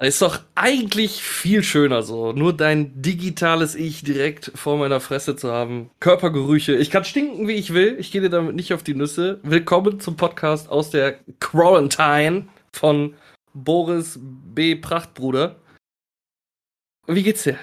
Ist 0.00 0.22
doch 0.22 0.40
eigentlich 0.54 1.22
viel 1.22 1.62
schöner 1.62 2.02
so. 2.02 2.32
Nur 2.32 2.56
dein 2.56 3.02
digitales 3.02 3.74
Ich 3.74 4.02
direkt 4.02 4.50
vor 4.54 4.78
meiner 4.78 5.00
Fresse 5.00 5.36
zu 5.36 5.52
haben. 5.52 5.90
Körpergerüche. 6.00 6.74
Ich 6.74 6.90
kann 6.90 7.04
stinken, 7.04 7.46
wie 7.46 7.52
ich 7.52 7.74
will. 7.74 7.96
Ich 7.98 8.10
gehe 8.10 8.20
dir 8.20 8.30
damit 8.30 8.56
nicht 8.56 8.72
auf 8.72 8.82
die 8.82 8.94
Nüsse. 8.94 9.38
Willkommen 9.42 10.00
zum 10.00 10.16
Podcast 10.16 10.68
aus 10.70 10.90
der 10.90 11.18
Quarantine 11.40 12.48
von 12.72 13.14
Boris 13.52 14.18
B. 14.22 14.76
Prachtbruder. 14.76 15.56
Wie 17.06 17.22
geht's 17.22 17.42
dir? 17.42 17.58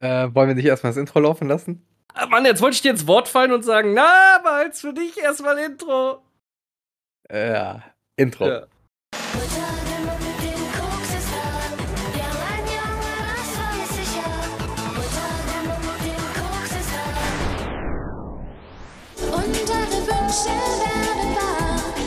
Äh, 0.00 0.28
wollen 0.32 0.48
wir 0.48 0.54
nicht 0.54 0.66
erstmal 0.66 0.92
das 0.92 0.98
Intro 0.98 1.20
laufen 1.20 1.48
lassen? 1.48 1.84
Ah, 2.14 2.26
Mann, 2.26 2.44
jetzt 2.44 2.62
wollte 2.62 2.76
ich 2.76 2.82
dir 2.82 2.92
ins 2.92 3.06
Wort 3.06 3.28
fallen 3.28 3.52
und 3.52 3.64
sagen, 3.64 3.94
na, 3.94 4.36
aber 4.36 4.64
jetzt 4.64 4.80
für 4.80 4.92
dich 4.92 5.18
erstmal 5.18 5.58
Intro. 5.58 6.22
Äh, 7.28 7.52
ja, 7.52 7.82
Intro. 8.16 8.48
Ja. 8.48 8.66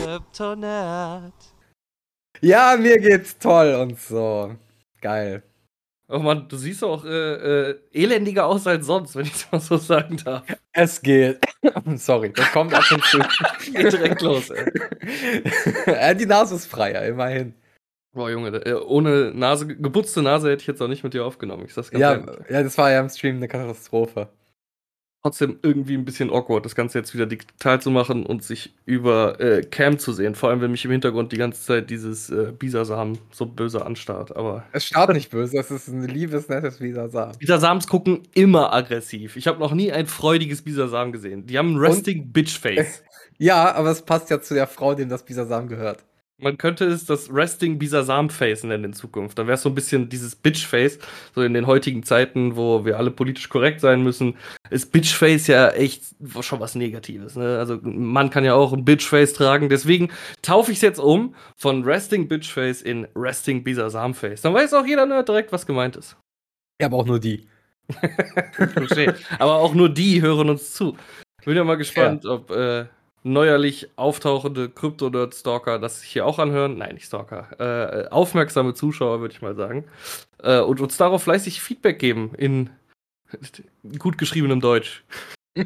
Kryptonat. 0.03 1.33
Ja, 2.41 2.75
mir 2.79 2.97
geht's 2.99 3.37
toll 3.37 3.73
und 3.75 3.99
so. 3.99 4.55
Geil. 5.01 5.43
Oh 6.11 6.17
Mann, 6.19 6.47
du 6.49 6.57
siehst 6.57 6.83
auch 6.83 7.05
äh, 7.05 7.69
äh, 7.69 7.79
elendiger 7.91 8.47
aus 8.47 8.65
als 8.65 8.87
sonst, 8.87 9.15
wenn 9.15 9.25
ich 9.25 9.33
es 9.33 9.51
mal 9.51 9.59
so 9.59 9.77
sagen 9.77 10.17
darf. 10.25 10.43
Es 10.71 11.01
geht. 11.01 11.39
Sorry, 11.95 12.33
das 12.33 12.51
kommt 12.51 12.73
ab 12.73 12.83
und 12.91 13.03
zu. 13.05 13.19
Geht 13.71 13.93
direkt 13.93 14.21
los, 14.21 14.49
ey. 14.49 14.65
Äh, 15.85 16.15
Die 16.15 16.25
Nase 16.25 16.55
ist 16.55 16.65
freier, 16.65 17.03
immerhin. 17.05 17.53
Boah, 18.11 18.31
Junge, 18.31 18.49
äh, 18.65 18.73
ohne 18.73 19.31
Nase, 19.35 19.67
geputzte 19.67 20.23
Nase 20.23 20.49
hätte 20.49 20.61
ich 20.61 20.67
jetzt 20.67 20.81
auch 20.81 20.87
nicht 20.87 21.03
mit 21.03 21.13
dir 21.13 21.23
aufgenommen. 21.25 21.65
Ich 21.65 21.75
sag's 21.75 21.91
ganz 21.91 22.01
Ja, 22.01 22.13
ehrlich. 22.15 22.49
ja, 22.49 22.63
das 22.63 22.75
war 22.79 22.89
ja 22.89 22.99
im 23.01 23.09
Stream 23.09 23.35
eine 23.35 23.47
Katastrophe. 23.47 24.29
Trotzdem 25.21 25.59
irgendwie 25.63 25.95
ein 25.95 26.05
bisschen 26.05 26.29
awkward, 26.29 26.63
das 26.63 26.75
Ganze 26.75 26.97
jetzt 26.97 27.13
wieder 27.13 27.25
digital 27.25 27.81
zu 27.81 27.91
machen 27.91 28.25
und 28.25 28.41
sich 28.41 28.73
über 28.85 29.39
äh, 29.41 29.63
Cam 29.63 29.99
zu 29.99 30.13
sehen. 30.13 30.33
Vor 30.33 30.49
allem, 30.49 30.61
wenn 30.61 30.71
mich 30.71 30.85
im 30.85 30.91
Hintergrund 30.91 31.33
die 31.33 31.37
ganze 31.37 31.61
Zeit 31.61 31.89
dieses 31.89 32.29
äh, 32.29 32.53
Bisasam 32.57 33.17
so 33.31 33.45
böse 33.45 33.85
anstarrt. 33.85 34.35
Aber 34.37 34.63
Es 34.71 34.85
starrt 34.85 35.11
nicht 35.13 35.29
böse, 35.29 35.57
es 35.57 35.71
ist 35.71 35.89
ein 35.89 36.07
liebes, 36.07 36.47
nettes 36.47 36.79
Wiedersamen. 36.79 37.37
Bisasams 37.37 37.87
gucken 37.87 38.23
immer 38.33 38.71
aggressiv. 38.73 39.35
Ich 39.35 39.47
habe 39.47 39.59
noch 39.59 39.73
nie 39.73 39.91
ein 39.91 40.07
freudiges 40.07 40.61
Bisasam 40.61 41.11
gesehen. 41.11 41.45
Die 41.45 41.57
haben 41.57 41.73
ein 41.75 41.77
Resting 41.77 42.31
Bitch 42.31 42.57
Face. 42.57 43.03
Ja, 43.41 43.73
aber 43.73 43.89
es 43.91 44.01
passt 44.01 44.29
ja 44.29 44.41
zu 44.41 44.53
der 44.53 44.67
Frau, 44.67 44.95
dem 44.95 45.07
das 45.07 45.23
Bisasam 45.23 45.69
gehört. 45.69 46.03
Man 46.41 46.57
könnte 46.57 46.85
es 46.85 47.05
das 47.05 47.33
Resting 47.33 47.77
Bisasam 47.79 48.29
Face 48.29 48.63
nennen 48.63 48.85
in 48.85 48.93
Zukunft. 48.93 49.37
Dann 49.37 49.47
wäre 49.47 49.55
es 49.55 49.61
so 49.61 49.69
ein 49.69 49.75
bisschen 49.75 50.07
dieses 50.09 50.35
Bitch 50.35 50.65
Face. 50.65 50.97
So 51.35 51.41
in 51.41 51.53
den 51.53 51.67
heutigen 51.67 52.03
Zeiten, 52.03 52.55
wo 52.55 52.85
wir 52.85 52.97
alle 52.97 53.11
politisch 53.11 53.49
korrekt 53.49 53.81
sein 53.81 54.03
müssen, 54.03 54.35
ist 54.69 54.91
Bitch 54.91 55.13
Face 55.13 55.47
ja 55.47 55.69
echt 55.69 56.03
schon 56.41 56.59
was 56.59 56.75
Negatives. 56.75 57.35
Ne? 57.35 57.57
Also 57.57 57.79
man 57.81 58.29
kann 58.29 58.45
ja 58.45 58.53
auch 58.53 58.71
ein 58.71 58.85
Bitch 58.85 59.07
Face 59.07 59.33
tragen. 59.33 59.69
Deswegen 59.69 60.09
taufe 60.41 60.71
ich 60.71 60.77
es 60.77 60.81
jetzt 60.81 60.99
um 60.99 61.35
von 61.57 61.83
Resting 61.83 62.27
Bitch 62.27 62.51
Face 62.51 62.81
in 62.81 63.07
Resting 63.15 63.63
Bisasam 63.63 64.13
Face. 64.13 64.41
Dann 64.41 64.53
weiß 64.53 64.73
auch 64.73 64.85
jeder 64.85 65.05
Nerd 65.05 65.27
direkt, 65.27 65.51
was 65.51 65.65
gemeint 65.65 65.95
ist. 65.95 66.15
Ja, 66.79 66.87
aber 66.87 66.97
auch 66.97 67.05
nur 67.05 67.19
die. 67.19 67.47
Aber 69.39 69.55
auch 69.55 69.73
nur 69.73 69.89
die 69.89 70.21
hören 70.21 70.49
uns 70.49 70.73
zu. 70.73 70.95
Bin 71.45 71.55
ja 71.55 71.63
mal 71.63 71.75
gespannt, 71.75 72.25
ob 72.25 72.51
äh, 72.51 72.85
neuerlich 73.23 73.89
auftauchende 73.95 74.69
Krypto-Nerd-Stalker 74.69 75.79
das 75.79 76.01
sich 76.01 76.09
hier 76.09 76.25
auch 76.25 76.39
anhören. 76.39 76.77
Nein, 76.77 76.95
nicht 76.95 77.05
Stalker. 77.05 77.47
Äh, 77.59 78.09
aufmerksame 78.09 78.73
Zuschauer, 78.73 79.19
würde 79.21 79.33
ich 79.33 79.41
mal 79.41 79.55
sagen. 79.55 79.85
Äh, 80.41 80.61
und 80.61 80.81
uns 80.81 80.97
darauf 80.97 81.23
fleißig 81.23 81.61
Feedback 81.61 81.99
geben 81.99 82.31
in 82.37 82.69
gut 83.97 84.17
geschriebenem 84.17 84.61
Deutsch. 84.61 85.03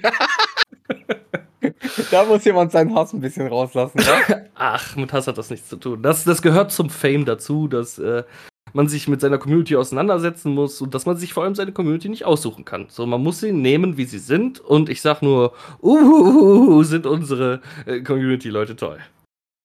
Da 2.12 2.26
muss 2.26 2.44
jemand 2.44 2.72
seinen 2.72 2.94
Hass 2.96 3.14
ein 3.14 3.22
bisschen 3.22 3.48
rauslassen. 3.48 3.98
Ne? 3.98 4.50
Ach, 4.56 4.96
mit 4.96 5.14
Hass 5.14 5.28
hat 5.28 5.38
das 5.38 5.50
nichts 5.50 5.70
zu 5.70 5.78
tun. 5.78 6.04
Das, 6.04 6.24
das 6.24 6.42
gehört 6.42 6.72
zum 6.72 6.90
Fame 6.90 7.26
dazu, 7.26 7.68
dass 7.68 8.00
äh, 8.00 8.24
man 8.74 8.88
sich 8.88 9.08
mit 9.08 9.22
seiner 9.22 9.38
Community 9.38 9.76
auseinandersetzen 9.76 10.54
muss 10.54 10.82
und 10.82 10.94
dass 10.94 11.06
man 11.06 11.18
sich 11.18 11.34
vor 11.34 11.44
allem 11.44 11.56
seine 11.56 11.72
Community 11.72 12.10
nicht 12.10 12.26
aussuchen 12.26 12.66
kann. 12.66 12.88
So, 12.90 13.06
man 13.06 13.22
muss 13.22 13.40
sie 13.40 13.52
nehmen, 13.52 13.98
wie 13.98 14.06
sie 14.06 14.20
sind. 14.20 14.60
Und 14.60 14.90
ich 14.90 15.02
sag 15.02 15.22
nur, 15.22 15.54
uh, 15.82 16.84
sind 16.84 17.06
unsere 17.06 17.62
äh, 17.86 18.02
Community-Leute 18.02 18.76
toll. 18.76 19.00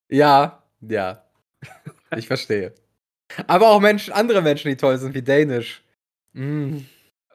ja, 0.09 0.63
ja. 0.81 1.23
Ich 2.17 2.27
verstehe. 2.27 2.73
Aber 3.47 3.69
auch 3.69 3.81
Menschen, 3.81 4.15
andere 4.15 4.43
Menschen, 4.43 4.69
die 4.69 4.77
toll 4.77 4.97
sind, 4.99 5.15
wie 5.15 5.23
Danish. 5.23 5.83
Mm. 6.33 6.79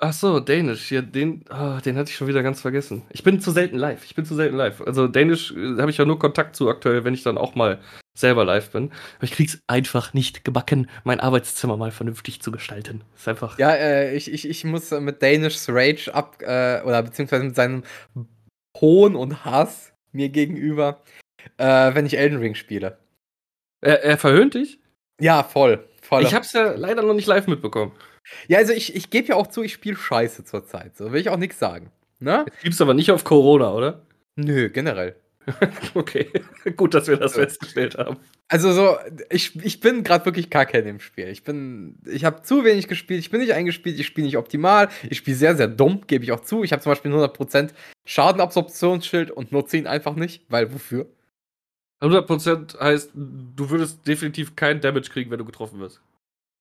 Ach 0.05 0.11
so, 0.11 0.41
Danish, 0.41 0.89
hier, 0.89 1.01
den, 1.01 1.45
ah, 1.47 1.79
den 1.79 1.95
hatte 1.95 2.09
ich 2.09 2.17
schon 2.17 2.27
wieder 2.27 2.43
ganz 2.43 2.59
vergessen. 2.59 3.03
Ich 3.11 3.23
bin 3.23 3.39
zu 3.39 3.51
selten 3.51 3.77
live. 3.77 4.03
Ich 4.03 4.15
bin 4.15 4.25
zu 4.25 4.35
selten 4.35 4.57
live. 4.57 4.81
Also 4.81 5.07
Danish 5.07 5.51
äh, 5.51 5.77
habe 5.79 5.91
ich 5.91 5.97
ja 5.97 6.03
nur 6.03 6.19
Kontakt 6.19 6.57
zu 6.57 6.67
aktuell, 6.67 7.05
wenn 7.05 7.13
ich 7.13 7.23
dann 7.23 7.37
auch 7.37 7.55
mal 7.55 7.79
selber 8.13 8.43
live 8.43 8.69
bin. 8.71 8.91
Aber 9.15 9.23
ich 9.23 9.31
krieg's 9.31 9.59
einfach 9.65 10.13
nicht 10.13 10.43
gebacken, 10.43 10.89
mein 11.05 11.21
Arbeitszimmer 11.21 11.77
mal 11.77 11.91
vernünftig 11.91 12.41
zu 12.41 12.51
gestalten. 12.51 13.05
Ist 13.15 13.29
einfach. 13.29 13.57
Ja, 13.57 13.71
äh, 13.75 14.13
ich, 14.13 14.29
ich, 14.29 14.49
ich 14.49 14.65
muss 14.65 14.91
mit 14.91 15.21
Danish's 15.21 15.69
Rage 15.69 16.13
ab, 16.13 16.41
äh, 16.41 16.81
oder 16.81 17.01
beziehungsweise 17.01 17.45
mit 17.45 17.55
seinem 17.55 17.83
Hohn 18.81 19.15
und 19.15 19.45
Hass 19.45 19.93
mir 20.11 20.27
gegenüber, 20.27 21.01
äh, 21.55 21.95
wenn 21.95 22.05
ich 22.05 22.17
Elden 22.17 22.39
Ring 22.39 22.55
spiele. 22.55 22.97
Er, 23.79 24.03
er 24.03 24.17
verhöhnt 24.17 24.55
dich? 24.55 24.81
Ja, 25.21 25.43
voll. 25.43 25.87
voll. 26.01 26.23
Ich 26.23 26.33
hab's 26.33 26.51
ja 26.51 26.73
leider 26.73 27.03
noch 27.03 27.13
nicht 27.13 27.27
live 27.27 27.47
mitbekommen. 27.47 27.93
Ja, 28.47 28.57
also 28.57 28.73
ich, 28.73 28.95
ich 28.95 29.09
gebe 29.09 29.29
ja 29.29 29.35
auch 29.35 29.47
zu, 29.47 29.63
ich 29.63 29.73
spiele 29.73 29.97
scheiße 29.97 30.43
zurzeit. 30.45 30.95
So 30.95 31.11
will 31.11 31.21
ich 31.21 31.29
auch 31.29 31.37
nichts 31.37 31.59
sagen. 31.59 31.91
Ne? 32.19 32.45
Jetzt 32.47 32.63
gibt's 32.63 32.81
aber 32.81 32.93
nicht 32.93 33.11
auf 33.11 33.23
Corona, 33.23 33.73
oder? 33.73 34.05
Nö, 34.35 34.69
generell. 34.69 35.15
Okay, 35.95 36.31
gut, 36.75 36.93
dass 36.93 37.07
wir 37.07 37.17
das 37.17 37.33
festgestellt 37.33 37.97
haben. 37.97 38.17
Also 38.47 38.71
so, 38.71 38.97
ich, 39.29 39.55
ich 39.63 39.79
bin 39.79 40.03
gerade 40.03 40.25
wirklich 40.25 40.49
kacke 40.49 40.77
in 40.77 40.85
dem 40.85 40.99
Spiel. 40.99 41.27
Ich 41.27 41.43
bin, 41.43 41.97
ich 42.05 42.25
habe 42.25 42.43
zu 42.43 42.63
wenig 42.63 42.87
gespielt, 42.87 43.19
ich 43.19 43.29
bin 43.29 43.41
nicht 43.41 43.53
eingespielt, 43.53 43.99
ich 43.99 44.05
spiele 44.05 44.25
nicht 44.25 44.37
optimal, 44.37 44.89
ich 45.09 45.17
spiele 45.17 45.37
sehr, 45.37 45.55
sehr 45.55 45.67
dumm, 45.67 46.01
gebe 46.07 46.23
ich 46.23 46.31
auch 46.31 46.41
zu. 46.41 46.63
Ich 46.63 46.71
habe 46.71 46.81
zum 46.81 46.91
Beispiel 46.91 47.13
100% 47.13 47.71
Schadenabsorptionsschild 48.05 49.31
und 49.31 49.51
nutze 49.51 49.77
ihn 49.77 49.87
einfach 49.87 50.15
nicht, 50.15 50.43
weil 50.49 50.73
wofür? 50.73 51.07
100% 52.01 52.79
heißt, 52.79 53.11
du 53.13 53.69
würdest 53.69 54.05
definitiv 54.07 54.55
keinen 54.55 54.81
Damage 54.81 55.09
kriegen, 55.09 55.31
wenn 55.31 55.39
du 55.39 55.45
getroffen 55.45 55.79
wirst. 55.79 56.01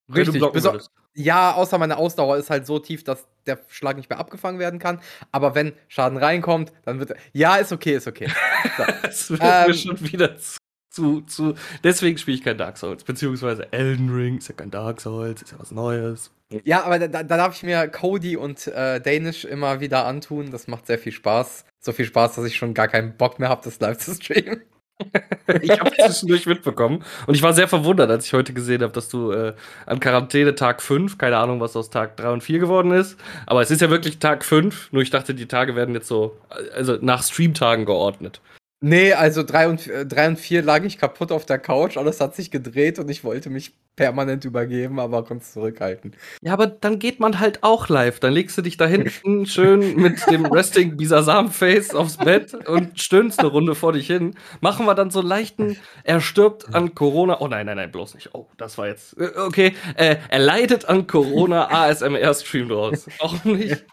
Richtig, 0.09 0.41
würdest. 0.41 0.91
Ja, 1.15 1.53
außer 1.53 1.77
meine 1.79 1.99
Ausdauer 1.99 2.39
ist 2.39 2.49
halt 2.51 2.67
so 2.67 2.79
tief, 2.79 3.05
dass 3.05 3.27
der 3.47 3.59
Schlag 3.69 3.97
nicht 3.97 4.09
mehr 4.09 4.19
abgefangen 4.19 4.59
werden 4.59 4.79
kann. 4.79 5.01
Aber 5.31 5.55
wenn 5.55 5.75
Schaden 5.89 6.17
reinkommt, 6.19 6.73
dann 6.85 6.99
wird 7.01 7.11
er. 7.11 7.17
Ja, 7.33 7.57
ist 7.57 7.73
okay, 7.73 7.97
ist 7.97 8.07
okay. 8.09 8.29
So. 8.77 8.85
Es 9.03 9.31
wird 9.31 9.41
Ähm, 9.45 9.67
mir 9.67 9.75
schon 9.75 10.01
wieder 10.01 10.37
zu. 10.39 10.57
zu, 10.91 11.21
zu 11.23 11.55
deswegen 11.85 12.17
spiele 12.17 12.37
ich 12.39 12.45
kein 12.45 12.57
Dark 12.59 12.79
Souls. 12.79 13.05
Beziehungsweise 13.05 13.73
Elden 13.73 14.09
Ring 14.09 14.39
ist 14.39 14.49
ja 14.49 14.55
kein 14.55 14.71
Dark 14.71 15.01
Souls, 15.01 15.43
ist 15.43 15.53
ja 15.53 15.59
was 15.59 15.71
Neues. 15.73 16.31
Ja, 16.65 16.85
aber 16.85 16.99
da, 16.99 17.23
da 17.23 17.37
darf 17.37 17.57
ich 17.57 17.63
mir 17.63 17.89
Cody 17.89 18.37
und 18.37 18.67
äh, 18.69 19.01
Danish 19.01 19.45
immer 19.45 19.81
wieder 19.81 20.07
antun. 20.07 20.51
Das 20.51 20.67
macht 20.69 20.87
sehr 20.87 20.99
viel 20.99 21.13
Spaß. 21.13 21.65
So 21.81 21.93
viel 21.93 22.05
Spaß, 22.07 22.37
dass 22.37 22.45
ich 22.45 22.57
schon 22.57 22.75
gar 22.75 22.89
keinen 22.89 23.17
Bock 23.17 23.39
mehr 23.39 23.49
habe, 23.49 23.63
das 23.65 23.81
live 23.81 23.99
zu 23.99 24.15
streamen. 24.15 24.63
Ich 25.61 25.71
habe 25.71 25.91
zwischendurch 25.91 26.47
mitbekommen. 26.47 27.05
Und 27.27 27.35
ich 27.35 27.43
war 27.43 27.53
sehr 27.53 27.69
verwundert, 27.69 28.11
als 28.11 28.27
ich 28.27 28.33
heute 28.33 28.53
gesehen 28.53 28.83
habe, 28.83 28.93
dass 28.93 29.09
du 29.09 29.33
äh, 29.33 29.55
an 29.87 30.01
Quarantäne 30.01 30.55
Tag 30.55 30.81
5, 30.81 31.19
keine 31.19 31.37
Ahnung, 31.37 31.61
was 31.61 31.77
aus 31.77 31.91
Tag 31.91 32.17
3 32.17 32.31
und 32.31 32.43
4 32.43 32.59
geworden 32.59 32.93
ist. 32.93 33.19
Aber 33.47 33.61
es 33.61 33.71
ist 33.71 33.81
ja 33.81 33.91
wirklich 33.91 34.19
Tag 34.19 34.45
5. 34.45 34.93
Nur 34.93 35.03
ich 35.03 35.11
dachte, 35.11 35.35
die 35.35 35.47
Tage 35.47 35.77
werden 35.77 35.95
jetzt 35.95 36.09
so, 36.09 36.37
also 36.75 36.97
nach 37.01 37.23
Streamtagen 37.23 37.85
geordnet. 37.85 38.41
Nee, 38.85 39.13
also 39.13 39.45
3 39.45 39.69
und, 39.69 39.87
äh, 39.87 40.05
drei 40.05 40.27
und 40.27 40.41
4 40.41 40.61
lag 40.63 40.83
ich 40.83 40.99
kaputt 40.99 41.31
auf 41.31 41.47
der 41.47 41.61
Couch, 41.61 41.97
alles 41.97 42.21
hat 42.21 42.35
sich 42.35 42.51
gedreht 42.51 42.99
und 42.99 43.09
ich 43.09 43.23
wollte 43.23 43.49
mich 43.49 43.75
permanent 43.95 44.45
übergeben, 44.45 44.99
aber 44.99 45.25
konnte 45.25 45.45
es 45.45 45.53
zurückhalten. 45.53 46.17
Ja, 46.43 46.53
aber 46.53 46.67
dann 46.67 46.99
geht 46.99 47.21
man 47.21 47.39
halt 47.39 47.63
auch 47.63 47.89
live. 47.89 48.19
Dann 48.19 48.33
legst 48.33 48.59
du 48.59 48.63
dich 48.63 48.77
da 48.79 48.87
hinten 48.87 49.47
schön 49.47 49.95
mit 49.95 50.29
dem 50.29 50.47
Resting 50.47 50.97
Bisasam-Face 50.97 51.95
aufs 51.95 52.17
Bett 52.17 52.55
und 52.67 53.01
stöhnst 53.01 53.39
eine 53.39 53.51
Runde 53.51 53.77
vor 53.77 53.93
dich 53.93 54.09
hin. 54.09 54.35
Machen 54.61 54.85
wir 54.87 54.95
dann 54.97 55.11
so 55.13 55.21
leichten, 55.21 55.77
er 56.03 56.21
stirbt 56.21 56.75
an 56.75 56.95
Corona. 56.97 57.41
Oh 57.41 57.47
nein, 57.47 57.67
nein, 57.67 57.77
nein, 57.77 57.93
bloß 57.93 58.15
nicht. 58.17 58.35
Oh, 58.35 58.49
das 58.57 58.79
war 58.79 58.89
jetzt. 58.89 59.17
äh, 59.17 59.29
Okay, 59.37 59.75
äh, 59.95 60.17
er 60.29 60.39
leidet 60.41 60.87
an 60.87 61.07
Corona 61.07 61.69
ASMR-Stream 61.71 62.69
draus. 62.69 63.07
Auch 63.21 63.45
nicht. 63.45 63.85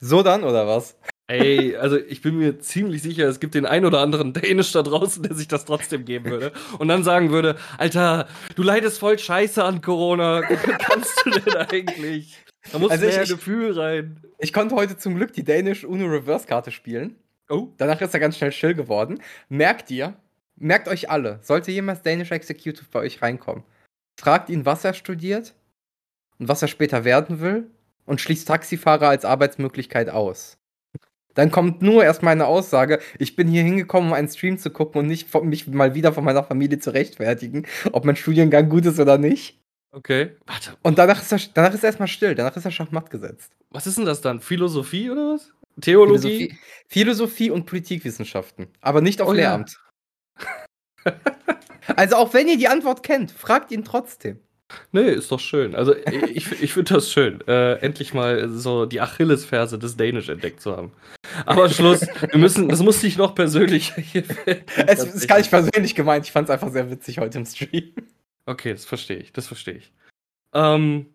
So 0.05 0.23
dann, 0.23 0.45
oder 0.45 0.67
was? 0.67 0.99
Ey, 1.29 1.77
also 1.77 1.97
ich 1.97 2.21
bin 2.21 2.37
mir 2.37 2.59
ziemlich 2.59 3.01
sicher, 3.01 3.27
es 3.27 3.41
gibt 3.41 3.55
den 3.55 3.65
ein 3.65 3.87
oder 3.87 4.01
anderen 4.01 4.35
Dänisch 4.35 4.71
da 4.73 4.83
draußen, 4.83 5.23
der 5.23 5.35
sich 5.35 5.49
das 5.49 5.65
trotzdem 5.65 6.05
geben 6.05 6.27
würde. 6.31 6.53
Und 6.79 6.89
dann 6.89 7.03
sagen 7.03 7.31
würde, 7.31 7.57
Alter, 7.79 8.29
du 8.55 8.63
leidest 8.63 8.99
voll 8.99 9.19
scheiße 9.19 9.65
an 9.65 9.81
Corona. 9.81 10.43
Wie 10.47 10.73
kannst 10.79 11.23
du 11.25 11.31
denn 11.31 11.55
eigentlich? 11.57 12.37
Da 12.71 12.79
muss 12.79 12.91
Also 12.91 13.07
mehr 13.07 13.23
ich- 13.23 13.31
Gefühl 13.31 13.79
rein. 13.79 14.21
Ich 14.39 14.53
konnte 14.53 14.75
heute 14.75 14.99
zum 14.99 15.15
Glück 15.17 15.33
die 15.33 15.45
Danish 15.45 15.85
Uno 15.85 16.05
Reverse 16.07 16.47
Karte 16.47 16.71
spielen. 16.71 17.17
Oh. 17.49 17.69
Danach 17.79 18.01
ist 18.03 18.13
er 18.13 18.21
ganz 18.21 18.37
schnell 18.37 18.53
still 18.53 18.75
geworden. 18.75 19.23
Merkt 19.49 19.91
ihr, 19.91 20.15
merkt 20.57 20.89
euch 20.89 21.09
alle, 21.09 21.39
sollte 21.41 21.71
jemals 21.73 22.03
Danish 22.03 22.31
Executive 22.31 22.85
bei 22.93 23.01
euch 23.01 23.23
reinkommen, 23.23 23.65
fragt 24.21 24.51
ihn, 24.51 24.67
was 24.67 24.85
er 24.85 24.93
studiert 24.93 25.55
und 26.39 26.49
was 26.49 26.61
er 26.61 26.69
später 26.69 27.05
werden 27.05 27.41
will 27.41 27.71
und 28.07 28.21
schließt 28.21 28.49
Taxifahrer 28.49 29.09
als 29.09 29.25
Arbeitsmöglichkeit 29.25 30.11
aus. 30.11 30.59
Dann 31.35 31.51
kommt 31.51 31.83
nur 31.83 32.05
erst 32.05 32.23
meine 32.23 32.47
Aussage, 32.47 33.01
ich 33.19 33.35
bin 33.35 33.49
hier 33.49 33.63
hingekommen, 33.63 34.11
um 34.11 34.15
einen 34.15 34.29
Stream 34.29 34.57
zu 34.57 34.71
gucken 34.71 35.01
und 35.01 35.07
nicht 35.07 35.29
von, 35.29 35.49
mich 35.49 35.67
mal 35.67 35.95
wieder 35.95 36.13
von 36.13 36.25
meiner 36.25 36.45
Familie 36.45 36.79
zu 36.79 36.95
rechtfertigen, 36.95 37.67
ob 37.93 38.05
mein 38.05 38.17
Studiengang 38.17 38.69
gut 38.69 38.87
ist 38.87 39.01
oder 39.01 39.19
nicht. 39.19 39.61
Okay. 39.91 40.37
Warte. 40.47 40.77
Und 40.83 40.99
danach 40.99 41.21
ist 41.21 41.33
er, 41.33 41.41
danach 41.55 41.75
ist 41.75 41.83
er 41.83 41.89
erstmal 41.89 42.09
still, 42.09 42.35
danach 42.35 42.57
ist 42.57 42.65
er 42.65 42.71
Schachmatt 42.71 43.11
gesetzt. 43.11 43.53
Was 43.71 43.87
ist 43.87 43.99
denn 43.99 44.05
das 44.05 44.21
dann? 44.21 44.41
Philosophie 44.41 45.11
oder 45.11 45.35
was? 45.35 45.53
Theologie? 45.81 46.21
Philosophie, 46.21 46.59
Philosophie 46.89 47.51
und 47.51 47.67
Politikwissenschaften, 47.67 48.69
aber 48.81 49.01
nicht 49.01 49.21
auf 49.21 49.29
Oh 49.29 49.33
ja. 49.33 49.39
Lehramt. 49.39 49.81
also 51.97 52.17
auch 52.17 52.33
wenn 52.33 52.49
ihr 52.49 52.59
die 52.59 52.69
Antwort 52.69 53.03
kennt, 53.03 53.33
fragt 53.33 53.73
ihn 53.73 53.85
trotzdem. 53.85 54.41
Nee, 54.93 55.11
ist 55.11 55.31
doch 55.33 55.41
schön. 55.41 55.75
Also 55.75 55.95
ich, 55.97 56.63
ich 56.63 56.73
finde 56.73 56.95
das 56.95 57.11
schön, 57.11 57.41
äh, 57.47 57.75
endlich 57.75 58.15
mal 58.15 58.49
so 58.49 58.87
die 58.87 59.01
Achillesferse 59.01 59.79
des 59.79 59.97
Danish 59.97 60.29
entdeckt 60.29 60.61
zu 60.61 60.77
haben. 60.77 60.93
Aber 61.47 61.69
Schluss, 61.69 62.03
wir 62.03 62.39
müssen, 62.39 62.69
das 62.69 62.81
muss 62.81 63.03
nicht 63.03 63.19
noch 63.19 63.35
persönlicher 63.35 64.01
hier. 64.01 64.25
Es 64.87 65.03
ist 65.05 65.29
gar 65.29 65.39
nicht 65.39 65.51
persönlich 65.51 65.95
gemeint, 65.95 66.27
ich 66.27 66.33
fand 66.33 66.49
es 66.49 66.53
einfach 66.53 66.71
sehr 66.71 66.91
witzig 66.91 67.19
heute 67.19 67.39
im 67.39 67.47
Stream. 67.47 67.93
Okay, 68.47 68.73
das 68.73 68.85
verstehe 68.85 69.19
ich, 69.19 69.33
das 69.33 69.47
verstehe 69.47 69.75
ich. 69.75 69.93
Ähm, 70.53 71.07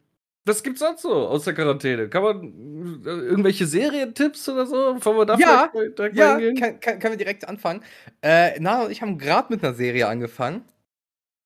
was 0.45 0.63
gibt's 0.63 0.79
sonst 0.79 1.03
so 1.03 1.13
aus 1.13 1.43
der 1.43 1.53
Quarantäne? 1.53 2.09
Kann 2.09 2.23
man 2.23 3.03
äh, 3.05 3.09
irgendwelche 3.09 3.67
Serientipps 3.67 4.49
oder 4.49 4.65
so, 4.65 4.95
bevor 4.95 5.15
wir 5.17 5.25
da 5.25 5.37
Ja, 5.37 5.69
vielleicht 5.71 5.97
direkt 5.97 6.15
Ja, 6.15 6.39
kann, 6.53 6.79
kann, 6.79 6.99
können 6.99 7.13
wir 7.13 7.17
direkt 7.17 7.47
anfangen. 7.47 7.83
Äh, 8.21 8.59
und 8.59 8.91
ich 8.91 9.01
haben 9.01 9.17
gerade 9.17 9.53
mit 9.53 9.63
einer 9.63 9.73
Serie 9.73 10.07
angefangen. 10.07 10.63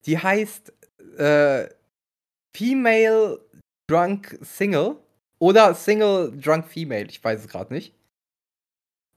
Die 0.06 0.18
heißt 0.18 0.72
äh, 1.18 1.68
Female 2.56 3.40
Drunk 3.90 4.38
Single 4.42 4.98
oder 5.40 5.74
Single 5.76 6.32
Drunk 6.40 6.68
Female. 6.68 7.06
Ich 7.06 7.24
weiß 7.24 7.42
es 7.42 7.48
gerade 7.48 7.74
nicht. 7.74 7.94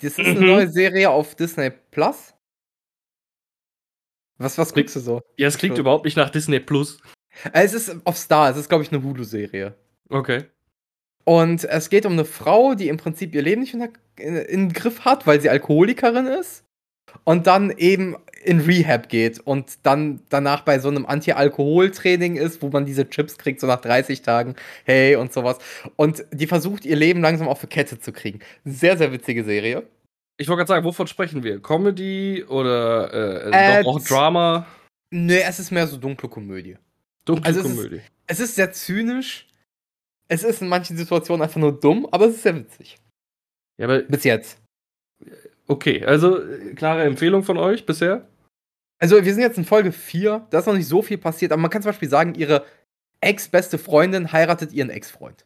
Das 0.03 0.13
ist 0.19 0.21
eine 0.21 0.41
Mhm. 0.41 0.47
neue 0.47 0.69
Serie 0.69 1.11
auf 1.11 1.35
Disney 1.35 1.71
Plus. 1.91 2.35
Was, 4.39 4.59
was 4.59 4.75
guckst 4.75 4.97
du 4.97 5.01
so? 5.01 5.23
Ja, 5.39 5.49
es 5.49 5.57
klingt 5.57 5.77
So. 5.77 5.81
überhaupt 5.81 6.05
nicht 6.05 6.17
nach 6.17 6.29
Disney 6.31 6.61
Plus. 6.61 6.99
Äh, 7.53 7.65
es 7.65 7.73
ist 7.73 7.97
auf 8.05 8.19
Star, 8.19 8.51
es 8.51 8.57
ist, 8.59 8.69
glaube 8.69 8.85
ich, 8.85 8.93
eine 8.93 9.03
Hulu-Serie. 9.03 9.75
Okay. 10.11 10.45
Und 11.25 11.65
es 11.65 11.89
geht 11.91 12.07
um 12.07 12.13
eine 12.13 12.25
Frau, 12.25 12.75
die 12.75 12.89
im 12.89 12.99
Prinzip 12.99 13.35
ihr 13.35 13.43
Leben 13.43 13.63
nicht 13.63 13.75
in, 13.75 13.83
in 14.19 14.37
den 14.69 14.73
Griff 14.73 15.05
hat, 15.05 15.27
weil 15.27 15.41
sie 15.41 15.49
Alkoholikerin 15.51 16.27
ist. 16.27 16.65
Und 17.25 17.47
dann 17.47 17.71
eben 17.71 18.17
in 18.45 18.61
Rehab 18.61 19.09
geht 19.09 19.41
und 19.41 19.79
dann 19.85 20.21
danach 20.29 20.61
bei 20.63 20.79
so 20.79 20.89
einem 20.89 21.05
Anti-Alkohol-Training 21.07 22.37
ist, 22.37 22.63
wo 22.63 22.69
man 22.69 22.87
diese 22.87 23.09
Chips 23.09 23.39
kriegt, 23.39 23.61
so 23.61 23.67
nach 23.67 23.81
30 23.81 24.23
Tagen, 24.23 24.55
hey 24.85 25.17
und 25.17 25.33
sowas. 25.33 25.59
Und 25.97 26.25
die 26.33 26.47
versucht 26.47 26.85
ihr 26.85 26.97
Leben 26.97 27.21
langsam 27.23 27.49
auf 27.49 27.61
die 27.61 27.67
Kette 27.67 27.99
zu 27.99 28.13
kriegen. 28.13 28.41
Sehr, 28.65 28.97
sehr 28.97 29.11
witzige 29.13 29.43
Serie. 29.45 29.85
Ich 30.39 30.49
wollte 30.49 30.59
gerade 30.59 30.69
sagen, 30.69 30.85
wovon 30.85 31.07
sprechen 31.07 31.43
wir? 31.43 31.61
Comedy 31.61 32.45
oder 32.45 33.13
äh, 33.47 33.81
Äh, 33.81 33.85
auch 33.85 34.01
Drama? 34.01 34.67
Nee, 35.11 35.41
es 35.47 35.59
ist 35.59 35.71
mehr 35.71 35.87
so 35.87 35.97
dunkle 35.97 36.29
Komödie. 36.29 36.77
Dunkle 37.25 37.47
also 37.47 37.61
es 37.61 37.67
ist- 37.67 37.75
Komödie. 37.77 38.01
Es 38.29 38.41
ist 38.41 38.55
sehr 38.55 38.73
zynisch. 38.73 39.47
Es 40.29 40.43
ist 40.45 40.61
in 40.63 40.69
manchen 40.69 40.97
Situationen 40.97 41.43
einfach 41.43 41.61
nur 41.61 41.79
dumm, 41.79 42.07
aber 42.11 42.27
es 42.27 42.37
ist 42.37 42.43
sehr 42.43 42.57
witzig. 42.57 42.99
Ja, 43.81 43.87
aber 43.87 44.01
Bis 44.01 44.25
jetzt. 44.25 44.59
Okay, 45.69 46.05
also 46.05 46.41
äh, 46.43 46.75
klare 46.75 47.05
Empfehlung 47.05 47.43
von 47.43 47.59
euch 47.59 47.87
bisher? 47.87 48.29
Also, 48.99 49.23
wir 49.25 49.33
sind 49.35 49.43
jetzt 49.43 49.59
in 49.59 49.65
Folge 49.65 49.93
4. 49.93 50.47
Da 50.51 50.59
ist 50.61 50.67
noch 50.67 50.75
nicht 50.75 50.89
so 50.89 51.03
viel 51.03 51.19
passiert, 51.19 51.53
aber 51.53 51.61
man 51.61 51.71
kann 51.71 51.83
zum 51.83 51.91
Beispiel 51.91 52.09
sagen, 52.09 52.35
ihre 52.35 52.65
ex-beste 53.21 53.79
Freundin 53.79 54.33
heiratet 54.33 54.73
ihren 54.73 54.91
Ex-Freund. 54.91 55.45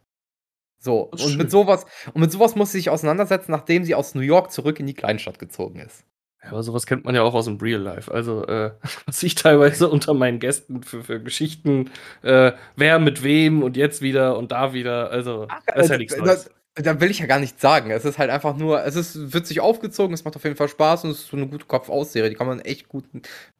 So, 0.78 1.08
Das 1.12 1.22
und 1.22 1.30
schön. 1.30 1.38
mit 1.38 1.50
sowas, 1.50 1.84
und 2.14 2.20
mit 2.20 2.32
sowas 2.32 2.54
muss 2.56 2.72
sie 2.72 2.78
sich 2.78 2.90
auseinandersetzen, 2.90 3.50
nachdem 3.50 3.84
sie 3.84 3.94
aus 3.94 4.14
New 4.14 4.22
York 4.22 4.50
zurück 4.52 4.80
in 4.80 4.86
die 4.86 4.94
Kleinstadt 4.94 5.38
gezogen 5.38 5.78
ist. 5.80 6.04
Ja, 6.42 6.50
aber 6.52 6.62
sowas 6.62 6.86
kennt 6.86 7.04
man 7.04 7.14
ja 7.14 7.22
auch 7.22 7.34
aus 7.34 7.44
dem 7.44 7.58
Real 7.58 7.80
Life. 7.82 8.10
Also, 8.10 8.46
äh, 8.46 8.70
was 9.06 9.22
ich 9.22 9.34
teilweise 9.34 9.88
unter 9.90 10.14
meinen 10.14 10.38
Gästen 10.38 10.82
für, 10.82 11.02
für 11.04 11.20
Geschichten, 11.20 11.90
äh, 12.22 12.52
wer 12.76 12.98
mit 12.98 13.22
wem 13.22 13.62
und 13.62 13.76
jetzt 13.76 14.00
wieder 14.00 14.38
und 14.38 14.52
da 14.52 14.72
wieder. 14.72 15.10
Also, 15.10 15.48
das 15.66 15.84
ist 15.86 15.90
ja 15.90 15.98
nichts 15.98 16.14
Äh, 16.14 16.20
Neues. 16.20 16.44
da, 16.46 16.50
da 16.82 17.00
will 17.00 17.10
ich 17.10 17.18
ja 17.18 17.26
gar 17.26 17.38
nichts 17.38 17.60
sagen. 17.62 17.90
Es 17.90 18.04
ist 18.04 18.18
halt 18.18 18.30
einfach 18.30 18.56
nur, 18.56 18.84
es 18.84 18.96
ist 18.96 19.32
witzig 19.34 19.60
aufgezogen, 19.60 20.14
es 20.14 20.24
macht 20.24 20.36
auf 20.36 20.44
jeden 20.44 20.56
Fall 20.56 20.68
Spaß 20.68 21.04
und 21.04 21.10
es 21.10 21.20
ist 21.20 21.28
so 21.28 21.36
eine 21.36 21.46
gute 21.48 21.66
Kopf-Aus-Serie. 21.66 22.30
Die 22.30 22.36
kann 22.36 22.46
man 22.46 22.60
echt 22.60 22.88
gut 22.88 23.04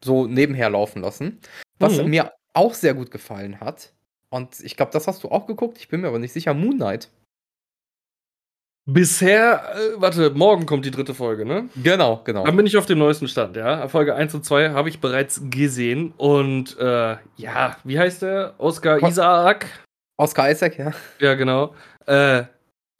so 0.03 0.27
nebenher 0.27 0.69
laufen 0.69 1.01
lassen. 1.01 1.39
Was 1.79 1.97
Mhm. 1.97 2.09
mir 2.09 2.31
auch 2.53 2.73
sehr 2.73 2.93
gut 2.93 3.11
gefallen 3.11 3.59
hat, 3.59 3.93
und 4.29 4.59
ich 4.61 4.77
glaube, 4.77 4.91
das 4.93 5.07
hast 5.07 5.23
du 5.23 5.29
auch 5.29 5.45
geguckt, 5.47 5.77
ich 5.77 5.89
bin 5.89 6.01
mir 6.01 6.07
aber 6.07 6.19
nicht 6.19 6.31
sicher, 6.33 6.53
Moon 6.53 6.77
Knight. 6.77 7.09
Bisher, 8.85 9.63
äh, 9.75 10.01
warte, 10.01 10.31
morgen 10.31 10.65
kommt 10.65 10.85
die 10.85 10.91
dritte 10.91 11.13
Folge, 11.13 11.45
ne? 11.45 11.69
Genau, 11.83 12.21
genau. 12.23 12.43
Dann 12.45 12.55
bin 12.57 12.65
ich 12.65 12.75
auf 12.77 12.87
dem 12.87 12.97
neuesten 12.97 13.27
Stand, 13.27 13.55
ja. 13.55 13.87
Folge 13.87 14.15
1 14.15 14.33
und 14.33 14.43
2 14.43 14.71
habe 14.71 14.89
ich 14.89 14.99
bereits 14.99 15.39
gesehen. 15.51 16.13
Und 16.17 16.77
äh, 16.79 17.17
ja, 17.37 17.77
wie 17.83 17.99
heißt 17.99 18.23
der? 18.23 18.55
Oscar 18.57 18.97
Ko- 18.99 19.07
Isaac. 19.07 19.67
Oscar 20.17 20.49
Isaac, 20.49 20.77
ja. 20.79 20.91
Ja, 21.19 21.35
genau. 21.35 21.75
Äh, 22.07 22.43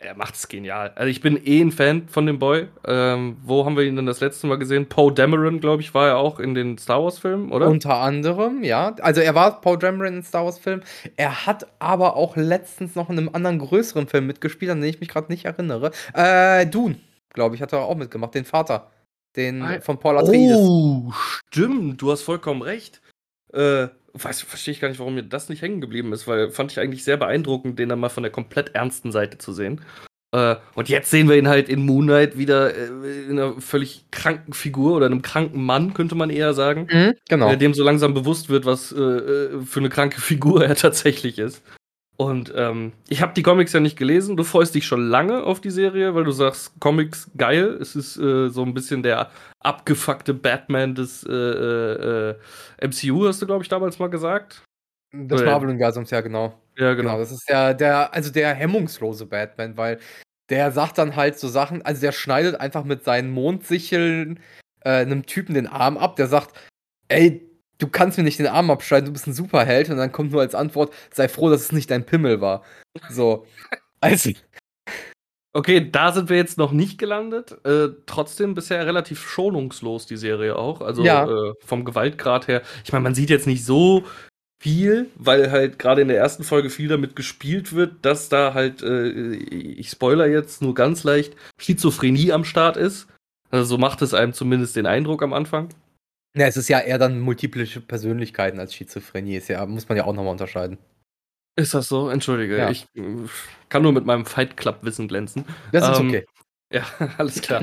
er 0.01 0.15
macht 0.15 0.36
es 0.36 0.48
genial. 0.48 0.92
Also 0.95 1.09
ich 1.09 1.21
bin 1.21 1.39
eh 1.45 1.62
ein 1.62 1.71
Fan 1.71 2.07
von 2.07 2.25
dem 2.25 2.39
Boy. 2.39 2.68
Ähm, 2.86 3.38
wo 3.44 3.65
haben 3.65 3.77
wir 3.77 3.83
ihn 3.83 3.95
denn 3.95 4.06
das 4.06 4.19
letzte 4.19 4.48
Mal 4.48 4.57
gesehen? 4.57 4.89
Poe 4.89 5.13
Dameron, 5.13 5.59
glaube 5.59 5.81
ich, 5.81 5.94
war 5.94 6.07
er 6.07 6.18
auch 6.18 6.39
in 6.39 6.56
den 6.56 6.77
Star 6.77 7.03
Wars-Filmen, 7.03 7.51
oder? 7.51 7.68
Unter 7.69 7.95
anderem, 7.98 8.63
ja. 8.63 8.95
Also 9.01 9.21
er 9.21 9.36
war 9.36 9.62
Paul 9.62 9.77
Dameron 9.77 10.15
in 10.15 10.24
Star 10.24 10.45
Wars 10.45 10.57
Film. 10.57 10.81
Er 11.18 11.45
hat 11.45 11.68
aber 11.80 12.15
auch 12.15 12.36
letztens 12.36 12.95
noch 12.95 13.09
in 13.09 13.18
einem 13.18 13.30
anderen 13.33 13.59
größeren 13.59 14.07
Film 14.07 14.27
mitgespielt, 14.27 14.71
an 14.71 14.81
den 14.81 14.89
ich 14.89 15.00
mich 15.00 15.09
gerade 15.09 15.31
nicht 15.31 15.45
erinnere. 15.45 15.92
Äh, 16.13 16.65
Dune, 16.65 16.95
glaube 17.33 17.56
ich, 17.56 17.62
hat 17.62 17.74
er 17.74 17.81
auch 17.81 17.95
mitgemacht, 17.95 18.33
den 18.33 18.45
Vater. 18.45 18.89
Den 19.36 19.62
Ah, 19.62 19.80
von 19.81 19.97
Paul 20.00 20.18
Atreides. 20.18 20.57
Oh, 20.57 21.12
stimmt, 21.47 22.01
du 22.01 22.12
hast 22.12 22.24
vollkommen 22.24 22.62
recht. 22.62 23.01
Äh, 23.54 23.88
weiß, 24.13 24.42
verstehe 24.42 24.74
ich 24.74 24.80
gar 24.80 24.90
nicht, 24.90 25.00
warum 25.00 25.16
mir 25.16 25.24
das 25.24 25.50
nicht 25.50 25.62
hängen 25.62 25.81
geblieben 25.81 26.13
ist, 26.13 26.28
weil 26.28 26.52
fand 26.52 26.72
ich 26.72 26.80
eigentlich 26.80 27.04
sehr 27.04 27.18
beeindruckend, 27.18 27.80
den 27.80 27.90
dann 27.90 28.00
mal 28.00 28.10
von 28.10 28.24
der 28.24 28.31
komplett 28.31 28.75
ernsten 28.75 29.12
Seite 29.12 29.38
zu 29.38 29.54
sehen. 29.54 29.81
Äh, 30.34 30.56
und 30.75 30.88
jetzt 30.88 31.12
sehen 31.12 31.28
wir 31.28 31.38
ihn 31.38 31.50
halt 31.50 31.68
in 31.68 31.86
Moonlight 31.86 32.38
wieder 32.38 32.74
äh, 32.74 33.24
in 33.30 33.38
einer 33.38 33.60
völlig 33.60 34.06
kranken 34.12 34.54
Figur 34.54 34.96
oder 34.96 35.06
einem 35.06 35.22
kranken 35.22 35.62
Mann, 35.63 35.94
könnte 35.94 36.16
man 36.16 36.30
eher 36.30 36.54
sagen. 36.54 36.88
Mhm, 36.92 37.13
genau. 37.28 37.52
äh, 37.52 37.58
dem 37.58 37.74
so 37.74 37.84
langsam 37.84 38.13
bewusst 38.13 38.50
wird, 38.50 38.66
was 38.66 38.94
äh, 38.94 39.02
äh, 39.02 39.62
für 39.66 39.81
eine 39.81 39.90
kranke 39.90 40.21
Figur 40.21 40.64
er 40.66 40.76
tatsächlich 40.76 41.38
ist. 41.38 41.62
Und 42.21 42.54
ähm, 42.56 42.94
ich 43.09 43.23
habe 43.23 43.33
die 43.33 43.42
Comics 43.42 43.73
ja 43.73 43.80
nicht 43.80 43.97
gelesen. 43.97 44.37
Du 44.37 44.44
freust 44.44 44.75
dich 44.75 44.85
schon 44.85 45.07
lange 45.07 45.42
auf 45.42 45.59
die 45.59 45.71
Serie, 45.71 46.13
weil 46.13 46.23
du 46.23 46.30
sagst, 46.30 46.80
Comics 46.80 47.31
geil. 47.35 47.80
Es 47.81 47.95
ist 47.95 48.16
äh, 48.18 48.49
so 48.49 48.61
ein 48.61 48.75
bisschen 48.75 49.01
der 49.01 49.31
abgefuckte 49.59 50.35
Batman 50.35 50.94
des 50.94 51.23
äh, 51.23 51.31
äh, 51.31 52.30
äh, 52.30 52.35
MCU, 52.87 53.25
hast 53.25 53.42
du, 53.42 53.47
glaube 53.47 53.63
ich, 53.63 53.69
damals 53.69 53.97
mal 53.97 54.11
gesagt. 54.11 54.63
Äh, 55.11 55.18
Marvel-Universums, 55.18 56.11
ja, 56.11 56.21
genau. 56.21 56.54
Ja, 56.78 56.94
Genau, 56.94 57.09
genau. 57.09 57.18
das 57.18 57.31
ist 57.31 57.49
ja 57.49 57.73
der, 57.73 58.13
also 58.13 58.31
der 58.31 58.54
hemmungslose 58.54 59.25
Batman, 59.25 59.75
weil 59.75 59.97
der 60.51 60.71
sagt 60.71 60.99
dann 60.99 61.16
halt 61.16 61.40
so 61.40 61.47
Sachen, 61.47 61.81
also 61.81 62.01
der 62.01 62.11
schneidet 62.11 62.56
einfach 62.56 62.83
mit 62.83 63.04
seinen 63.04 63.31
Mondsicheln 63.31 64.40
äh, 64.81 64.92
einem 64.92 65.25
Typen 65.25 65.56
den 65.56 65.66
Arm 65.66 65.97
ab, 65.97 66.18
der 66.18 66.28
sagt, 66.28 66.56
ey, 67.07 67.49
du 67.81 67.88
kannst 67.88 68.18
mir 68.18 68.23
nicht 68.23 68.40
den 68.40 68.47
Arm 68.47 68.69
abschneiden, 68.71 69.07
du 69.07 69.11
bist 69.14 69.28
ein 69.28 69.33
Superheld 69.33 69.90
und 69.90 69.97
dann 69.97 70.11
kommt 70.11 70.31
nur 70.31 70.42
als 70.42 70.56
Antwort, 70.56 70.94
sei 71.11 71.28
froh, 71.28 71.50
dass 71.50 71.61
es 71.61 71.71
nicht 71.71 71.92
dein 71.92 72.06
Pimmel 72.06 72.42
war. 72.42 72.64
So. 73.09 73.45
Also, 74.04 74.31
Okay, 75.54 75.92
da 75.92 76.11
sind 76.14 76.30
wir 76.30 76.38
jetzt 76.38 76.57
noch 76.57 76.71
nicht 76.71 76.97
gelandet. 76.97 77.57
Äh, 77.66 77.90
trotzdem 78.06 78.56
bisher 78.56 78.85
relativ 78.85 79.21
schonungslos 79.21 80.06
die 80.06 80.16
Serie 80.18 80.56
auch. 80.56 80.81
Also 80.81 81.04
Ja. 81.04 81.26
äh, 81.30 81.54
vom 81.64 81.83
Gewaltgrad 81.83 82.47
her. 82.47 82.61
Ich 82.85 82.92
meine, 82.94 83.04
man 83.04 83.16
sieht 83.16 83.30
jetzt 83.30 83.47
nicht 83.47 83.66
so 83.66 84.06
viel, 84.64 85.09
weil 85.16 85.52
halt 85.52 85.78
gerade 85.78 86.02
in 86.02 86.07
der 86.07 86.18
ersten 86.18 86.44
Folge 86.44 86.69
viel 86.69 86.88
damit 86.88 87.16
gespielt 87.18 87.73
wird, 87.73 87.95
dass 88.04 88.30
da 88.30 88.54
halt, 88.54 88.81
äh, 88.81 89.09
ich 89.09 89.90
spoiler 89.90 90.26
jetzt 90.26 90.61
nur 90.61 90.73
ganz 90.73 91.04
leicht, 91.04 91.35
Schizophrenie 91.59 92.31
am 92.31 92.45
Start 92.45 92.78
ist. 92.78 93.07
Also 93.50 93.66
so 93.66 93.78
macht 93.78 94.02
es 94.02 94.14
einem 94.14 94.31
zumindest 94.33 94.78
den 94.78 94.85
Eindruck 94.85 95.21
am 95.21 95.33
Anfang. 95.33 95.69
Ja, 96.35 96.47
es 96.47 96.57
ist 96.57 96.69
ja 96.69 96.80
eher 96.80 96.97
dann 96.97 97.19
multiple 97.19 97.66
Persönlichkeiten 97.66 98.59
als 98.59 98.73
Schizophrenie, 98.73 99.35
ist 99.38 99.47
ja, 99.50 99.66
muss 99.66 99.88
man 99.90 99.97
ja 99.97 100.06
auch 100.06 100.14
nochmal 100.14 100.31
unterscheiden. 100.31 100.78
Ist 101.57 101.73
das 101.73 101.88
so? 101.90 102.09
Entschuldige, 102.09 102.57
Ja. 102.57 102.69
ich 102.69 102.85
äh, 102.95 103.02
kann 103.69 103.81
nur 103.83 103.92
mit 103.92 104.06
meinem 104.06 104.26
Fight 104.26 104.56
Club 104.57 104.80
Wissen 104.83 105.07
glänzen. 105.07 105.45
Das 105.71 105.90
ist 105.90 106.00
Ähm, 106.00 106.07
okay. 106.07 106.26
Ja, 106.73 106.85
alles 107.18 107.42
klar. 107.42 107.61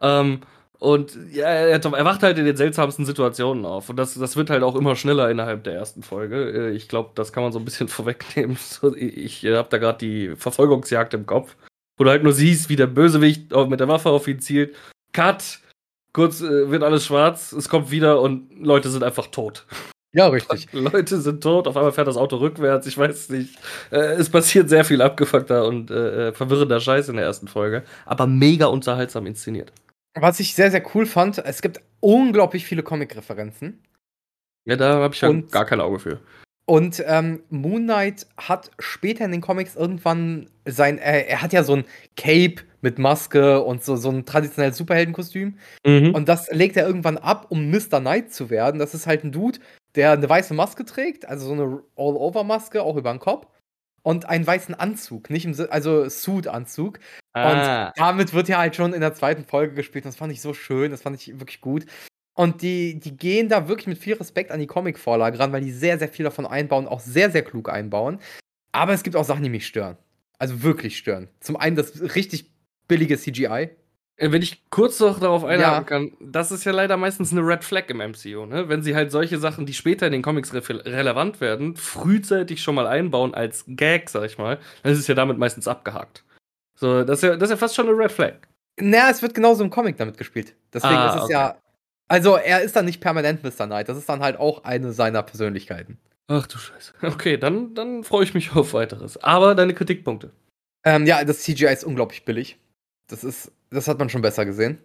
ähm, 0.00 0.40
und 0.80 1.16
ja, 1.32 1.46
er, 1.46 1.68
er 1.80 2.04
wacht 2.04 2.24
halt 2.24 2.38
in 2.38 2.44
den 2.44 2.56
seltsamsten 2.56 3.04
Situationen 3.06 3.64
auf. 3.64 3.88
Und 3.88 3.96
das, 3.96 4.14
das 4.14 4.36
wird 4.36 4.50
halt 4.50 4.64
auch 4.64 4.74
immer 4.74 4.96
schneller 4.96 5.30
innerhalb 5.30 5.62
der 5.62 5.74
ersten 5.74 6.02
Folge. 6.02 6.50
Äh, 6.50 6.70
Ich 6.72 6.88
glaube, 6.88 7.10
das 7.14 7.32
kann 7.32 7.44
man 7.44 7.52
so 7.52 7.60
ein 7.60 7.64
bisschen 7.64 7.86
vorwegnehmen. 7.88 8.58
Ich 8.96 9.44
äh, 9.44 9.56
habe 9.56 9.68
da 9.70 9.78
gerade 9.78 9.98
die 9.98 10.34
Verfolgungsjagd 10.34 11.14
im 11.14 11.24
Kopf, 11.26 11.56
wo 11.96 12.02
du 12.04 12.10
halt 12.10 12.24
nur 12.24 12.32
siehst, 12.32 12.68
wie 12.68 12.74
der 12.76 12.88
Bösewicht 12.88 13.54
auch 13.54 13.68
mit 13.68 13.78
der 13.78 13.86
Waffe 13.88 14.10
auf 14.10 14.26
ihn 14.26 14.40
zielt. 14.40 14.74
Cut. 15.12 15.60
Kurz 16.12 16.40
äh, 16.40 16.70
wird 16.70 16.82
alles 16.82 17.06
schwarz, 17.06 17.52
es 17.52 17.68
kommt 17.68 17.90
wieder 17.90 18.20
und 18.20 18.50
Leute 18.60 18.90
sind 18.90 19.02
einfach 19.02 19.26
tot. 19.28 19.66
Ja, 20.12 20.28
richtig. 20.28 20.68
Leute 20.72 21.20
sind 21.20 21.42
tot, 21.42 21.68
auf 21.68 21.76
einmal 21.76 21.92
fährt 21.92 22.08
das 22.08 22.16
Auto 22.16 22.36
rückwärts, 22.36 22.86
ich 22.86 22.96
weiß 22.96 23.28
nicht. 23.30 23.58
Äh, 23.90 24.14
es 24.14 24.30
passiert 24.30 24.68
sehr 24.68 24.84
viel 24.84 25.02
abgefuckter 25.02 25.66
und 25.66 25.90
äh, 25.90 26.28
äh, 26.28 26.32
verwirrender 26.32 26.80
Scheiß 26.80 27.08
in 27.08 27.16
der 27.16 27.24
ersten 27.24 27.48
Folge, 27.48 27.84
aber 28.06 28.26
mega 28.26 28.66
unterhaltsam 28.66 29.26
inszeniert. 29.26 29.72
Was 30.14 30.40
ich 30.40 30.54
sehr, 30.54 30.70
sehr 30.70 30.84
cool 30.94 31.06
fand, 31.06 31.38
es 31.38 31.62
gibt 31.62 31.80
unglaublich 32.00 32.64
viele 32.64 32.82
Comic-Referenzen. 32.82 33.82
Ja, 34.64 34.76
da 34.76 34.94
habe 34.94 35.14
ich 35.14 35.20
ja 35.20 35.28
und, 35.28 35.52
gar 35.52 35.64
kein 35.64 35.80
Auge 35.80 35.98
für. 35.98 36.20
Und 36.66 37.02
ähm, 37.06 37.42
Moon 37.48 37.84
Knight 37.84 38.26
hat 38.36 38.70
später 38.78 39.24
in 39.24 39.32
den 39.32 39.40
Comics 39.40 39.74
irgendwann 39.76 40.50
sein, 40.66 40.98
äh, 40.98 41.22
er 41.22 41.40
hat 41.40 41.52
ja 41.52 41.62
so 41.62 41.74
ein 41.74 41.84
Cape 42.16 42.62
mit 42.80 42.98
Maske 42.98 43.62
und 43.62 43.82
so, 43.82 43.96
so 43.96 44.10
ein 44.10 44.24
traditionelles 44.24 44.76
Superheldenkostüm. 44.76 45.58
Mhm. 45.84 46.14
Und 46.14 46.28
das 46.28 46.50
legt 46.50 46.76
er 46.76 46.86
irgendwann 46.86 47.18
ab, 47.18 47.46
um 47.48 47.70
Mr. 47.70 48.00
Knight 48.00 48.32
zu 48.32 48.50
werden. 48.50 48.78
Das 48.78 48.94
ist 48.94 49.06
halt 49.06 49.24
ein 49.24 49.32
Dude, 49.32 49.58
der 49.94 50.12
eine 50.12 50.28
weiße 50.28 50.54
Maske 50.54 50.84
trägt, 50.84 51.26
also 51.26 51.46
so 51.46 51.52
eine 51.52 51.82
All-Over-Maske, 51.96 52.82
auch 52.82 52.96
über 52.96 53.10
den 53.10 53.20
Kopf. 53.20 53.46
Und 54.02 54.26
einen 54.26 54.46
weißen 54.46 54.74
Anzug, 54.74 55.28
nicht 55.28 55.44
im, 55.44 55.54
also 55.70 56.08
Suit-Anzug. 56.08 56.98
Ah. 57.34 57.88
Und 57.88 57.92
damit 57.96 58.32
wird 58.32 58.48
ja 58.48 58.58
halt 58.58 58.76
schon 58.76 58.94
in 58.94 59.00
der 59.00 59.12
zweiten 59.12 59.44
Folge 59.44 59.74
gespielt. 59.74 60.04
Und 60.04 60.10
das 60.10 60.16
fand 60.16 60.32
ich 60.32 60.40
so 60.40 60.54
schön, 60.54 60.90
das 60.90 61.02
fand 61.02 61.16
ich 61.16 61.38
wirklich 61.40 61.60
gut. 61.60 61.84
Und 62.34 62.62
die, 62.62 63.00
die 63.00 63.16
gehen 63.16 63.48
da 63.48 63.66
wirklich 63.68 63.88
mit 63.88 63.98
viel 63.98 64.14
Respekt 64.14 64.52
an 64.52 64.60
die 64.60 64.68
Comic-Vorlage 64.68 65.40
ran, 65.40 65.52
weil 65.52 65.60
die 65.60 65.72
sehr, 65.72 65.98
sehr 65.98 66.08
viel 66.08 66.22
davon 66.22 66.46
einbauen, 66.46 66.86
auch 66.86 67.00
sehr, 67.00 67.30
sehr 67.30 67.42
klug 67.42 67.68
einbauen. 67.68 68.20
Aber 68.70 68.92
es 68.92 69.02
gibt 69.02 69.16
auch 69.16 69.24
Sachen, 69.24 69.42
die 69.42 69.50
mich 69.50 69.66
stören. 69.66 69.98
Also 70.38 70.62
wirklich 70.62 70.96
stören. 70.96 71.28
Zum 71.40 71.56
einen 71.56 71.74
das 71.74 72.14
richtig 72.14 72.52
billige 72.88 73.16
CGI. 73.16 73.70
Äh, 74.16 74.32
wenn 74.32 74.42
ich 74.42 74.68
kurz 74.70 74.98
noch 74.98 75.20
darauf 75.20 75.44
einhaken 75.44 75.74
ja. 75.74 75.82
kann, 75.82 76.12
das 76.20 76.50
ist 76.50 76.64
ja 76.64 76.72
leider 76.72 76.96
meistens 76.96 77.30
eine 77.30 77.42
Red 77.42 77.62
Flag 77.62 77.84
im 77.88 77.98
MCU, 77.98 78.46
ne? 78.46 78.68
Wenn 78.68 78.82
sie 78.82 78.96
halt 78.96 79.12
solche 79.12 79.38
Sachen, 79.38 79.66
die 79.66 79.74
später 79.74 80.06
in 80.06 80.12
den 80.12 80.22
Comics 80.22 80.52
re 80.52 80.62
relevant 80.68 81.40
werden, 81.40 81.76
frühzeitig 81.76 82.62
schon 82.62 82.74
mal 82.74 82.86
einbauen 82.86 83.34
als 83.34 83.64
Gag, 83.68 84.10
sag 84.10 84.24
ich 84.24 84.38
mal, 84.38 84.58
dann 84.82 84.92
ist 84.92 84.98
es 84.98 85.06
ja 85.06 85.14
damit 85.14 85.38
meistens 85.38 85.68
abgehakt. 85.68 86.24
So, 86.74 87.04
das 87.04 87.18
ist 87.18 87.22
ja, 87.22 87.36
das 87.36 87.48
ist 87.48 87.50
ja 87.50 87.56
fast 87.56 87.76
schon 87.76 87.88
eine 87.88 87.96
Red 87.96 88.10
Flag. 88.12 88.34
Naja, 88.80 89.10
es 89.10 89.22
wird 89.22 89.34
genauso 89.34 89.62
im 89.62 89.70
Comic 89.70 89.96
damit 89.96 90.16
gespielt. 90.16 90.54
Deswegen 90.72 90.94
ah, 90.94 91.08
ist 91.08 91.16
es 91.16 91.22
okay. 91.22 91.32
ja 91.32 91.56
also 92.08 92.36
er 92.36 92.62
ist 92.62 92.74
dann 92.74 92.86
nicht 92.86 93.00
permanent 93.00 93.44
Mr. 93.44 93.66
Knight. 93.66 93.88
Das 93.88 93.98
ist 93.98 94.08
dann 94.08 94.20
halt 94.20 94.38
auch 94.38 94.64
eine 94.64 94.92
seiner 94.92 95.22
Persönlichkeiten. 95.22 95.98
Ach 96.26 96.46
du 96.46 96.58
Scheiße. 96.58 96.94
Okay, 97.02 97.36
dann, 97.36 97.74
dann 97.74 98.02
freue 98.02 98.24
ich 98.24 98.34
mich 98.34 98.54
auf 98.56 98.72
weiteres. 98.72 99.22
Aber 99.22 99.54
deine 99.54 99.74
Kritikpunkte. 99.74 100.32
Ähm, 100.84 101.06
ja, 101.06 101.22
das 101.24 101.40
CGI 101.40 101.66
ist 101.66 101.84
unglaublich 101.84 102.24
billig. 102.24 102.58
Das 103.08 103.24
ist, 103.24 103.52
das 103.70 103.88
hat 103.88 103.98
man 103.98 104.08
schon 104.08 104.22
besser 104.22 104.46
gesehen. 104.46 104.78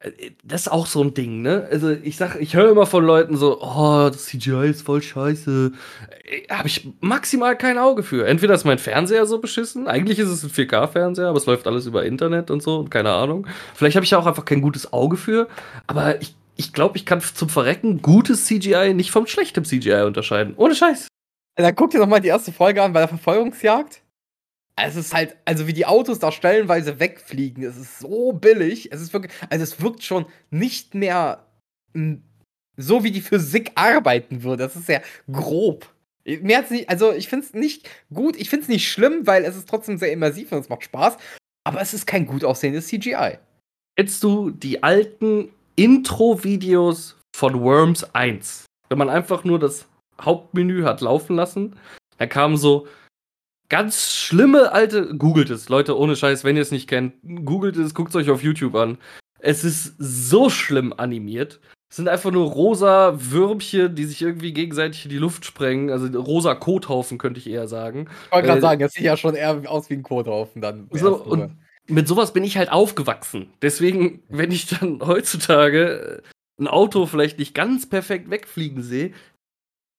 Äh, 0.00 0.30
das 0.44 0.62
ist 0.62 0.68
auch 0.68 0.86
so 0.86 1.02
ein 1.02 1.14
Ding, 1.14 1.42
ne? 1.42 1.68
Also 1.70 1.90
ich 1.90 2.16
sag, 2.16 2.36
ich 2.40 2.54
höre 2.54 2.70
immer 2.70 2.86
von 2.86 3.04
Leuten 3.04 3.36
so, 3.36 3.60
oh, 3.60 4.08
das 4.10 4.26
CGI 4.26 4.70
ist 4.70 4.82
voll 4.82 5.02
scheiße. 5.02 5.72
Äh, 6.24 6.48
Habe 6.52 6.68
ich 6.68 6.88
maximal 7.00 7.56
kein 7.56 7.78
Auge 7.78 8.02
für. 8.02 8.26
Entweder 8.26 8.54
ist 8.54 8.64
mein 8.64 8.78
Fernseher 8.78 9.26
so 9.26 9.40
beschissen, 9.40 9.88
eigentlich 9.88 10.18
ist 10.18 10.28
es 10.28 10.42
ein 10.44 10.50
4K-Fernseher, 10.50 11.28
aber 11.28 11.38
es 11.38 11.46
läuft 11.46 11.66
alles 11.66 11.86
über 11.86 12.04
Internet 12.04 12.50
und 12.50 12.62
so 12.62 12.78
und 12.78 12.90
keine 12.90 13.12
Ahnung. 13.12 13.46
Vielleicht 13.74 13.96
habe 13.96 14.04
ich 14.04 14.10
ja 14.10 14.18
auch 14.18 14.26
einfach 14.26 14.44
kein 14.44 14.60
gutes 14.60 14.92
Auge 14.92 15.16
für, 15.16 15.48
aber 15.86 16.20
ich 16.20 16.34
ich 16.56 16.72
glaube, 16.72 16.96
ich 16.96 17.04
kann 17.04 17.20
zum 17.20 17.48
Verrecken 17.48 18.00
gutes 18.00 18.46
CGI 18.46 18.94
nicht 18.94 19.10
vom 19.10 19.26
schlechtem 19.26 19.64
CGI 19.64 20.04
unterscheiden. 20.06 20.54
Ohne 20.56 20.74
Scheiß. 20.74 21.08
Dann 21.56 21.74
guck 21.74 21.90
dir 21.90 21.98
doch 21.98 22.06
mal 22.06 22.20
die 22.20 22.28
erste 22.28 22.52
Folge 22.52 22.82
an 22.82 22.92
bei 22.92 23.00
der 23.00 23.08
Verfolgungsjagd. 23.08 24.02
Es 24.78 24.94
ist 24.94 25.14
halt, 25.14 25.36
also 25.46 25.66
wie 25.66 25.72
die 25.72 25.86
Autos 25.86 26.18
da 26.18 26.30
stellenweise 26.30 27.00
wegfliegen, 27.00 27.64
es 27.64 27.76
ist 27.76 27.98
so 27.98 28.32
billig. 28.32 28.92
Es 28.92 29.00
ist 29.00 29.12
wirklich, 29.12 29.32
also 29.48 29.62
es 29.62 29.80
wirkt 29.80 30.02
schon 30.02 30.26
nicht 30.50 30.94
mehr 30.94 31.46
so, 32.76 33.02
wie 33.02 33.10
die 33.10 33.22
Physik 33.22 33.72
arbeiten 33.74 34.42
würde. 34.42 34.64
Das 34.64 34.76
ist 34.76 34.88
ja 34.88 35.00
grob. 35.32 35.86
Mir 36.24 36.58
hat's 36.58 36.70
nicht, 36.70 36.90
also 36.90 37.12
ich 37.12 37.28
finde 37.28 37.46
es 37.46 37.54
nicht 37.54 37.88
gut, 38.12 38.36
ich 38.36 38.50
finde 38.50 38.64
es 38.64 38.68
nicht 38.68 38.90
schlimm, 38.90 39.26
weil 39.26 39.44
es 39.44 39.56
ist 39.56 39.68
trotzdem 39.68 39.96
sehr 39.96 40.12
immersiv 40.12 40.52
und 40.52 40.58
es 40.58 40.68
macht 40.68 40.82
Spaß, 40.82 41.16
aber 41.64 41.80
es 41.80 41.94
ist 41.94 42.06
kein 42.06 42.26
gut 42.26 42.44
aussehendes 42.44 42.88
CGI. 42.88 43.38
Hättest 43.96 44.22
du 44.24 44.50
die 44.50 44.82
alten 44.82 45.50
Intro-Videos 45.76 47.16
von 47.34 47.60
Worms 47.60 48.12
1. 48.14 48.66
Wenn 48.88 48.98
man 48.98 49.08
einfach 49.08 49.44
nur 49.44 49.58
das 49.58 49.86
Hauptmenü 50.20 50.82
hat 50.82 51.00
laufen 51.00 51.36
lassen, 51.36 51.76
da 52.18 52.26
kamen 52.26 52.56
so 52.56 52.88
ganz 53.68 54.12
schlimme 54.12 54.72
alte. 54.72 55.16
Googelt 55.16 55.50
es, 55.50 55.68
Leute, 55.68 55.98
ohne 55.98 56.16
Scheiß, 56.16 56.44
wenn 56.44 56.56
ihr 56.56 56.62
es 56.62 56.72
nicht 56.72 56.88
kennt, 56.88 57.14
googelt 57.44 57.76
es, 57.76 57.94
guckt 57.94 58.10
es 58.10 58.16
euch 58.16 58.30
auf 58.30 58.42
YouTube 58.42 58.74
an. 58.74 58.98
Es 59.38 59.64
ist 59.64 59.94
so 59.98 60.50
schlimm 60.50 60.92
animiert. 60.96 61.60
Es 61.88 61.96
sind 61.96 62.08
einfach 62.08 62.32
nur 62.32 62.50
rosa 62.50 63.14
Würmchen, 63.16 63.94
die 63.94 64.04
sich 64.04 64.20
irgendwie 64.20 64.52
gegenseitig 64.52 65.04
in 65.04 65.10
die 65.10 65.18
Luft 65.18 65.44
sprengen. 65.44 65.90
Also 65.90 66.06
rosa 66.18 66.54
Kothaufen, 66.54 67.16
könnte 67.16 67.38
ich 67.38 67.48
eher 67.48 67.68
sagen. 67.68 68.08
Ich 68.26 68.32
wollte 68.32 68.48
gerade 68.48 68.58
äh, 68.58 68.62
sagen, 68.62 68.80
das 68.80 68.92
sieht 68.92 69.04
ja 69.04 69.16
schon 69.16 69.34
eher 69.34 69.62
aus 69.70 69.88
wie 69.88 69.94
ein 69.94 70.02
Kothaufen 70.02 70.60
dann. 70.60 70.88
So, 70.90 71.16
und 71.16 71.56
mit 71.88 72.08
sowas 72.08 72.32
bin 72.32 72.44
ich 72.44 72.56
halt 72.56 72.70
aufgewachsen. 72.72 73.52
Deswegen, 73.62 74.22
wenn 74.28 74.50
ich 74.50 74.66
dann 74.66 75.00
heutzutage 75.06 76.22
äh, 76.58 76.62
ein 76.62 76.68
Auto 76.68 77.06
vielleicht 77.06 77.38
nicht 77.38 77.54
ganz 77.54 77.88
perfekt 77.88 78.30
wegfliegen 78.30 78.82
sehe, 78.82 79.12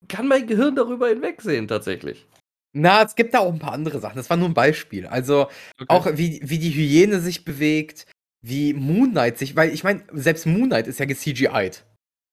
kann 0.08 0.28
mein 0.28 0.46
Gehirn 0.46 0.76
darüber 0.76 1.08
hinwegsehen, 1.08 1.68
tatsächlich. 1.68 2.27
Na, 2.72 3.02
es 3.02 3.14
gibt 3.14 3.34
da 3.34 3.40
auch 3.40 3.52
ein 3.52 3.58
paar 3.58 3.72
andere 3.72 4.00
Sachen. 4.00 4.16
Das 4.16 4.30
war 4.30 4.36
nur 4.36 4.48
ein 4.48 4.54
Beispiel. 4.54 5.06
Also 5.06 5.48
okay. 5.80 5.86
auch 5.88 6.06
wie, 6.14 6.40
wie 6.42 6.58
die 6.58 6.70
Hyäne 6.70 7.20
sich 7.20 7.44
bewegt, 7.44 8.06
wie 8.42 8.74
Moonlight 8.74 9.38
sich, 9.38 9.56
weil 9.56 9.70
ich 9.70 9.84
meine, 9.84 10.04
selbst 10.12 10.46
Moonlight 10.46 10.86
ist 10.86 11.00
ja 11.00 11.06
ge-CGI'd. 11.06 11.84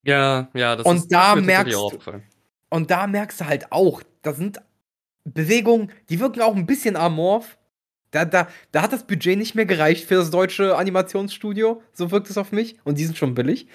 Ja, 0.03 0.49
ja, 0.53 0.75
das 0.75 0.85
und 0.85 0.97
ist 0.97 1.11
da 1.11 1.35
das 1.35 1.43
merkst 1.43 1.77
Und 2.69 2.91
da 2.91 3.07
merkst 3.07 3.41
du 3.41 3.45
halt 3.45 3.71
auch, 3.71 4.03
da 4.21 4.33
sind 4.33 4.61
Bewegungen, 5.23 5.91
die 6.09 6.19
wirken 6.19 6.41
auch 6.41 6.55
ein 6.55 6.67
bisschen 6.67 6.95
amorph, 6.95 7.57
da, 8.11 8.23
da, 8.23 8.47
da 8.71 8.81
hat 8.81 8.93
das 8.93 9.05
Budget 9.05 9.37
nicht 9.37 9.55
mehr 9.55 9.65
gereicht 9.65 10.07
für 10.07 10.15
das 10.15 10.31
deutsche 10.31 10.77
Animationsstudio. 10.77 11.81
So 11.91 12.11
wirkt 12.11 12.29
es 12.29 12.37
auf 12.37 12.53
mich. 12.53 12.77
Und 12.85 12.97
die 12.97 13.03
sind 13.03 13.17
schon 13.17 13.35
billig. 13.35 13.67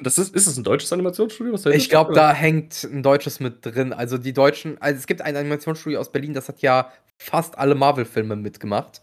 Das 0.00 0.18
ist, 0.18 0.34
ist 0.34 0.46
es 0.46 0.56
ein 0.56 0.64
deutsches 0.64 0.92
Animationsstudio? 0.92 1.54
ich 1.70 1.88
glaube, 1.88 2.12
da 2.14 2.32
hängt 2.32 2.84
ein 2.84 3.02
deutsches 3.02 3.38
mit 3.40 3.64
drin. 3.64 3.92
Also 3.92 4.18
die 4.18 4.32
deutschen, 4.32 4.80
also 4.80 4.98
es 4.98 5.06
gibt 5.06 5.22
ein 5.22 5.36
Animationsstudio 5.36 6.00
aus 6.00 6.10
Berlin, 6.10 6.34
das 6.34 6.48
hat 6.48 6.60
ja 6.62 6.90
fast 7.18 7.56
alle 7.56 7.74
Marvel-Filme 7.74 8.36
mitgemacht. 8.36 9.02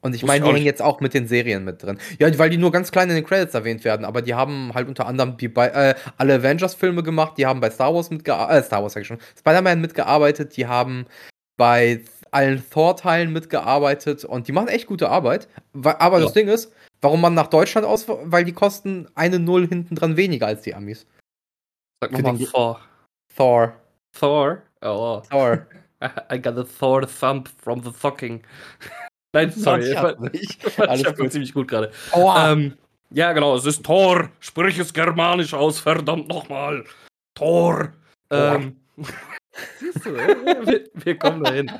Und 0.00 0.14
ich 0.14 0.22
meine, 0.22 0.44
die 0.44 0.52
hängen 0.52 0.66
jetzt 0.66 0.82
auch 0.82 1.00
mit 1.00 1.14
den 1.14 1.26
Serien 1.26 1.64
mit 1.64 1.82
drin. 1.82 1.98
Ja, 2.18 2.38
weil 2.38 2.50
die 2.50 2.58
nur 2.58 2.70
ganz 2.70 2.92
klein 2.92 3.08
in 3.08 3.16
den 3.16 3.24
Credits 3.24 3.54
erwähnt 3.54 3.84
werden, 3.84 4.04
aber 4.04 4.20
die 4.20 4.34
haben 4.34 4.74
halt 4.74 4.86
unter 4.86 5.06
anderem 5.06 5.38
die 5.38 5.46
äh, 5.46 5.94
alle 6.18 6.34
Avengers-Filme 6.34 7.02
gemacht, 7.02 7.38
die 7.38 7.46
haben 7.46 7.60
bei 7.60 7.70
Star 7.70 7.94
Wars 7.94 8.10
mitgearbeitet, 8.10 8.64
äh, 8.64 8.66
Star 8.66 8.82
Wars 8.82 9.06
schon, 9.06 9.18
Spider-Man 9.38 9.80
mitgearbeitet, 9.80 10.58
die 10.58 10.66
haben 10.66 11.06
bei 11.56 12.02
allen 12.32 12.62
Thor-Teilen 12.68 13.32
mitgearbeitet 13.32 14.26
und 14.26 14.46
die 14.46 14.52
machen 14.52 14.68
echt 14.68 14.86
gute 14.86 15.08
Arbeit. 15.08 15.48
Aber 15.72 16.18
ja. 16.18 16.24
das 16.24 16.34
Ding 16.34 16.48
ist, 16.48 16.70
warum 17.04 17.20
man 17.20 17.34
nach 17.34 17.48
Deutschland 17.48 17.86
aus, 17.86 18.06
weil 18.08 18.44
die 18.44 18.52
kosten 18.52 19.08
eine 19.14 19.38
Null 19.38 19.68
hinten 19.68 19.94
dran 19.94 20.16
weniger 20.16 20.46
als 20.46 20.62
die 20.62 20.74
Amis. 20.74 21.06
Sag 22.00 22.12
mal 22.12 22.38
Thor. 22.38 22.80
Thor. 23.36 23.74
Thor? 24.12 24.62
Oh. 24.80 25.22
Thor. 25.30 25.66
I 26.32 26.38
got 26.38 26.58
a 26.58 26.64
Thor 26.64 27.06
thump 27.06 27.48
from 27.62 27.82
the 27.82 27.92
fucking. 27.92 28.42
Nein, 29.34 29.50
sorry. 29.50 29.90
Ich 29.90 29.98
fand, 29.98 30.34
ich 30.34 30.56
fand, 30.56 30.88
Alles 30.88 31.06
ich 31.08 31.16
gut. 31.16 31.32
ziemlich 31.32 31.52
gut 31.52 31.68
gerade. 31.68 31.90
Ähm, 32.14 32.76
ja, 33.10 33.32
genau, 33.32 33.56
es 33.56 33.66
ist 33.66 33.84
Thor. 33.84 34.30
Sprich 34.40 34.78
es 34.78 34.92
germanisch 34.92 35.54
aus, 35.54 35.80
verdammt 35.80 36.28
nochmal. 36.28 36.84
Thor. 37.34 37.92
Thor. 38.28 38.54
Ähm, 38.56 38.76
Siehst 39.80 40.04
du, 40.04 40.14
wir, 40.16 40.84
wir 40.94 41.18
kommen 41.18 41.42
dahin. 41.42 41.70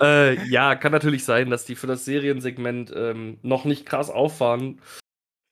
äh, 0.00 0.42
ja, 0.48 0.74
kann 0.74 0.92
natürlich 0.92 1.24
sein, 1.24 1.50
dass 1.50 1.64
die 1.64 1.74
für 1.74 1.86
das 1.86 2.04
Seriensegment 2.04 2.92
ähm, 2.94 3.38
noch 3.42 3.64
nicht 3.64 3.86
krass 3.86 4.10
auffahren. 4.10 4.80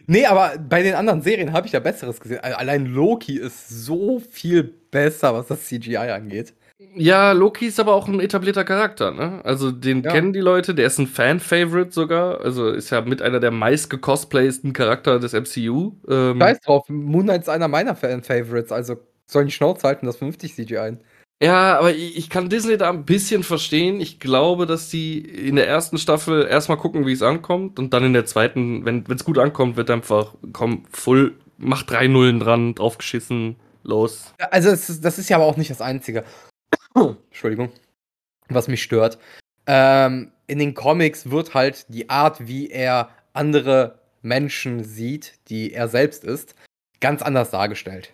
Nee, 0.07 0.27
aber 0.27 0.59
bei 0.59 0.83
den 0.83 0.95
anderen 0.95 1.23
Serien 1.23 1.53
habe 1.53 1.67
ich 1.67 1.73
ja 1.73 1.81
Besseres 1.81 2.21
gesehen. 2.21 2.41
Allein 2.41 2.87
Loki 2.87 3.39
ist 3.39 3.69
so 3.69 4.21
viel 4.21 4.63
besser, 4.63 5.33
was 5.35 5.47
das 5.47 5.67
CGI 5.67 5.97
angeht. 5.97 6.55
Ja, 6.97 7.33
Loki 7.33 7.67
ist 7.67 7.81
aber 7.81 7.95
auch 7.95 8.09
ein 8.09 8.21
etablierter 8.21 8.65
Charakter, 8.65 9.13
ne? 9.13 9.41
Also 9.45 9.71
den 9.71 10.03
ja. 10.03 10.11
kennen 10.11 10.33
die 10.33 10.41
Leute, 10.41 10.75
der 10.75 10.87
ist 10.87 10.99
ein 10.99 11.07
Fan-Favorite 11.07 11.93
sogar. 11.93 12.41
Also 12.41 12.69
ist 12.69 12.91
ja 12.91 13.01
mit 13.01 13.23
einer 13.23 13.41
der 13.41 13.51
meist 13.51 13.91
gecosplaysten 13.91 14.73
Charakter 14.73 15.19
des 15.19 15.33
MCU. 15.33 15.93
Ähm, 16.09 16.39
Scheiß 16.41 16.61
drauf, 16.61 16.89
Moon 16.89 17.25
Knight 17.25 17.43
ist 17.43 17.49
einer 17.49 17.69
meiner 17.69 17.97
Fan-Favorites, 17.97 18.73
also 18.73 18.97
sollen 19.27 19.47
die 19.47 19.53
Schnauze 19.53 19.87
halten, 19.87 20.07
das 20.07 20.17
vernünftig 20.17 20.55
CGI 20.55 20.79
ein. 20.79 21.01
Ja, 21.43 21.79
aber 21.79 21.93
ich, 21.93 22.31
kann 22.31 22.49
Disney 22.49 22.77
da 22.77 22.89
ein 22.91 23.05
bisschen 23.05 23.43
verstehen. 23.43 24.01
Ich 24.01 24.21
glaube, 24.21 24.67
dass 24.67 24.89
die 24.89 25.19
in 25.19 25.57
der 25.57 25.69
ersten 25.69 25.99
Staffel 25.99 26.47
erstmal 26.47 26.79
gucken, 26.79 27.07
wie 27.07 27.13
es 27.13 27.23
ankommt 27.23 27.79
und 27.79 27.93
dann 27.93 28.05
in 28.05 28.13
der 28.13 28.25
zweiten, 28.25 28.85
wenn 28.85 29.05
es 29.09 29.25
gut 29.25 29.39
ankommt, 29.39 29.77
wird 29.77 29.91
einfach, 29.91 30.35
komm, 30.53 30.85
full, 30.91 31.39
mach 31.59 31.83
drei 31.83 32.07
Nullen 32.07 32.41
dran, 32.41 32.75
draufgeschissen, 32.75 33.57
los. 33.83 34.33
Also 34.51 34.71
ist, 34.71 35.05
das 35.05 35.19
ist 35.19 35.29
ja 35.29 35.37
aber 35.37 35.47
auch 35.47 35.57
nicht 35.57 35.71
das 35.71 35.81
Einzige. 35.81 36.25
Entschuldigung. 36.95 37.71
Was 38.49 38.69
mich 38.69 38.83
stört. 38.83 39.19
Ähm, 39.67 40.33
in 40.47 40.59
den 40.59 40.75
Comics 40.75 41.31
wird 41.31 41.55
halt 41.55 41.87
die 41.89 42.11
Art, 42.11 42.47
wie 42.47 42.71
er 42.71 43.11
andere 43.33 43.99
Menschen 44.23 44.85
sieht, 44.85 45.35
die 45.49 45.73
er 45.73 45.89
selbst 45.89 46.25
ist, 46.25 46.55
ganz 47.01 47.23
anders 47.23 47.51
dargestellt. 47.51 48.13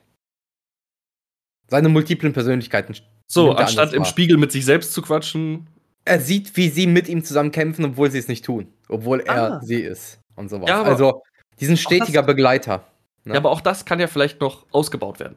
Seine 1.70 1.88
multiplen 1.88 2.32
Persönlichkeiten. 2.32 2.94
So, 3.26 3.52
er 3.52 3.60
anstatt 3.60 3.92
im. 3.92 4.04
Spiegel 4.04 4.36
mit 4.36 4.52
sich 4.52 4.64
selbst 4.64 4.92
zu 4.92 5.02
quatschen. 5.02 5.68
Er 6.04 6.20
sieht, 6.20 6.56
wie 6.56 6.68
sie 6.68 6.86
mit 6.86 7.08
ihm 7.08 7.22
zusammen 7.24 7.52
kämpfen, 7.52 7.84
obwohl 7.84 8.10
sie 8.10 8.18
es 8.18 8.26
nicht 8.28 8.44
tun. 8.44 8.66
Obwohl 8.88 9.20
er 9.20 9.52
Ah. 9.54 9.60
sie 9.62 9.80
ist. 9.80 10.18
Und 10.34 10.48
sowas. 10.48 10.68
Ja, 10.68 10.82
also, 10.82 11.22
die 11.60 11.66
sind 11.66 11.78
stetiger 11.78 12.22
Begleiter. 12.22 12.84
Ne? 13.24 13.34
Ja, 13.34 13.40
aber 13.40 13.50
auch 13.50 13.60
das 13.60 13.84
kann 13.84 14.00
ja 14.00 14.06
vielleicht 14.06 14.40
noch 14.40 14.66
ausgebaut 14.72 15.20
werden. 15.20 15.36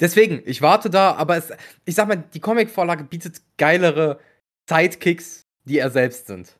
Deswegen, 0.00 0.42
ich 0.44 0.60
warte 0.62 0.90
da, 0.90 1.12
aber 1.14 1.36
es, 1.36 1.52
ich 1.84 1.94
sag 1.94 2.08
mal, 2.08 2.16
die 2.34 2.40
Comic-Vorlage 2.40 3.04
bietet 3.04 3.40
geilere 3.56 4.18
Sidekicks, 4.68 5.42
die 5.64 5.78
er 5.78 5.90
selbst 5.90 6.26
sind. 6.26 6.56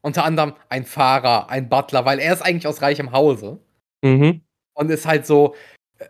Unter 0.00 0.24
anderem 0.24 0.54
ein 0.68 0.84
Fahrer, 0.84 1.50
ein 1.50 1.68
Butler, 1.68 2.04
weil 2.04 2.20
er 2.20 2.32
ist 2.32 2.42
eigentlich 2.42 2.66
aus 2.68 2.80
reichem 2.82 3.12
Hause 3.12 3.58
Mhm. 4.04 4.42
und 4.74 4.90
ist 4.90 5.06
halt 5.06 5.26
so 5.26 5.54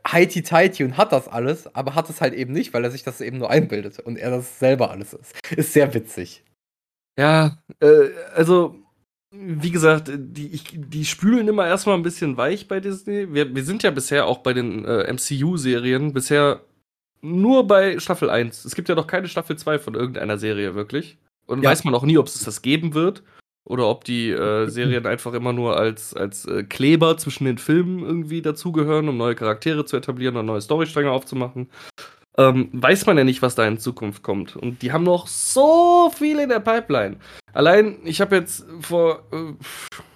heiti 0.06 0.42
tighty 0.42 0.84
und 0.84 0.96
hat 0.96 1.12
das 1.12 1.28
alles, 1.28 1.74
aber 1.74 1.94
hat 1.94 2.08
es 2.10 2.20
halt 2.20 2.34
eben 2.34 2.52
nicht, 2.52 2.72
weil 2.74 2.84
er 2.84 2.90
sich 2.90 3.02
das 3.02 3.20
eben 3.20 3.38
nur 3.38 3.50
einbildet 3.50 3.98
und 4.00 4.16
er 4.16 4.30
das 4.30 4.58
selber 4.58 4.90
alles 4.90 5.12
ist. 5.14 5.34
Ist 5.56 5.72
sehr 5.72 5.92
witzig. 5.94 6.42
Ja, 7.18 7.58
äh, 7.80 8.08
also, 8.34 8.76
wie 9.30 9.70
gesagt, 9.70 10.10
die, 10.14 10.48
ich, 10.48 10.64
die 10.74 11.04
spülen 11.04 11.48
immer 11.48 11.66
erstmal 11.66 11.96
ein 11.96 12.02
bisschen 12.02 12.36
weich 12.36 12.68
bei 12.68 12.80
Disney. 12.80 13.32
Wir, 13.32 13.54
wir 13.54 13.64
sind 13.64 13.82
ja 13.82 13.90
bisher 13.90 14.26
auch 14.26 14.38
bei 14.38 14.52
den 14.52 14.84
äh, 14.84 15.12
MCU-Serien 15.12 16.12
bisher 16.12 16.60
nur 17.20 17.66
bei 17.66 17.98
Staffel 18.00 18.30
1. 18.30 18.64
Es 18.64 18.74
gibt 18.74 18.88
ja 18.88 18.94
noch 18.94 19.06
keine 19.06 19.28
Staffel 19.28 19.56
2 19.56 19.78
von 19.78 19.94
irgendeiner 19.94 20.38
Serie, 20.38 20.74
wirklich. 20.74 21.18
Und 21.46 21.62
Ja. 21.62 21.70
weiß 21.70 21.84
man 21.84 21.94
auch 21.94 22.04
nie, 22.04 22.18
ob 22.18 22.26
es 22.26 22.42
das 22.44 22.62
geben 22.62 22.94
wird. 22.94 23.22
Oder 23.64 23.88
ob 23.88 24.04
die 24.04 24.30
äh, 24.30 24.66
Serien 24.66 25.06
einfach 25.06 25.34
immer 25.34 25.52
nur 25.52 25.76
als, 25.76 26.14
als 26.14 26.46
äh, 26.46 26.64
Kleber 26.64 27.16
zwischen 27.16 27.44
den 27.44 27.58
Filmen 27.58 28.04
irgendwie 28.04 28.42
dazugehören, 28.42 29.08
um 29.08 29.16
neue 29.16 29.36
Charaktere 29.36 29.84
zu 29.84 29.96
etablieren 29.96 30.36
und 30.36 30.46
neue 30.46 30.60
Storystränge 30.60 31.10
aufzumachen. 31.10 31.68
Ähm, 32.38 32.70
weiß 32.72 33.06
man 33.06 33.18
ja 33.18 33.24
nicht, 33.24 33.42
was 33.42 33.54
da 33.54 33.66
in 33.66 33.78
Zukunft 33.78 34.22
kommt. 34.22 34.56
Und 34.56 34.82
die 34.82 34.90
haben 34.90 35.04
noch 35.04 35.26
so 35.26 36.10
viel 36.16 36.38
in 36.38 36.48
der 36.48 36.60
Pipeline. 36.60 37.16
Allein, 37.52 37.98
ich 38.04 38.20
habe 38.20 38.36
jetzt 38.36 38.64
vor, 38.80 39.22
äh, 39.32 39.52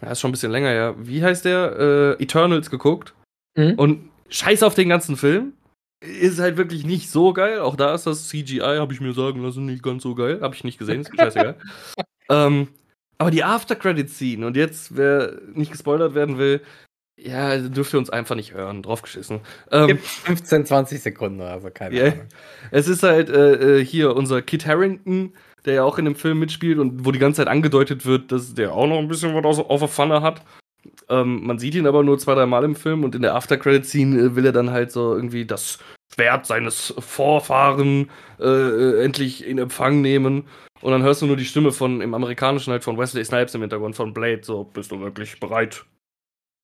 ja, 0.03 0.12
ist 0.12 0.21
schon 0.21 0.31
ein 0.31 0.33
bisschen 0.33 0.53
länger 0.53 0.73
ja, 0.73 0.95
wie 0.99 1.23
heißt 1.23 1.45
der? 1.45 2.17
Äh, 2.19 2.23
Eternals 2.23 2.71
geguckt. 2.71 3.15
Mhm. 3.57 3.75
Und 3.75 4.11
scheiß 4.31 4.62
auf 4.62 4.75
den 4.75 4.88
ganzen 4.88 5.17
Film. 5.17 5.53
Ist 6.00 6.38
halt 6.38 6.57
wirklich 6.57 6.85
nicht 6.85 7.11
so 7.11 7.33
geil. 7.33 7.61
Auch 7.61 7.76
da 7.76 7.95
ist 7.95 8.07
das 8.07 8.29
CGI, 8.29 8.79
habe 8.79 8.93
ich 8.93 9.00
mir 9.00 9.12
sagen 9.12 9.43
lassen, 9.43 9.67
nicht 9.67 9.83
ganz 9.83 10.03
so 10.03 10.15
geil. 10.15 10.41
Habe 10.41 10.55
ich 10.55 10.65
nicht 10.65 10.79
gesehen, 10.79 11.03
ist 11.03 11.11
scheißegal. 11.17 11.57
ähm, 12.31 12.69
aber 13.19 13.31
die 13.31 13.45
After-Credit-Scene 13.45 14.47
und 14.47 14.57
jetzt, 14.57 14.97
wer 14.97 15.33
nicht 15.55 15.73
gespoilert 15.73 16.15
werden 16.15 16.39
will, 16.39 16.61
ja, 17.19 17.57
dürft 17.57 17.95
ihr 17.95 17.99
uns 17.99 18.11
einfach 18.11 18.35
nicht 18.35 18.53
hören. 18.53 18.83
Draufgeschissen. 18.83 19.41
Ähm, 19.73 19.87
Gibt 19.87 20.05
15, 20.05 20.67
20 20.67 21.03
Sekunden 21.03 21.41
oder 21.41 21.61
so, 21.61 21.71
keine 21.71 21.97
Ja. 21.97 22.05
Ahnung. 22.13 22.27
es 22.71 22.89
ist 22.89 23.03
halt 23.03 23.31
äh, 23.31 23.79
äh, 23.79 23.85
hier 23.85 24.15
unser 24.15 24.43
Kit 24.43 24.67
Harrington, 24.67 25.33
der 25.65 25.75
ja 25.75 25.83
auch 25.85 25.97
in 25.99 26.05
dem 26.05 26.15
Film 26.15 26.39
mitspielt 26.41 26.79
und 26.79 27.07
wo 27.07 27.13
die 27.13 27.19
ganze 27.19 27.39
Zeit 27.39 27.49
angedeutet 27.49 28.05
wird, 28.05 28.33
dass 28.33 28.53
der 28.55 28.73
auch 28.75 28.87
noch 28.87 28.99
ein 28.99 29.09
bisschen 29.09 29.35
was 29.43 29.59
auf 29.59 29.81
der 29.81 29.89
Pfanne 29.89 30.21
hat. 30.21 30.43
Ähm, 31.09 31.45
man 31.47 31.59
sieht 31.59 31.75
ihn 31.75 31.87
aber 31.87 32.03
nur 32.03 32.19
zwei, 32.19 32.35
drei 32.35 32.47
Mal 32.47 32.65
im 32.65 32.77
Film 32.77 33.03
und 33.03 33.15
in 33.15 33.23
der 33.23 33.35
After-Credit-Scene 33.35 34.21
äh, 34.21 34.37
will 34.37 34.45
er 34.45 34.53
dann 34.53 34.71
halt 34.71 34.93
so 34.93 35.15
irgendwie 35.17 35.47
das 35.47 35.79
Schwert 36.15 36.45
seines 36.47 36.95
Vorfahren 36.99 38.11
äh, 38.39 38.45
äh, 38.47 39.05
endlich 39.05 39.45
in 39.47 39.59
Empfang 39.59 40.03
nehmen. 40.03 40.45
Und 40.83 40.92
dann 40.92 41.02
hörst 41.02 41.23
du 41.23 41.26
nur 41.26 41.37
die 41.37 41.45
Stimme 41.45 41.73
von, 41.73 42.00
im 42.00 42.14
Amerikanischen 42.14 42.71
halt 42.73 42.85
von 42.85 42.99
Wesley 42.99 43.25
Snipes 43.25 43.54
im 43.54 43.62
Hintergrund 43.62 43.97
von 43.97 44.12
Blade, 44.12 44.40
so, 44.42 44.64
bist 44.64 44.90
du 44.90 45.00
wirklich 45.00 45.40
bereit? 45.40 45.85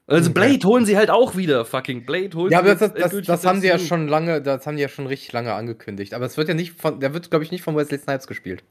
Also 0.06 0.30
Okay. 0.30 0.48
Blade 0.48 0.66
holen 0.66 0.84
sie 0.84 0.96
halt 0.96 1.10
auch 1.10 1.36
wieder, 1.36 1.64
fucking 1.64 2.04
Blade 2.04 2.36
holen 2.36 2.52
Ja, 2.52 2.62
sie 2.62 2.70
aber 2.70 2.74
das, 2.74 2.92
das, 2.92 3.10
das 3.12 3.40
ins 3.40 3.46
haben 3.46 3.60
die 3.60 3.68
ja 3.68 3.78
schon 3.78 4.08
lange, 4.08 4.42
das 4.42 4.66
haben 4.66 4.76
die 4.76 4.82
ja 4.82 4.88
schon 4.88 5.06
richtig 5.06 5.32
lange 5.32 5.54
angekündigt. 5.54 6.12
Aber 6.14 6.26
es 6.26 6.36
wird 6.36 6.48
ja 6.48 6.54
nicht 6.54 6.72
von, 6.72 7.00
der 7.00 7.14
wird, 7.14 7.30
glaube 7.30 7.44
ich, 7.44 7.50
nicht 7.50 7.62
von 7.62 7.76
Wesley 7.76 7.98
Snipes 7.98 8.26
gespielt. 8.26 8.64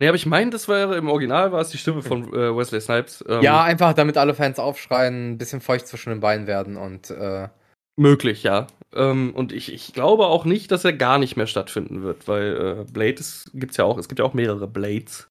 Nee, 0.00 0.06
aber 0.06 0.16
ich 0.16 0.26
meine, 0.26 0.50
das 0.50 0.68
wäre 0.68 0.96
im 0.96 1.08
Original 1.08 1.50
war 1.50 1.60
es 1.60 1.70
die 1.70 1.78
Stimme 1.78 2.02
von 2.02 2.32
äh, 2.32 2.56
Wesley 2.56 2.80
Snipes. 2.80 3.24
Ähm, 3.28 3.42
ja, 3.42 3.62
einfach 3.64 3.94
damit 3.94 4.16
alle 4.16 4.34
Fans 4.34 4.60
aufschreien, 4.60 5.32
ein 5.32 5.38
bisschen 5.38 5.60
feucht 5.60 5.88
zwischen 5.88 6.10
den 6.10 6.20
Beinen 6.20 6.46
werden 6.46 6.76
und 6.76 7.10
äh, 7.10 7.48
Möglich, 7.98 8.44
ja. 8.44 8.68
Ähm, 8.94 9.32
und 9.34 9.52
ich, 9.52 9.72
ich 9.72 9.92
glaube 9.92 10.26
auch 10.26 10.44
nicht, 10.44 10.70
dass 10.70 10.84
er 10.84 10.92
gar 10.92 11.18
nicht 11.18 11.36
mehr 11.36 11.46
stattfinden 11.46 12.02
wird, 12.02 12.28
weil 12.28 12.86
äh, 12.88 12.92
Blade 12.92 13.16
ist, 13.18 13.50
gibt's 13.52 13.76
ja 13.76 13.84
auch, 13.84 13.98
es 13.98 14.08
gibt 14.08 14.20
ja 14.20 14.24
auch 14.24 14.34
mehrere 14.34 14.66
Blades. 14.66 15.28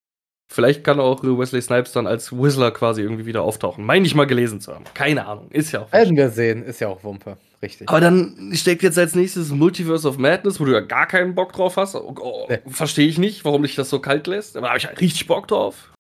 Vielleicht 0.50 0.84
kann 0.84 1.00
auch 1.00 1.24
Wesley 1.24 1.62
Snipes 1.62 1.92
dann 1.92 2.08
als 2.08 2.32
Whistler 2.32 2.72
quasi 2.72 3.02
irgendwie 3.02 3.26
wieder 3.26 3.42
auftauchen. 3.42 3.86
Meine 3.86 4.06
ich 4.06 4.16
mal 4.16 4.28
gelesen 4.28 4.62
zu 4.62 4.74
haben. 4.74 4.86
Keine 4.94 5.26
Ahnung, 5.26 5.50
ist 5.52 5.72
ja 5.74 5.82
auch. 5.82 5.92
werden 5.92 6.16
wir 6.16 6.30
sehen. 6.30 6.64
Ist 6.64 6.80
ja 6.80 6.88
auch 6.88 7.04
Wumpe. 7.04 7.38
Richtig. 7.62 7.90
Aber 7.90 8.00
dann 8.00 8.52
steckt 8.54 8.84
jetzt 8.84 8.98
als 8.98 9.16
nächstes 9.16 9.50
Multiverse 9.50 10.08
of 10.08 10.18
Madness, 10.18 10.60
wo 10.60 10.66
du 10.66 10.72
ja 10.74 10.80
gar 10.80 11.08
keinen 11.08 11.36
Bock 11.36 11.54
drauf 11.54 11.76
hast. 11.76 11.96
Oh, 11.96 12.14
oh, 12.20 12.46
Nee. 12.50 12.60
Verstehe 12.68 13.08
ich 13.08 13.18
nicht, 13.18 13.44
warum 13.44 13.64
dich 13.64 13.76
das 13.76 13.90
so 13.90 14.00
kalt 14.00 14.28
lässt. 14.28 14.56
Aber 14.56 14.68
da 14.68 14.70
habe 14.70 14.78
ich 14.78 14.86
halt 14.86 15.02
richtig 15.02 15.28
Bock 15.28 15.48
drauf. 15.48 15.92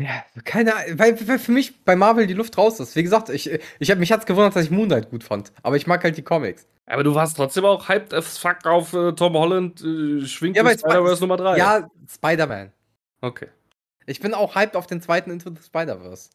Ja, 0.00 0.24
keine 0.44 0.74
Ahnung, 0.74 0.98
weil, 0.98 1.28
weil 1.28 1.38
für 1.38 1.52
mich 1.52 1.84
bei 1.84 1.94
Marvel 1.94 2.26
die 2.26 2.32
Luft 2.34 2.56
raus 2.56 2.80
ist. 2.80 2.96
Wie 2.96 3.02
gesagt, 3.02 3.28
ich, 3.28 3.50
ich 3.78 3.90
hab, 3.90 3.98
mich 3.98 4.10
hat's 4.12 4.24
gewundert, 4.24 4.56
dass 4.56 4.64
ich 4.64 4.70
Moon 4.70 4.88
Knight 4.88 5.10
gut 5.10 5.22
fand. 5.24 5.52
Aber 5.62 5.76
ich 5.76 5.86
mag 5.86 6.02
halt 6.02 6.16
die 6.16 6.22
Comics. 6.22 6.66
Aber 6.86 7.04
du 7.04 7.14
warst 7.14 7.36
trotzdem 7.36 7.64
auch 7.66 7.88
hyped 7.88 8.14
as 8.14 8.38
fuck 8.38 8.64
auf 8.66 8.92
äh, 8.94 9.12
Tom 9.12 9.34
Holland, 9.34 9.80
äh, 9.82 10.24
schwingt 10.26 10.56
Ja, 10.56 10.62
Spider-Verse 10.68 11.20
Nummer 11.20 11.36
3. 11.36 11.58
Ja, 11.58 11.88
Spider-Man. 12.08 12.72
Okay. 13.20 13.48
Ich 14.06 14.20
bin 14.20 14.32
auch 14.32 14.54
hyped 14.54 14.74
auf 14.76 14.86
den 14.86 15.00
zweiten 15.02 15.30
Into 15.30 15.50
the 15.50 15.62
Spider-Verse. 15.62 16.30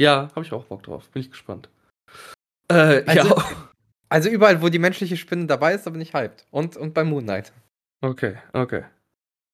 Ja, 0.00 0.30
habe 0.34 0.46
ich 0.46 0.52
auch 0.52 0.64
Bock 0.64 0.82
drauf. 0.84 1.08
Bin 1.10 1.22
ich 1.22 1.30
gespannt. 1.30 1.68
Äh, 2.68 3.02
Also- 3.06 3.36
ja. 3.36 3.44
Also 4.08 4.28
überall, 4.28 4.60
wo 4.60 4.68
die 4.70 4.80
menschliche 4.80 5.16
Spinne 5.16 5.46
dabei 5.46 5.74
ist, 5.74 5.86
da 5.86 5.90
bin 5.90 6.00
ich 6.00 6.14
hyped. 6.14 6.44
Und, 6.50 6.76
und 6.76 6.94
bei 6.94 7.04
Moon 7.04 7.22
Knight. 7.22 7.52
Okay, 8.00 8.38
okay. 8.52 8.84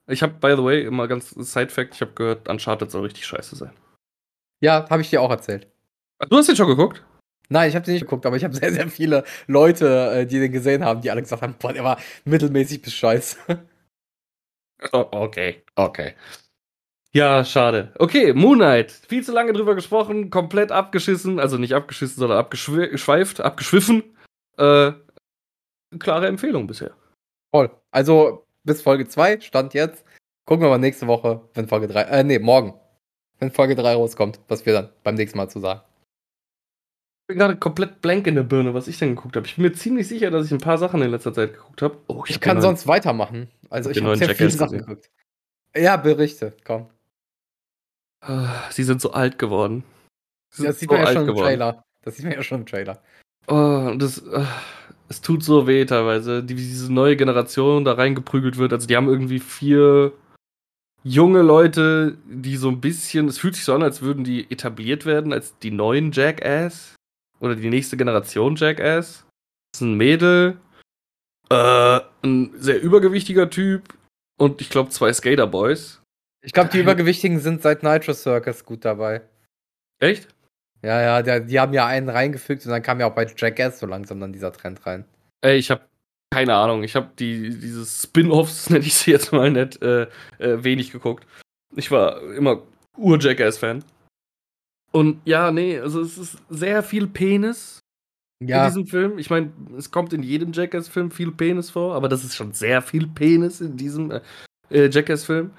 Ich 0.08 0.22
habe, 0.22 0.34
by 0.34 0.54
the 0.56 0.64
way, 0.64 0.84
immer 0.84 1.08
ganz 1.08 1.30
Side-Fact, 1.30 1.94
ich 1.94 2.00
habe 2.00 2.12
gehört, 2.12 2.48
Uncharted 2.48 2.90
soll 2.90 3.02
richtig 3.02 3.26
scheiße 3.26 3.56
sein. 3.56 3.72
Ja, 4.60 4.88
habe 4.88 5.02
ich 5.02 5.10
dir 5.10 5.20
auch 5.20 5.30
erzählt. 5.30 5.66
Du 6.28 6.36
hast 6.36 6.48
den 6.48 6.56
schon 6.56 6.68
geguckt? 6.68 7.04
Nein, 7.48 7.68
ich 7.68 7.74
habe 7.76 7.84
den 7.84 7.94
nicht 7.94 8.02
geguckt, 8.02 8.26
aber 8.26 8.36
ich 8.36 8.44
habe 8.44 8.54
sehr, 8.54 8.72
sehr 8.72 8.88
viele 8.88 9.24
Leute, 9.46 10.10
äh, 10.12 10.26
die 10.26 10.38
den 10.40 10.52
gesehen 10.52 10.84
haben, 10.84 11.00
die 11.00 11.10
alle 11.10 11.22
gesagt 11.22 11.42
haben, 11.42 11.54
boah, 11.58 11.72
der 11.72 11.84
war 11.84 11.98
mittelmäßig 12.24 12.82
bis 12.82 12.94
scheiße. 12.94 13.38
Oh, 14.92 15.06
okay, 15.10 15.62
okay. 15.74 16.14
Ja, 17.12 17.46
schade. 17.46 17.94
Okay, 17.98 18.34
Moon 18.34 18.58
Knight. 18.58 18.92
Viel 18.92 19.24
zu 19.24 19.32
lange 19.32 19.54
drüber 19.54 19.74
gesprochen, 19.74 20.28
komplett 20.28 20.70
abgeschissen. 20.70 21.40
Also 21.40 21.56
nicht 21.56 21.74
abgeschissen, 21.74 22.18
sondern 22.18 22.36
abgeschweift, 22.36 23.40
abgeschwiffen. 23.40 24.02
Äh, 24.58 24.92
klare 25.98 26.26
Empfehlung 26.26 26.66
bisher. 26.66 26.94
Voll. 27.50 27.70
Also 27.90 28.45
bis 28.66 28.82
Folge 28.82 29.08
2, 29.08 29.40
Stand 29.40 29.72
jetzt. 29.74 30.04
Gucken 30.44 30.64
wir 30.64 30.68
mal 30.70 30.78
nächste 30.78 31.06
Woche, 31.06 31.48
wenn 31.54 31.66
Folge 31.68 31.88
3, 31.88 32.02
äh, 32.02 32.24
nee, 32.24 32.38
morgen. 32.38 32.74
Wenn 33.38 33.50
Folge 33.50 33.74
3 33.74 33.94
rauskommt, 33.94 34.40
was 34.48 34.64
wir 34.66 34.72
dann 34.74 34.90
beim 35.02 35.14
nächsten 35.14 35.38
Mal 35.38 35.48
zu 35.48 35.60
sagen. 35.60 35.80
Ich 37.28 37.28
bin 37.34 37.38
gerade 37.38 37.56
komplett 37.56 38.00
blank 38.02 38.26
in 38.28 38.36
der 38.36 38.44
Birne, 38.44 38.72
was 38.72 38.86
ich 38.86 38.98
denn 38.98 39.16
geguckt 39.16 39.34
habe. 39.36 39.46
Ich 39.46 39.56
bin 39.56 39.64
mir 39.64 39.72
ziemlich 39.72 40.06
sicher, 40.06 40.30
dass 40.30 40.46
ich 40.46 40.52
ein 40.52 40.58
paar 40.58 40.78
Sachen 40.78 41.02
in 41.02 41.10
letzter 41.10 41.34
Zeit 41.34 41.54
geguckt 41.54 41.82
habe. 41.82 41.98
Oh, 42.06 42.22
Ich 42.26 42.36
hab 42.36 42.42
kann 42.42 42.60
sonst 42.60 42.86
weitermachen. 42.86 43.50
Also 43.68 43.90
ich 43.90 44.00
habe 44.00 44.16
sehr 44.16 44.34
viele 44.34 44.50
Sachen 44.50 44.72
gesehen. 44.78 44.86
geguckt. 44.86 45.10
Ja, 45.76 45.96
Berichte, 45.96 46.54
komm. 46.64 46.88
Ah, 48.20 48.70
Sie 48.70 48.84
sind 48.84 49.00
so 49.00 49.10
alt 49.12 49.38
geworden. 49.38 49.84
Sie 50.50 50.64
Das 50.64 50.78
sieht 50.78 50.88
so 50.88 50.94
man 50.96 51.04
ja 51.04 51.12
schon 51.12 51.22
im 51.22 51.26
geworden. 51.28 51.44
Trailer. 51.46 51.84
Das 52.02 52.16
sieht 52.16 52.24
man 52.24 52.34
ja 52.34 52.42
schon 52.42 52.60
im 52.60 52.66
Trailer. 52.66 53.02
Oh, 53.48 53.54
und 53.54 54.00
das, 54.00 54.24
ah, 54.28 54.46
es 55.08 55.20
tut 55.20 55.42
so 55.42 55.66
weh 55.66 55.84
teilweise, 55.84 56.42
die, 56.42 56.56
wie 56.56 56.62
diese 56.62 56.92
neue 56.92 57.16
Generation 57.16 57.84
da 57.84 57.92
reingeprügelt 57.92 58.58
wird. 58.58 58.72
Also 58.72 58.86
die 58.86 58.96
haben 58.96 59.08
irgendwie 59.08 59.38
vier 59.38 60.12
junge 61.04 61.42
Leute, 61.42 62.18
die 62.26 62.56
so 62.56 62.68
ein 62.68 62.80
bisschen, 62.80 63.28
es 63.28 63.38
fühlt 63.38 63.54
sich 63.54 63.64
so 63.64 63.74
an, 63.74 63.82
als 63.82 64.02
würden 64.02 64.24
die 64.24 64.50
etabliert 64.50 65.06
werden 65.06 65.32
als 65.32 65.56
die 65.58 65.70
neuen 65.70 66.10
Jackass 66.10 66.96
oder 67.38 67.54
die 67.54 67.70
nächste 67.70 67.96
Generation 67.96 68.56
Jackass. 68.56 69.24
Das 69.72 69.80
ist 69.80 69.86
ein 69.86 69.94
Mädel, 69.94 70.58
äh, 71.50 72.00
ein 72.22 72.52
sehr 72.56 72.82
übergewichtiger 72.82 73.48
Typ 73.50 73.94
und 74.38 74.60
ich 74.60 74.68
glaube 74.68 74.90
zwei 74.90 75.12
Skaterboys. 75.12 76.02
Ich 76.42 76.52
glaube, 76.52 76.70
die 76.70 76.80
Übergewichtigen 76.80 77.40
sind 77.40 77.62
seit 77.62 77.82
Nitro 77.82 78.12
Circus 78.12 78.64
gut 78.64 78.84
dabei. 78.84 79.22
Echt? 80.00 80.28
Ja, 80.82 81.00
ja, 81.00 81.22
der, 81.22 81.40
die 81.40 81.58
haben 81.58 81.72
ja 81.72 81.86
einen 81.86 82.08
reingefügt 82.08 82.64
und 82.64 82.72
dann 82.72 82.82
kam 82.82 83.00
ja 83.00 83.06
auch 83.06 83.14
bei 83.14 83.26
Jackass 83.26 83.78
so 83.78 83.86
langsam 83.86 84.20
dann 84.20 84.32
dieser 84.32 84.52
Trend 84.52 84.84
rein. 84.86 85.04
Ey, 85.40 85.56
ich 85.56 85.70
habe 85.70 85.82
keine 86.32 86.54
Ahnung. 86.54 86.82
Ich 86.82 86.94
habe 86.96 87.10
die 87.18 87.50
diese 87.50 87.86
Spin-offs, 87.86 88.70
nenne 88.70 88.84
ich 88.84 88.94
sie 88.94 89.10
jetzt 89.10 89.32
mal 89.32 89.50
nicht, 89.50 89.80
äh, 89.82 90.02
äh, 90.38 90.62
wenig 90.62 90.92
geguckt. 90.92 91.26
Ich 91.74 91.90
war 91.90 92.22
immer 92.34 92.62
Ur-Jackass-Fan. 92.96 93.84
Und 94.92 95.20
ja, 95.24 95.50
nee, 95.50 95.78
also 95.78 96.00
es 96.00 96.16
ist 96.16 96.38
sehr 96.48 96.82
viel 96.82 97.06
Penis 97.06 97.80
in 98.40 98.48
Ja, 98.48 98.66
diesem 98.66 98.86
Film. 98.86 99.18
Ich 99.18 99.30
meine, 99.30 99.52
es 99.76 99.90
kommt 99.90 100.12
in 100.12 100.22
jedem 100.22 100.52
Jackass-Film 100.52 101.10
viel 101.10 101.32
Penis 101.32 101.70
vor, 101.70 101.94
aber 101.94 102.08
das 102.08 102.24
ist 102.24 102.34
schon 102.34 102.52
sehr 102.52 102.82
viel 102.82 103.06
Penis 103.06 103.60
in 103.60 103.76
diesem 103.76 104.10
äh, 104.10 104.20
äh, 104.70 104.88
Jackass-Film. 104.90 105.50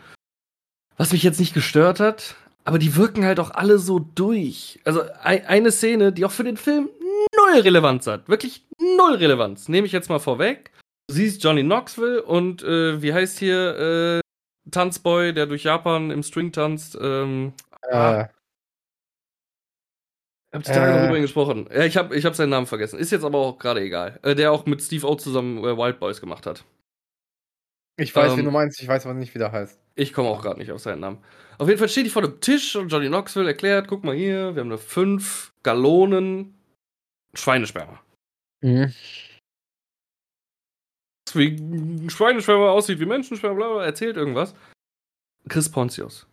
Was 0.97 1.11
mich 1.11 1.23
jetzt 1.23 1.39
nicht 1.39 1.53
gestört 1.53 1.99
hat, 1.99 2.35
aber 2.67 2.79
die 2.79 2.97
wirken 2.97 3.23
halt 3.23 3.39
auch 3.39 3.51
alle 3.51 3.79
so 3.79 3.97
durch. 3.97 4.81
Also 4.83 5.01
eine 5.21 5.71
Szene, 5.71 6.11
die 6.11 6.25
auch 6.25 6.31
für 6.31 6.43
den 6.43 6.57
Film 6.57 6.89
null 7.33 7.61
Relevanz 7.61 8.07
hat. 8.07 8.27
Wirklich 8.27 8.67
null 8.77 9.15
Relevanz. 9.15 9.69
Nehme 9.69 9.87
ich 9.87 9.93
jetzt 9.93 10.09
mal 10.09 10.19
vorweg. 10.19 10.71
Du 11.07 11.15
siehst 11.15 11.41
Johnny 11.41 11.63
Knoxville 11.63 12.21
und 12.21 12.63
äh, 12.63 13.01
wie 13.01 13.13
heißt 13.13 13.39
hier 13.39 14.19
äh, 14.19 14.69
Tanzboy, 14.69 15.33
der 15.33 15.45
durch 15.45 15.63
Japan 15.63 16.11
im 16.11 16.23
String 16.23 16.51
tanzt? 16.51 16.97
Ähm, 17.01 17.53
äh. 17.83 17.95
Ah. 17.95 18.29
Ich 20.51 20.55
hab 20.57 20.63
die 20.63 20.71
Tage 20.71 20.91
äh, 20.91 20.99
noch 20.99 21.07
über 21.07 21.15
ihn 21.15 21.21
gesprochen. 21.21 21.69
Ja, 21.73 21.85
ich 21.85 21.95
hab, 21.95 22.11
ich 22.11 22.25
hab 22.25 22.35
seinen 22.35 22.49
Namen 22.49 22.67
vergessen. 22.67 22.99
Ist 22.99 23.11
jetzt 23.11 23.23
aber 23.23 23.37
auch 23.37 23.59
gerade 23.59 23.79
egal. 23.79 24.19
Äh, 24.23 24.35
der 24.35 24.51
auch 24.51 24.65
mit 24.65 24.81
Steve 24.81 25.07
O 25.07 25.15
zusammen 25.15 25.59
äh, 25.59 25.77
Wild 25.77 26.01
Boys 26.01 26.19
gemacht 26.19 26.45
hat. 26.45 26.65
Ich 27.97 28.15
weiß, 28.15 28.33
ähm, 28.33 28.39
wie 28.39 28.43
du 28.43 28.51
meinst, 28.51 28.81
ich 28.81 28.87
weiß 28.87 29.05
aber 29.05 29.15
nicht, 29.15 29.33
wie 29.33 29.39
der 29.39 29.51
heißt. 29.51 29.79
Ich 29.95 30.13
komme 30.13 30.29
auch 30.29 30.41
gerade 30.41 30.59
nicht 30.59 30.71
auf 30.71 30.79
seinen 30.79 30.99
Namen. 30.99 31.23
Auf 31.57 31.67
jeden 31.67 31.79
Fall 31.79 31.89
steht 31.89 32.05
die 32.05 32.11
vor 32.11 32.21
dem 32.21 32.39
Tisch 32.39 32.75
und 32.75 32.89
Johnny 32.89 33.07
Knoxville 33.07 33.47
erklärt: 33.47 33.87
guck 33.87 34.03
mal 34.03 34.15
hier, 34.15 34.55
wir 34.55 34.61
haben 34.61 34.69
eine 34.69 34.77
5 34.77 35.53
Gallonen 35.63 36.55
Schweinesperma. 37.33 37.99
Mhm. 38.61 38.93
Wie 41.33 42.09
Schweinesperma 42.09 42.69
aussieht, 42.69 42.99
wie 42.99 43.05
Menschensperma, 43.05 43.55
bla, 43.55 43.73
bla, 43.73 43.85
erzählt 43.85 44.15
irgendwas. 44.15 44.55
Chris 45.49 45.69
Pontius. 45.69 46.27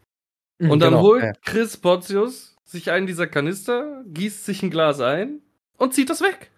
Mhm, 0.58 0.70
und 0.70 0.80
dann 0.80 0.90
genau, 0.90 1.02
holt 1.02 1.22
ja. 1.22 1.32
Chris 1.44 1.76
Pontius 1.76 2.56
sich 2.64 2.90
einen 2.90 3.06
dieser 3.06 3.26
Kanister, 3.26 4.04
gießt 4.06 4.44
sich 4.44 4.62
ein 4.62 4.70
Glas 4.70 5.00
ein 5.00 5.40
und 5.78 5.94
zieht 5.94 6.10
das 6.10 6.20
weg. 6.20 6.50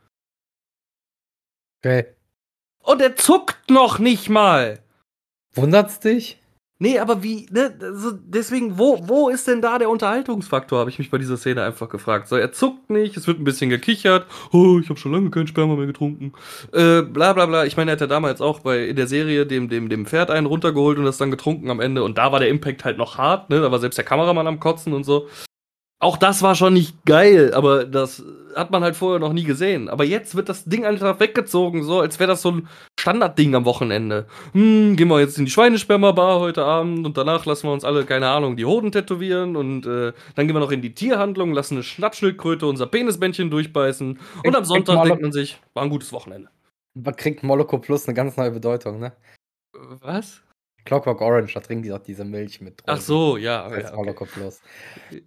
Okay. 1.78 2.14
Und 2.82 3.00
er 3.00 3.16
zuckt 3.16 3.70
noch 3.70 3.98
nicht 3.98 4.28
mal. 4.28 4.82
Wundert's 5.56 6.00
dich? 6.00 6.38
Nee, 6.78 6.98
aber 6.98 7.22
wie, 7.22 7.46
ne, 7.50 7.74
also 7.80 8.12
deswegen, 8.12 8.78
wo, 8.78 8.98
wo 9.08 9.30
ist 9.30 9.48
denn 9.48 9.62
da 9.62 9.78
der 9.78 9.88
Unterhaltungsfaktor, 9.88 10.78
habe 10.78 10.90
ich 10.90 10.98
mich 10.98 11.10
bei 11.10 11.16
dieser 11.16 11.38
Szene 11.38 11.62
einfach 11.62 11.88
gefragt. 11.88 12.28
So, 12.28 12.36
er 12.36 12.52
zuckt 12.52 12.90
nicht, 12.90 13.16
es 13.16 13.26
wird 13.26 13.40
ein 13.40 13.44
bisschen 13.44 13.70
gekichert, 13.70 14.26
oh, 14.52 14.78
ich 14.78 14.90
habe 14.90 14.98
schon 14.98 15.12
lange 15.12 15.30
kein 15.30 15.46
Sperma 15.46 15.74
mehr 15.74 15.86
getrunken, 15.86 16.34
äh, 16.74 17.00
bla 17.00 17.32
bla 17.32 17.46
bla. 17.46 17.64
Ich 17.64 17.78
meine, 17.78 17.90
er 17.90 17.92
hat 17.92 18.02
ja 18.02 18.06
damals 18.06 18.42
auch 18.42 18.60
bei, 18.60 18.88
in 18.88 18.96
der 18.96 19.06
Serie 19.06 19.46
dem, 19.46 19.70
dem, 19.70 19.88
dem 19.88 20.04
Pferd 20.04 20.30
einen 20.30 20.46
runtergeholt 20.46 20.98
und 20.98 21.06
das 21.06 21.16
dann 21.16 21.30
getrunken 21.30 21.70
am 21.70 21.80
Ende 21.80 22.04
und 22.04 22.18
da 22.18 22.30
war 22.30 22.40
der 22.40 22.50
Impact 22.50 22.84
halt 22.84 22.98
noch 22.98 23.16
hart, 23.16 23.48
ne, 23.48 23.62
da 23.62 23.72
war 23.72 23.78
selbst 23.78 23.96
der 23.96 24.04
Kameramann 24.04 24.46
am 24.46 24.60
Kotzen 24.60 24.92
und 24.92 25.04
so. 25.04 25.28
Auch 25.98 26.18
das 26.18 26.42
war 26.42 26.54
schon 26.54 26.74
nicht 26.74 26.94
geil, 27.06 27.54
aber 27.54 27.86
das 27.86 28.22
hat 28.54 28.70
man 28.70 28.82
halt 28.82 28.96
vorher 28.96 29.18
noch 29.18 29.32
nie 29.32 29.44
gesehen. 29.44 29.88
Aber 29.88 30.04
jetzt 30.04 30.34
wird 30.34 30.48
das 30.50 30.64
Ding 30.64 30.84
einfach 30.84 31.20
weggezogen, 31.20 31.84
so 31.84 32.00
als 32.00 32.18
wäre 32.18 32.28
das 32.28 32.42
so 32.42 32.50
ein 32.50 32.68
Standardding 33.00 33.54
am 33.54 33.64
Wochenende. 33.64 34.26
Hm, 34.52 34.96
gehen 34.96 35.08
wir 35.08 35.20
jetzt 35.20 35.38
in 35.38 35.46
die 35.46 35.50
Schweinesperma-Bar 35.50 36.40
heute 36.40 36.64
Abend 36.64 37.06
und 37.06 37.16
danach 37.16 37.46
lassen 37.46 37.68
wir 37.68 37.72
uns 37.72 37.84
alle, 37.84 38.04
keine 38.04 38.28
Ahnung, 38.28 38.56
die 38.56 38.66
Hoden 38.66 38.92
tätowieren 38.92 39.56
und 39.56 39.86
äh, 39.86 40.12
dann 40.34 40.46
gehen 40.46 40.54
wir 40.56 40.60
noch 40.60 40.70
in 40.72 40.82
die 40.82 40.94
Tierhandlung, 40.94 41.54
lassen 41.54 41.74
eine 41.74 41.82
Schnappschildkröte 41.82 42.66
unser 42.66 42.86
Penisbändchen 42.86 43.50
durchbeißen 43.50 44.18
und 44.44 44.56
am 44.56 44.64
Sonntag 44.66 45.02
denkt 45.04 45.22
man 45.22 45.32
sich, 45.32 45.58
war 45.72 45.82
ein 45.82 45.90
gutes 45.90 46.12
Wochenende. 46.12 46.50
Man 46.94 47.16
kriegt 47.16 47.42
Moloko 47.42 47.78
Plus 47.78 48.06
eine 48.06 48.14
ganz 48.14 48.36
neue 48.36 48.50
Bedeutung, 48.50 48.98
ne? 49.00 49.12
Was? 50.00 50.42
Clockwork 50.86 51.20
Orange, 51.20 51.52
da 51.52 51.60
trinken 51.60 51.82
die 51.82 51.90
doch 51.90 52.02
diese 52.02 52.24
Milch 52.24 52.60
mit 52.60 52.80
Drogen. 52.80 52.92
Ach 52.98 53.00
so, 53.00 53.36
ja. 53.36 53.68
Das 53.68 53.90
ja, 53.90 53.96
okay. 53.96 54.26
Plus. 54.32 54.62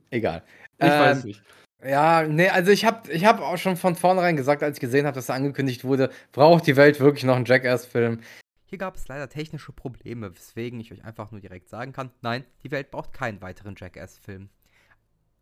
Egal. 0.10 0.44
Ich 0.80 0.86
ähm, 0.86 0.90
weiß 0.90 1.24
nicht. 1.26 1.44
Ja, 1.84 2.24
nee, 2.28 2.50
also 2.50 2.72
ich 2.72 2.84
habe 2.84 3.10
ich 3.12 3.24
hab 3.26 3.40
auch 3.40 3.58
schon 3.58 3.78
von 3.78 3.96
vornherein 3.96 4.36
gesagt, 4.36 4.64
als 4.64 4.78
ich 4.78 4.82
gesehen 4.82 5.06
habe, 5.06 5.16
dass 5.16 5.30
er 5.30 5.36
angekündigt 5.36 5.84
wurde, 5.84 6.10
braucht 6.32 6.68
die 6.68 6.76
Welt 6.76 7.00
wirklich 7.00 7.24
noch 7.24 7.36
einen 7.36 7.46
Jackass-Film? 7.46 8.20
Hier 8.66 8.78
gab 8.78 8.96
es 8.96 9.08
leider 9.08 9.30
technische 9.30 9.72
Probleme, 9.72 10.36
weswegen 10.36 10.80
ich 10.80 10.92
euch 10.92 11.04
einfach 11.06 11.32
nur 11.32 11.40
direkt 11.40 11.70
sagen 11.70 11.94
kann, 11.94 12.12
nein, 12.22 12.44
die 12.64 12.72
Welt 12.72 12.92
braucht 12.92 13.14
keinen 13.14 13.42
weiteren 13.42 13.76
Jackass-Film. 13.78 14.50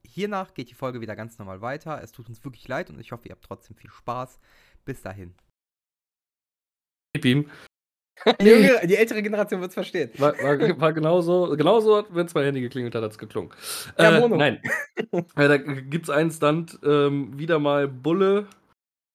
Hiernach 0.06 0.53
geht 0.53 0.69
die 0.69 0.75
Folge 0.75 1.01
wieder 1.01 1.15
ganz 1.15 1.38
normal 1.38 1.62
weiter. 1.62 2.01
Es 2.01 2.12
tut 2.12 2.30
uns 2.30 2.43
wirklich 2.45 2.67
leid 2.67 2.89
und 2.89 2.99
ich 2.99 3.12
hoffe, 3.12 3.27
ihr 3.27 3.34
habt 3.34 3.43
trotzdem 3.43 3.75
viel 3.75 3.89
Spaß. 3.89 4.39
Bis 4.86 5.01
dahin. 5.01 5.34
Gib 7.13 7.25
ihm. 7.25 7.49
Die, 8.41 8.88
die 8.88 8.95
ältere 8.95 9.21
Generation 9.21 9.62
wird 9.62 9.69
es 9.69 9.75
verstehen. 9.75 10.10
War, 10.17 10.34
war, 10.41 10.80
war 10.80 10.93
genauso, 10.93 11.56
genauso 11.56 12.03
wenn 12.10 12.25
es 12.25 12.34
mein 12.34 12.45
Handy 12.45 12.62
geklingelt 12.62 12.95
hat, 12.95 13.03
hat 13.03 13.12
es 13.12 13.17
geklungen. 13.17 13.51
Ja, 13.97 14.17
äh, 14.17 14.27
nein. 14.27 14.62
da 15.36 15.58
gibt 15.58 16.06
es 16.06 16.10
einen 16.10 16.32
Stunt, 16.32 16.80
ähm, 16.84 17.38
wieder 17.38 17.60
mal 17.60 17.88
Bulle 17.88 18.47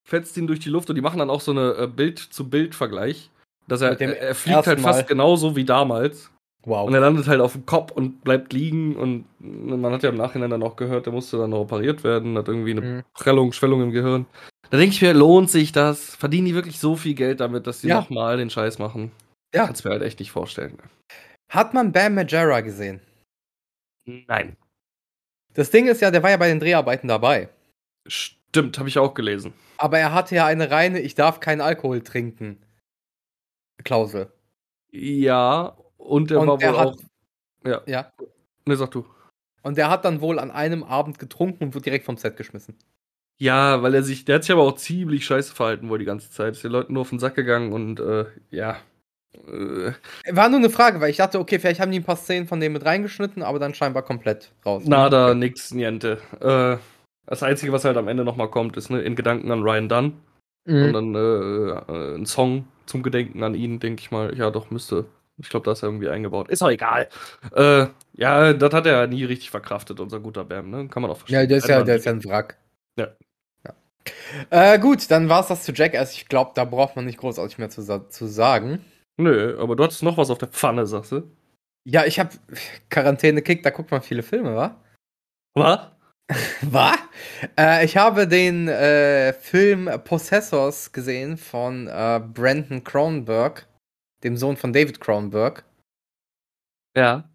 fetzt 0.04 0.36
ihn 0.36 0.46
durch 0.46 0.60
die 0.60 0.68
Luft 0.68 0.88
und 0.88 0.96
die 0.96 1.02
machen 1.02 1.18
dann 1.18 1.30
auch 1.30 1.40
so 1.40 1.52
eine 1.52 1.74
äh, 1.74 1.86
Bild-zu-Bild-Vergleich. 1.86 3.30
Dass 3.68 3.80
er, 3.80 4.00
er 4.00 4.34
fliegt 4.34 4.66
halt 4.66 4.80
fast 4.80 5.06
genauso 5.06 5.54
wie 5.54 5.64
damals. 5.64 6.30
Wow. 6.64 6.86
Und 6.86 6.94
er 6.94 7.00
landet 7.00 7.26
halt 7.26 7.40
auf 7.40 7.52
dem 7.52 7.66
Kopf 7.66 7.92
und 7.92 8.22
bleibt 8.22 8.52
liegen 8.52 8.96
und 8.96 9.24
man 9.40 9.92
hat 9.92 10.02
ja 10.02 10.10
im 10.10 10.16
Nachhinein 10.16 10.50
dann 10.50 10.62
auch 10.62 10.76
gehört, 10.76 11.06
der 11.06 11.12
musste 11.12 11.38
dann 11.38 11.50
noch 11.50 11.60
operiert 11.60 12.04
werden, 12.04 12.36
hat 12.38 12.48
irgendwie 12.48 12.72
eine 12.72 12.80
mhm. 12.80 13.02
Prellung, 13.14 13.52
Schwellung 13.52 13.82
im 13.82 13.90
Gehirn. 13.90 14.26
Da 14.72 14.78
denke 14.78 14.94
ich 14.94 15.02
mir, 15.02 15.12
lohnt 15.12 15.50
sich 15.50 15.70
das? 15.70 16.16
Verdienen 16.16 16.46
die 16.46 16.54
wirklich 16.54 16.80
so 16.80 16.96
viel 16.96 17.12
Geld 17.12 17.40
damit, 17.40 17.66
dass 17.66 17.82
sie 17.82 17.88
ja. 17.88 18.00
nochmal 18.00 18.38
den 18.38 18.48
Scheiß 18.48 18.78
machen? 18.78 19.12
Ja. 19.54 19.66
Kannst 19.66 19.84
mir 19.84 19.90
halt 19.90 20.00
echt 20.00 20.18
nicht 20.18 20.30
vorstellen. 20.30 20.78
Hat 21.50 21.74
man 21.74 21.92
Bam 21.92 22.14
Majera 22.14 22.62
gesehen? 22.62 23.02
Nein. 24.06 24.56
Das 25.52 25.70
Ding 25.70 25.88
ist 25.88 26.00
ja, 26.00 26.10
der 26.10 26.22
war 26.22 26.30
ja 26.30 26.38
bei 26.38 26.48
den 26.48 26.58
Dreharbeiten 26.58 27.06
dabei. 27.06 27.50
Stimmt, 28.08 28.78
habe 28.78 28.88
ich 28.88 28.98
auch 28.98 29.12
gelesen. 29.12 29.52
Aber 29.76 29.98
er 29.98 30.14
hatte 30.14 30.34
ja 30.36 30.46
eine 30.46 30.70
reine 30.70 31.00
Ich 31.00 31.14
darf 31.14 31.40
keinen 31.40 31.60
Alkohol 31.60 32.00
trinken 32.00 32.64
Klausel. 33.84 34.32
Ja, 34.90 35.76
und 35.98 36.30
er 36.30 36.40
und 36.40 36.48
war 36.48 36.62
wohl 36.62 36.76
auch. 36.76 36.96
Ja. 37.66 37.82
ja. 37.84 38.10
Ne, 38.64 38.76
sag 38.76 38.90
du. 38.92 39.04
Und 39.62 39.76
der 39.76 39.90
hat 39.90 40.06
dann 40.06 40.22
wohl 40.22 40.38
an 40.38 40.50
einem 40.50 40.82
Abend 40.82 41.18
getrunken 41.18 41.64
und 41.64 41.74
wurde 41.74 41.84
direkt 41.84 42.06
vom 42.06 42.16
Set 42.16 42.38
geschmissen. 42.38 42.74
Ja, 43.42 43.82
weil 43.82 43.92
er 43.92 44.04
sich, 44.04 44.24
der 44.24 44.36
hat 44.36 44.44
sich 44.44 44.52
aber 44.52 44.62
auch 44.62 44.76
ziemlich 44.76 45.26
scheiße 45.26 45.52
verhalten 45.52 45.88
wohl 45.88 45.98
die 45.98 46.04
ganze 46.04 46.30
Zeit. 46.30 46.52
Ist 46.52 46.62
den 46.62 46.70
Leuten 46.70 46.92
nur 46.92 47.00
auf 47.00 47.10
den 47.10 47.18
Sack 47.18 47.34
gegangen 47.34 47.72
und 47.72 47.98
äh, 47.98 48.26
ja. 48.52 48.76
Äh. 49.34 49.90
War 50.30 50.48
nur 50.48 50.60
eine 50.60 50.70
Frage, 50.70 51.00
weil 51.00 51.10
ich 51.10 51.16
dachte, 51.16 51.40
okay, 51.40 51.58
vielleicht 51.58 51.80
haben 51.80 51.90
die 51.90 51.98
ein 51.98 52.04
paar 52.04 52.14
Szenen 52.14 52.46
von 52.46 52.60
dem 52.60 52.72
mit 52.72 52.84
reingeschnitten, 52.84 53.42
aber 53.42 53.58
dann 53.58 53.74
scheinbar 53.74 54.04
komplett 54.04 54.52
raus. 54.64 54.84
Nada, 54.86 55.30
okay. 55.30 55.34
nix, 55.34 55.74
niente. 55.74 56.18
Äh, 56.38 56.76
das 57.26 57.42
Einzige, 57.42 57.72
was 57.72 57.84
halt 57.84 57.96
am 57.96 58.06
Ende 58.06 58.22
nochmal 58.22 58.48
kommt, 58.48 58.76
ist 58.76 58.90
ne, 58.90 59.02
in 59.02 59.16
Gedanken 59.16 59.50
an 59.50 59.62
Ryan 59.62 59.88
Dunn. 59.88 60.20
Mhm. 60.64 60.84
Und 60.84 60.92
dann 60.92 61.14
äh, 61.16 61.92
äh, 61.92 62.14
ein 62.18 62.26
Song 62.26 62.68
zum 62.86 63.02
Gedenken 63.02 63.42
an 63.42 63.56
ihn, 63.56 63.80
denke 63.80 64.02
ich 64.02 64.12
mal. 64.12 64.38
Ja, 64.38 64.52
doch, 64.52 64.70
müsste. 64.70 65.06
Ich 65.38 65.48
glaube, 65.48 65.64
da 65.64 65.72
ist 65.72 65.82
er 65.82 65.88
irgendwie 65.88 66.10
eingebaut. 66.10 66.48
Ist 66.48 66.62
auch 66.62 66.70
egal. 66.70 67.08
Äh, 67.56 67.86
ja, 68.12 68.52
das 68.52 68.72
hat 68.72 68.86
er 68.86 69.08
nie 69.08 69.24
richtig 69.24 69.50
verkraftet, 69.50 69.98
unser 69.98 70.20
guter 70.20 70.44
Bam, 70.44 70.70
ne? 70.70 70.86
Kann 70.86 71.02
man 71.02 71.10
auch 71.10 71.16
verstehen. 71.16 71.40
Ja, 71.40 71.46
der 71.46 71.58
ist 71.58 71.66
ja, 71.66 71.82
der 71.82 71.96
ist 71.96 72.04
ja 72.04 72.12
ein 72.12 72.24
Wrack. 72.24 72.56
Ja. 72.96 73.08
Äh, 74.50 74.78
gut, 74.78 75.10
dann 75.10 75.28
war 75.28 75.40
es 75.40 75.48
das 75.48 75.64
zu 75.64 75.72
Jackass. 75.72 76.12
Ich 76.12 76.28
glaube, 76.28 76.52
da 76.54 76.64
braucht 76.64 76.96
man 76.96 77.04
nicht 77.04 77.18
großartig 77.18 77.58
mehr 77.58 77.70
zu, 77.70 78.08
zu 78.08 78.26
sagen. 78.26 78.84
Nö, 79.16 79.58
aber 79.60 79.76
du 79.76 79.84
hattest 79.84 80.02
noch 80.02 80.16
was 80.16 80.30
auf 80.30 80.38
der 80.38 80.48
Pfanne, 80.48 80.86
sagst 80.86 81.12
du? 81.12 81.30
Ja, 81.84 82.04
ich 82.04 82.18
habe 82.18 82.30
Quarantäne 82.90 83.42
Kick, 83.42 83.62
da 83.62 83.70
guckt 83.70 83.90
man 83.90 84.02
viele 84.02 84.22
Filme, 84.22 84.54
wa? 84.54 84.80
Was? 85.54 85.90
Was? 86.62 86.98
Äh, 87.58 87.84
ich 87.84 87.96
habe 87.96 88.26
den 88.26 88.68
äh, 88.68 89.32
Film 89.32 89.90
Possessors 90.04 90.92
gesehen 90.92 91.36
von 91.36 91.88
äh, 91.88 92.20
Brandon 92.24 92.82
Cronenberg, 92.82 93.66
dem 94.24 94.36
Sohn 94.36 94.56
von 94.56 94.72
David 94.72 95.00
Cronenberg. 95.00 95.64
Ja. 96.96 97.28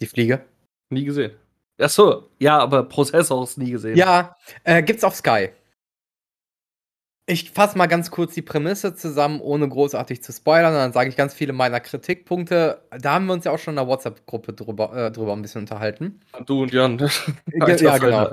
Die 0.00 0.06
Fliege? 0.06 0.44
Nie 0.90 1.04
gesehen. 1.04 1.32
Ach 1.80 1.90
so, 1.90 2.28
ja, 2.38 2.58
aber 2.58 2.84
Prozessors 2.84 3.56
nie 3.56 3.70
gesehen. 3.70 3.96
Ja, 3.96 4.36
äh, 4.64 4.82
gibt's 4.82 5.04
auf 5.04 5.14
Sky. 5.14 5.50
Ich 7.26 7.50
fasse 7.50 7.76
mal 7.76 7.86
ganz 7.86 8.10
kurz 8.10 8.32
die 8.32 8.42
Prämisse 8.42 8.94
zusammen, 8.94 9.40
ohne 9.40 9.68
großartig 9.68 10.22
zu 10.22 10.32
spoilern. 10.32 10.72
Dann 10.72 10.92
sage 10.92 11.10
ich 11.10 11.16
ganz 11.16 11.34
viele 11.34 11.52
meiner 11.52 11.78
Kritikpunkte. 11.78 12.82
Da 12.98 13.12
haben 13.12 13.26
wir 13.26 13.34
uns 13.34 13.44
ja 13.44 13.52
auch 13.52 13.58
schon 13.58 13.72
in 13.72 13.76
der 13.76 13.86
WhatsApp-Gruppe 13.86 14.54
drüber, 14.54 14.96
äh, 14.96 15.10
drüber 15.12 15.34
ein 15.34 15.42
bisschen 15.42 15.60
unterhalten. 15.60 16.20
Du 16.46 16.62
und 16.62 16.72
Jan. 16.72 16.98
ja, 17.52 17.98
genau. 17.98 18.30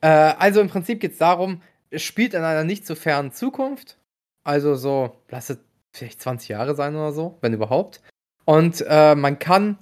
Äh, 0.00 0.08
also 0.08 0.60
im 0.60 0.68
Prinzip 0.68 1.00
geht 1.00 1.12
es 1.12 1.18
darum, 1.18 1.62
es 1.90 2.02
spielt 2.02 2.34
in 2.34 2.42
einer 2.42 2.64
nicht 2.64 2.86
so 2.86 2.96
fernen 2.96 3.30
Zukunft. 3.30 3.98
Also 4.42 4.74
so, 4.74 5.16
lass 5.28 5.50
es 5.50 5.58
vielleicht 5.92 6.20
20 6.20 6.48
Jahre 6.48 6.74
sein 6.74 6.96
oder 6.96 7.12
so, 7.12 7.38
wenn 7.40 7.52
überhaupt. 7.52 8.00
Und 8.44 8.84
äh, 8.88 9.14
man 9.14 9.38
kann 9.38 9.78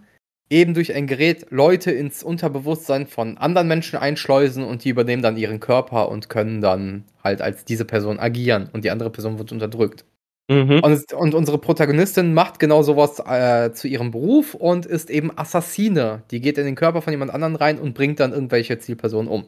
eben 0.50 0.74
durch 0.74 0.92
ein 0.94 1.06
Gerät 1.06 1.46
Leute 1.50 1.92
ins 1.92 2.22
Unterbewusstsein 2.22 3.06
von 3.06 3.38
anderen 3.38 3.68
Menschen 3.68 3.98
einschleusen 3.98 4.64
und 4.64 4.84
die 4.84 4.90
übernehmen 4.90 5.22
dann 5.22 5.36
ihren 5.36 5.60
Körper 5.60 6.08
und 6.08 6.28
können 6.28 6.60
dann 6.60 7.04
halt 7.22 7.40
als 7.40 7.64
diese 7.64 7.84
Person 7.84 8.18
agieren 8.18 8.68
und 8.72 8.84
die 8.84 8.90
andere 8.90 9.10
Person 9.10 9.38
wird 9.38 9.52
unterdrückt. 9.52 10.04
Mhm. 10.50 10.80
Und, 10.82 11.12
und, 11.12 11.34
unsere 11.34 11.58
Protagonistin 11.58 12.34
macht 12.34 12.58
genau 12.58 12.82
sowas 12.82 13.20
äh, 13.20 13.72
zu 13.72 13.86
ihrem 13.86 14.10
Beruf 14.10 14.54
und 14.54 14.84
ist 14.84 15.08
eben 15.08 15.30
Assassine. 15.38 16.24
Die 16.32 16.40
geht 16.40 16.58
in 16.58 16.64
den 16.64 16.74
Körper 16.74 17.02
von 17.02 17.12
jemand 17.12 17.32
anderem 17.32 17.54
rein 17.54 17.78
und 17.78 17.94
bringt 17.94 18.18
dann 18.18 18.32
irgendwelche 18.32 18.76
Zielpersonen 18.80 19.30
um. 19.30 19.46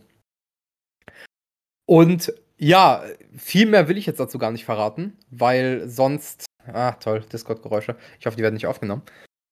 Und 1.87 2.33
ja, 2.57 3.03
viel 3.37 3.67
mehr 3.67 3.89
will 3.89 3.99
ich 3.99 4.07
jetzt 4.07 4.21
dazu 4.21 4.39
gar 4.39 4.53
nicht 4.53 4.65
verraten, 4.65 5.19
weil 5.31 5.89
sonst. 5.89 6.45
Ah, 6.65 6.93
toll, 6.93 7.25
Discord-Geräusche. 7.33 7.97
Ich 8.21 8.27
hoffe, 8.27 8.37
die 8.37 8.45
werden 8.45 8.55
nicht 8.55 8.69
aufgenommen. 8.69 9.03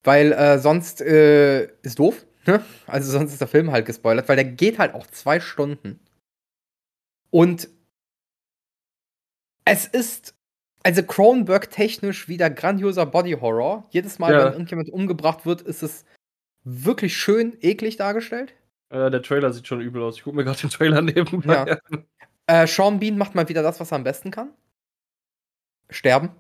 Weil 0.03 0.33
äh, 0.33 0.59
sonst 0.59 1.01
äh, 1.01 1.67
ist 1.83 1.99
doof. 1.99 2.25
Ne? 2.47 2.65
Also 2.87 3.11
sonst 3.13 3.33
ist 3.33 3.41
der 3.41 3.49
Film 3.49 3.71
halt 3.71 3.85
gespoilert, 3.87 4.29
weil 4.29 4.37
der 4.37 4.47
geht 4.47 4.79
halt 4.79 4.95
auch 4.95 5.07
zwei 5.09 5.41
Stunden. 5.41 6.01
Und 7.31 7.69
es 9.65 9.87
ist 9.87 10.35
also 10.83 11.03
Cronenberg 11.03 11.71
technisch 11.71 12.29
wieder 12.29 12.49
grandioser 12.49 13.05
Body 13.05 13.33
Horror. 13.33 13.87
Jedes 13.91 14.19
Mal, 14.19 14.33
Ja. 14.33 14.45
wenn 14.47 14.53
irgendjemand 14.55 14.89
umgebracht 14.91 15.45
wird, 15.45 15.61
ist 15.61 15.83
es 15.83 16.07
wirklich 16.65 17.17
schön 17.17 17.57
eklig 17.61 17.97
dargestellt. 17.97 18.55
Äh, 18.89 19.11
der 19.11 19.23
Trailer 19.23 19.53
sieht 19.53 19.67
schon 19.67 19.81
übel 19.83 20.03
aus. 20.03 20.17
Ich 20.17 20.25
gucke 20.25 20.37
mir 20.37 20.45
gerade 20.45 20.59
den 20.61 20.71
Trailer 20.71 21.03
nebenbei 21.03 21.53
Ja. 21.55 21.79
an. 21.91 22.05
Äh, 22.47 22.67
Sean 22.67 22.99
Bean 22.99 23.19
macht 23.19 23.35
mal 23.35 23.49
wieder 23.49 23.63
das, 23.63 23.79
was 23.79 23.93
er 23.93 23.97
am 23.97 24.05
besten 24.05 24.31
kann. 24.31 24.53
Sterben. 25.91 26.31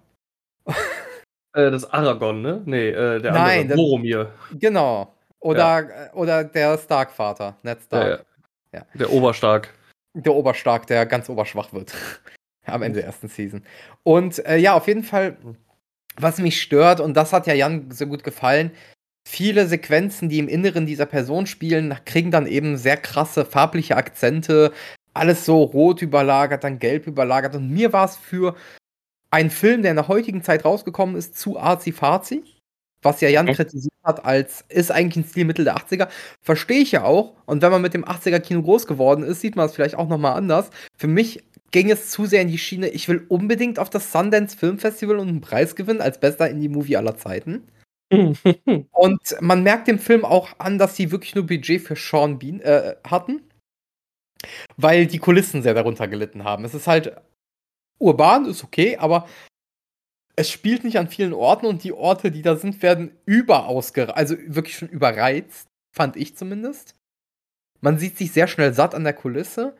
Äh, 1.52 1.70
das 1.70 1.84
ist 1.84 1.90
Aragorn, 1.90 2.42
ne? 2.42 2.62
Nee, 2.64 2.88
äh, 2.88 3.20
der 3.20 3.32
Nein, 3.32 3.62
andere. 3.62 3.76
Boromir. 3.76 4.32
Genau. 4.58 5.12
Oder, 5.40 6.08
äh, 6.08 6.14
oder 6.14 6.44
der 6.44 6.78
Stark-Vater, 6.78 7.56
Ned 7.62 7.82
Stark. 7.82 8.04
Ja, 8.04 8.16
ja. 8.16 8.20
Ja. 8.72 8.86
Der 8.94 9.10
Oberstark. 9.12 9.72
Der 10.14 10.34
Oberstark, 10.34 10.86
der 10.86 11.06
ganz 11.06 11.28
oberschwach 11.28 11.72
wird. 11.72 11.94
Am 12.66 12.82
Ende 12.82 13.00
der 13.00 13.06
ersten 13.06 13.28
Season. 13.28 13.62
Und 14.02 14.44
äh, 14.46 14.56
ja, 14.58 14.74
auf 14.74 14.86
jeden 14.86 15.02
Fall, 15.02 15.36
was 16.16 16.38
mich 16.38 16.60
stört, 16.60 17.00
und 17.00 17.14
das 17.14 17.32
hat 17.32 17.46
ja 17.46 17.54
Jan 17.54 17.90
so 17.90 18.06
gut 18.06 18.22
gefallen, 18.22 18.70
viele 19.26 19.66
Sequenzen, 19.66 20.28
die 20.28 20.38
im 20.38 20.48
Inneren 20.48 20.86
dieser 20.86 21.06
Person 21.06 21.46
spielen, 21.46 21.96
kriegen 22.04 22.30
dann 22.30 22.46
eben 22.46 22.76
sehr 22.76 22.96
krasse 22.96 23.44
farbliche 23.44 23.96
Akzente. 23.96 24.72
Alles 25.14 25.44
so 25.44 25.62
rot 25.64 26.02
überlagert, 26.02 26.62
dann 26.62 26.78
gelb 26.78 27.06
überlagert. 27.06 27.56
Und 27.56 27.70
mir 27.70 27.92
war 27.92 28.04
es 28.04 28.16
für 28.16 28.54
einen 29.30 29.50
Film, 29.50 29.82
der 29.82 29.92
in 29.92 29.96
der 29.96 30.08
heutigen 30.08 30.42
Zeit 30.42 30.64
rausgekommen 30.64 31.16
ist, 31.16 31.38
zu 31.38 31.58
arzi-fazi. 31.58 32.44
Was 33.02 33.22
ja 33.22 33.30
Jan 33.30 33.48
Okay. 33.48 33.56
kritisiert 33.56 33.94
hat, 34.04 34.24
als 34.26 34.64
ist 34.68 34.90
eigentlich 34.90 35.24
ein 35.24 35.28
Stilmittel 35.28 35.64
der 35.64 35.76
80er. 35.76 36.08
Verstehe 36.42 36.80
ich 36.80 36.92
ja 36.92 37.04
auch. 37.04 37.34
Und 37.46 37.62
wenn 37.62 37.70
man 37.70 37.80
mit 37.80 37.94
dem 37.94 38.04
80er-Kino 38.04 38.62
groß 38.62 38.86
geworden 38.86 39.24
ist, 39.24 39.40
sieht 39.40 39.56
man 39.56 39.66
es 39.66 39.74
vielleicht 39.74 39.94
auch 39.94 40.08
nochmal 40.08 40.36
anders. 40.36 40.70
Für 40.98 41.06
mich 41.06 41.42
ging 41.70 41.90
es 41.90 42.10
zu 42.10 42.26
sehr 42.26 42.42
in 42.42 42.48
die 42.48 42.58
Schiene, 42.58 42.88
ich 42.88 43.08
will 43.08 43.24
unbedingt 43.28 43.78
auf 43.78 43.88
das 43.90 44.12
Sundance 44.12 44.56
Film 44.56 44.78
Festival 44.78 45.18
und 45.18 45.28
einen 45.28 45.40
Preis 45.40 45.76
gewinnen 45.76 46.00
als 46.02 46.18
bester 46.20 46.50
Indie-Movie 46.50 46.96
aller 46.96 47.16
Zeiten. 47.16 47.62
Und 48.90 49.36
man 49.40 49.62
merkt 49.62 49.86
dem 49.86 50.00
Film 50.00 50.24
auch 50.24 50.58
an, 50.58 50.78
dass 50.78 50.96
sie 50.96 51.12
wirklich 51.12 51.36
nur 51.36 51.46
Budget 51.46 51.80
für 51.80 51.94
Sean 51.94 52.40
Bean 52.40 52.58
äh, 52.60 52.96
hatten, 53.06 53.40
weil 54.76 55.06
die 55.06 55.18
Kulissen 55.20 55.62
sehr 55.62 55.74
darunter 55.74 56.08
gelitten 56.08 56.42
haben. 56.42 56.64
Es 56.64 56.74
ist 56.74 56.88
halt 56.88 57.12
urban, 58.00 58.46
ist 58.46 58.64
okay, 58.64 58.96
aber 58.96 59.28
es 60.36 60.50
spielt 60.50 60.84
nicht 60.84 60.98
an 60.98 61.08
vielen 61.08 61.32
Orten 61.32 61.66
und 61.66 61.84
die 61.84 61.92
Orte, 61.92 62.30
die 62.30 62.42
da 62.42 62.56
sind, 62.56 62.82
werden 62.82 63.12
überaus, 63.26 63.92
also 63.94 64.36
wirklich 64.46 64.76
schon 64.76 64.88
überreizt, 64.88 65.68
fand 65.94 66.16
ich 66.16 66.36
zumindest. 66.36 66.94
Man 67.80 67.98
sieht 67.98 68.16
sich 68.16 68.32
sehr 68.32 68.46
schnell 68.46 68.72
satt 68.74 68.94
an 68.94 69.04
der 69.04 69.12
Kulisse. 69.12 69.76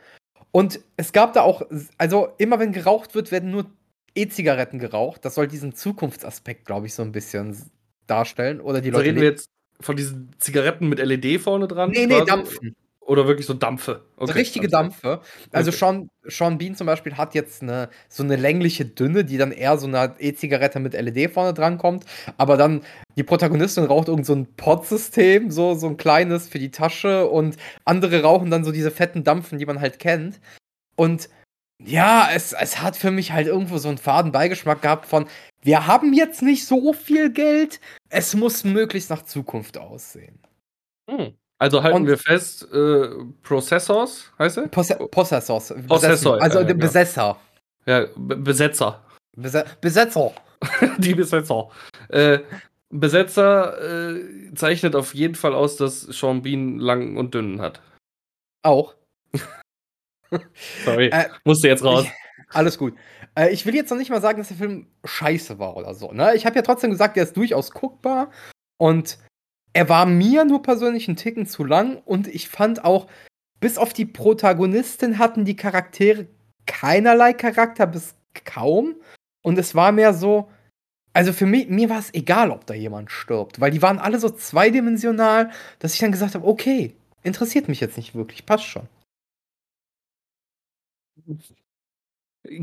Und 0.53 0.81
es 0.97 1.13
gab 1.13 1.33
da 1.33 1.43
auch, 1.43 1.63
also 1.97 2.29
immer 2.39 2.59
wenn 2.59 2.73
geraucht 2.73 3.15
wird, 3.15 3.31
werden 3.31 3.51
nur 3.51 3.67
E-Zigaretten 4.15 4.79
geraucht. 4.79 5.25
Das 5.25 5.35
soll 5.37 5.47
diesen 5.47 5.75
Zukunftsaspekt, 5.75 6.65
glaube 6.65 6.87
ich, 6.87 6.95
so 6.95 7.03
ein 7.03 7.13
bisschen 7.13 7.71
darstellen. 8.07 8.61
Oder 8.61 8.81
die 8.81 8.89
Also 8.89 8.99
Leute. 8.99 9.11
reden 9.11 9.21
wir 9.21 9.29
jetzt 9.29 9.49
von 9.81 9.97
diesen 9.97 10.31
Zigaretten 10.39 10.89
mit 10.89 10.99
LED 10.99 11.41
vorne 11.41 11.69
dran? 11.69 11.91
nee, 11.91 12.07
nee? 12.07 12.25
Dampfen. 12.25 12.75
Oder 13.11 13.27
wirklich 13.27 13.47
so 13.47 13.55
Dampfe? 13.55 14.05
So 14.19 14.23
Okay, 14.23 14.33
richtige. 14.35 14.69
Dampfe. 14.69 15.21
Also 15.51 15.71
Okay. 15.71 15.79
Sean, 15.79 16.09
Sean 16.23 16.59
Bean 16.59 16.77
zum 16.77 16.87
Beispiel 16.87 17.17
hat 17.17 17.35
jetzt 17.35 17.61
eine, 17.61 17.91
so 18.09 18.23
eine 18.23 18.37
längliche 18.37 18.85
Dünne, 18.85 19.25
die 19.25 19.37
dann 19.37 19.51
eher 19.51 19.79
so 19.79 19.89
einer 19.89 20.15
E-Zigarette 20.21 20.79
mit 20.79 20.95
LED 20.95 21.33
vorne 21.33 21.53
dran 21.53 21.77
kommt. 21.77 22.05
Aber 22.37 22.57
dann 22.57 22.83
die 23.17 23.25
Protagonistin 23.25 23.85
raucht 23.87 24.07
irgend 24.07 24.27
so 24.27 24.35
ein 24.35 24.55
Pod-System, 24.55 25.51
so, 25.51 25.75
so 25.75 25.89
ein 25.89 25.97
kleines 25.97 26.47
für 26.49 26.61
die 26.61 26.71
Tasche. 26.71 27.29
Und 27.29 27.57
andere 27.85 28.23
rauchen 28.23 28.49
dann 28.49 28.65
so 28.65 28.71
diese 28.71 28.93
fetten 28.93 29.25
Dampfen, 29.25 29.59
die 29.59 29.67
man 29.67 29.81
halt 29.81 29.99
kennt. 29.99 30.41
Und 30.95 31.29
ja, 31.83 32.29
es, 32.33 32.53
es 32.53 32.81
hat 32.81 32.97
für 32.97 33.11
mich 33.11 33.33
halt 33.33 33.49
irgendwo 33.49 33.79
so 33.79 33.89
einen 33.89 33.99
faden 33.99 34.31
Beigeschmack 34.31 34.83
gehabt 34.83 35.07
von, 35.07 35.27
wir 35.63 35.89
haben 35.89 36.13
jetzt 36.13 36.43
nicht 36.43 36.65
so 36.65 36.93
viel 36.93 37.33
Geld, 37.33 37.81
es 38.09 38.35
muss 38.35 38.63
möglichst 38.63 39.11
nach 39.11 39.23
Zukunft 39.23 39.79
aussehen. 39.79 40.39
Hm. 41.11 41.35
Also 41.61 41.83
halten 41.83 41.99
Und- 41.99 42.07
wir 42.07 42.17
fest, 42.19 42.67
äh, 42.73 43.09
Processors, 43.43 44.33
heißt 44.39 44.57
er? 44.57 44.69
Posse 44.69 44.97
Possessors. 45.11 45.75
Possessor, 45.87 46.41
Also 46.41 46.59
ja, 46.61 46.65
der 46.65 46.75
genau. 46.75 46.87
Besesser. 46.87 47.37
Ja, 47.87 48.07
Be 48.17 48.37
Besetzer. 48.37 49.05
Bese 49.37 49.65
Besetzer. 49.81 50.33
Die 50.99 51.15
Besetzer. 51.15 51.69
Äh, 52.09 52.41
Besetzer 52.89 54.15
äh, 54.17 54.55
zeichnet 54.55 54.97
auf 54.97 55.15
jeden 55.15 55.35
Fall 55.35 55.55
aus, 55.55 55.77
dass 55.77 56.01
Sean 56.01 56.43
Bean 56.43 56.79
lang 56.79 57.17
und 57.17 57.35
dünn 57.35 57.61
hat. 57.61 57.81
Auch. 58.63 58.95
Sorry, 60.85 61.09
Äh, 61.09 61.29
musste 61.45 61.69
jetzt 61.69 61.85
raus. 61.85 62.07
Alles 62.53 62.79
gut. 62.79 62.95
Äh, 63.35 63.51
ich 63.51 63.67
will 63.67 63.75
jetzt 63.75 63.91
noch 63.91 63.99
nicht 63.99 64.11
mal 64.11 64.21
sagen, 64.21 64.39
dass 64.39 64.49
der 64.49 64.57
Film 64.57 64.87
scheiße 65.05 65.59
war 65.59 65.77
oder 65.77 65.95
so. 65.95 66.11
Ne? 66.13 66.35
Ich 66.35 66.47
habe 66.47 66.57
ja 66.57 66.63
trotzdem 66.63 66.91
gesagt, 66.91 67.17
der 67.17 67.25
ist 67.25 67.37
durchaus 67.37 67.71
guckbar. 67.71 68.31
Und 68.79 69.19
er 69.73 69.89
war 69.89 70.07
mir 70.07 70.45
nur 70.45 70.63
persönlich 70.63 71.09
einen 71.09 71.17
Ticken 71.17 71.47
zu 71.47 71.65
lang. 71.65 71.99
Und 72.05 72.27
ich 72.29 72.49
fand 72.49 72.85
auch, 72.85 73.09
bis 73.61 73.79
auf 73.79 73.93
die 73.93 74.07
Protagonistin 74.07 75.19
hatten 75.19 75.45
die 75.45 75.57
Charaktere 75.57 76.27
keinerlei 76.67 77.33
Charakter 77.33 77.87
bis 77.87 78.15
kaum. 78.45 78.97
Und 79.43 79.59
es 79.59 79.75
war 79.75 79.93
mehr 79.93 80.15
so. 80.15 80.49
Also 81.13 81.33
für 81.33 81.47
mich, 81.47 81.69
mir 81.69 81.91
war 81.91 81.99
es 81.99 82.15
egal, 82.15 82.51
ob 82.53 82.67
da 82.67 82.75
jemand 82.75 83.11
stirbt, 83.11 83.61
weil 83.61 83.73
die 83.73 83.83
waren 83.83 83.99
alle 83.99 84.21
so 84.21 84.31
zweidimensional, 84.31 85.51
dass 85.81 85.95
ich 85.95 86.01
dann 86.01 86.13
gesagt 86.13 86.37
habe, 86.37 86.47
okay, 86.47 86.95
interessiert 87.25 87.69
mich 87.69 87.81
jetzt 87.81 87.97
nicht 87.97 88.15
wirklich, 88.15 88.47
passt 88.47 88.65
schon. 88.65 88.89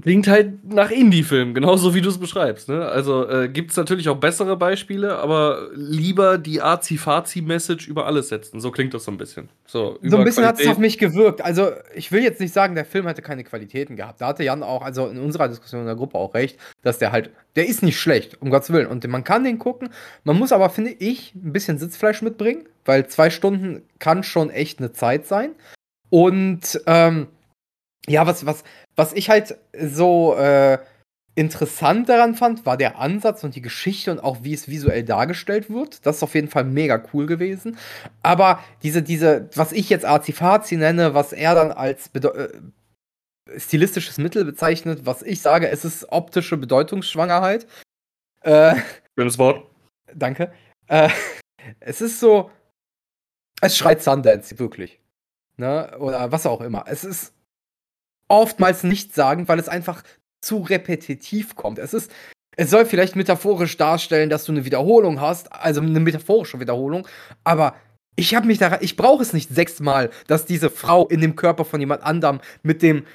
Klingt 0.01 0.27
halt 0.27 0.65
nach 0.73 0.89
Indie-Film, 0.89 1.53
genauso 1.53 1.93
wie 1.93 2.01
du 2.01 2.09
es 2.09 2.17
beschreibst. 2.17 2.67
Ne? 2.67 2.83
Also 2.83 3.29
äh, 3.29 3.47
gibt 3.47 3.69
es 3.69 3.77
natürlich 3.77 4.09
auch 4.09 4.17
bessere 4.17 4.57
Beispiele, 4.57 5.15
aber 5.19 5.69
lieber 5.75 6.39
die 6.39 6.63
Azi-Fazi-Message 6.63 7.87
über 7.87 8.07
alles 8.07 8.29
setzen. 8.29 8.59
So 8.59 8.71
klingt 8.71 8.95
das 8.95 9.03
so 9.03 9.11
ein 9.11 9.17
bisschen. 9.17 9.49
So, 9.67 9.99
So 10.01 10.17
ein 10.17 10.23
bisschen 10.23 10.45
hat 10.45 10.59
es 10.59 10.67
auf 10.67 10.79
mich 10.79 10.97
gewirkt. 10.97 11.43
Also, 11.43 11.69
ich 11.93 12.11
will 12.11 12.23
jetzt 12.23 12.41
nicht 12.41 12.53
sagen, 12.53 12.73
der 12.73 12.85
Film 12.85 13.05
hätte 13.05 13.21
keine 13.21 13.43
Qualitäten 13.43 13.95
gehabt. 13.95 14.19
Da 14.19 14.27
hatte 14.27 14.43
Jan 14.43 14.63
auch, 14.63 14.81
also 14.81 15.07
in 15.07 15.19
unserer 15.19 15.47
Diskussion 15.47 15.81
in 15.81 15.87
der 15.87 15.95
Gruppe 15.95 16.17
auch 16.17 16.33
recht, 16.33 16.57
dass 16.81 16.97
der 16.97 17.11
halt, 17.11 17.29
der 17.55 17.67
ist 17.67 17.83
nicht 17.83 17.99
schlecht, 17.99 18.41
um 18.41 18.49
Gottes 18.49 18.71
Willen. 18.71 18.87
Und 18.87 19.07
man 19.07 19.23
kann 19.23 19.43
den 19.43 19.59
gucken. 19.59 19.89
Man 20.23 20.39
muss 20.39 20.51
aber, 20.51 20.71
finde 20.71 20.95
ich, 20.97 21.35
ein 21.35 21.53
bisschen 21.53 21.77
Sitzfleisch 21.77 22.23
mitbringen, 22.23 22.63
weil 22.83 23.05
zwei 23.07 23.29
Stunden 23.29 23.83
kann 23.99 24.23
schon 24.23 24.49
echt 24.49 24.79
eine 24.79 24.91
Zeit 24.91 25.27
sein. 25.27 25.51
Und, 26.09 26.81
ähm, 26.87 27.27
ja, 28.09 28.25
was, 28.25 28.45
was, 28.45 28.63
was 28.95 29.13
ich 29.13 29.29
halt 29.29 29.57
so 29.77 30.35
äh, 30.35 30.79
interessant 31.35 32.09
daran 32.09 32.33
fand, 32.33 32.65
war 32.65 32.77
der 32.77 32.97
Ansatz 32.97 33.43
und 33.43 33.55
die 33.55 33.61
Geschichte 33.61 34.11
und 34.11 34.19
auch 34.19 34.37
wie 34.41 34.53
es 34.53 34.67
visuell 34.67 35.03
dargestellt 35.03 35.69
wird. 35.69 36.05
Das 36.05 36.17
ist 36.17 36.23
auf 36.23 36.33
jeden 36.33 36.47
Fall 36.47 36.63
mega 36.63 37.03
cool 37.13 37.27
gewesen. 37.27 37.77
Aber 38.23 38.63
diese, 38.81 39.03
diese, 39.03 39.49
was 39.53 39.71
ich 39.71 39.89
jetzt 39.89 40.05
Azifazi 40.05 40.77
nenne, 40.77 41.13
was 41.13 41.33
er 41.33 41.53
dann 41.53 41.71
als 41.71 42.09
äh, 42.15 42.49
stilistisches 43.57 44.17
Mittel 44.17 44.45
bezeichnet, 44.45 45.01
was 45.05 45.21
ich 45.21 45.41
sage, 45.41 45.69
es 45.69 45.85
ist 45.85 46.11
optische 46.11 46.57
Bedeutungsschwangerheit. 46.57 47.67
Äh, 48.41 48.75
Schönes 49.15 49.37
Wort. 49.37 49.69
danke. 50.15 50.51
Äh, 50.87 51.09
es 51.79 52.01
ist 52.01 52.19
so, 52.19 52.49
es 53.61 53.77
schreit 53.77 54.01
Sundance, 54.01 54.57
wirklich. 54.57 54.99
Ne? 55.57 55.95
Oder 55.99 56.31
was 56.31 56.47
auch 56.47 56.61
immer. 56.61 56.85
Es 56.87 57.03
ist 57.03 57.33
oftmals 58.27 58.83
nicht 58.83 59.13
sagen, 59.13 59.47
weil 59.47 59.59
es 59.59 59.69
einfach 59.69 60.03
zu 60.41 60.59
repetitiv 60.59 61.55
kommt. 61.55 61.79
Es 61.79 61.93
ist, 61.93 62.11
es 62.55 62.69
soll 62.69 62.85
vielleicht 62.85 63.15
metaphorisch 63.15 63.77
darstellen, 63.77 64.29
dass 64.29 64.45
du 64.45 64.51
eine 64.51 64.65
Wiederholung 64.65 65.21
hast, 65.21 65.51
also 65.51 65.81
eine 65.81 65.99
metaphorische 65.99 66.59
Wiederholung, 66.59 67.07
aber 67.43 67.75
ich 68.15 68.33
habe 68.33 68.47
mich 68.47 68.57
daran, 68.57 68.79
ich 68.81 68.97
brauche 68.97 69.21
es 69.21 69.31
nicht 69.31 69.53
sechsmal, 69.53 70.09
dass 70.25 70.45
diese 70.45 70.69
Frau 70.69 71.07
in 71.07 71.21
dem 71.21 71.35
Körper 71.35 71.65
von 71.65 71.79
jemand 71.79 72.03
anderem 72.03 72.41
mit 72.63 72.81
dem 72.81 73.05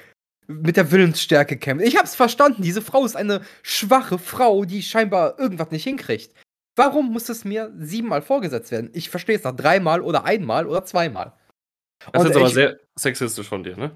mit 0.47 0.75
der 0.75 0.91
Willensstärke 0.91 1.57
kämpft. 1.57 1.85
Ich 1.85 1.97
hab's 1.97 2.15
verstanden, 2.15 2.63
diese 2.63 2.81
Frau 2.81 3.05
ist 3.05 3.15
eine 3.15 3.41
schwache 3.61 4.17
Frau, 4.17 4.65
die 4.65 4.81
scheinbar 4.81 5.39
irgendwas 5.39 5.71
nicht 5.71 5.83
hinkriegt. 5.83 6.33
Warum 6.75 7.13
muss 7.13 7.29
es 7.29 7.45
mir 7.45 7.71
siebenmal 7.77 8.21
vorgesetzt 8.21 8.71
werden? 8.71 8.89
Ich 8.93 9.09
verstehe 9.09 9.37
es 9.37 9.43
nach 9.43 9.55
dreimal 9.55 10.01
oder 10.01 10.25
einmal 10.25 10.67
oder 10.67 10.83
zweimal. 10.83 11.33
Das 11.99 12.07
ist 12.07 12.19
Und 12.19 12.27
jetzt 12.27 12.37
aber 12.37 12.49
sehr 12.49 12.79
sexistisch 12.95 13.47
von 13.47 13.63
dir, 13.63 13.77
ne? 13.77 13.91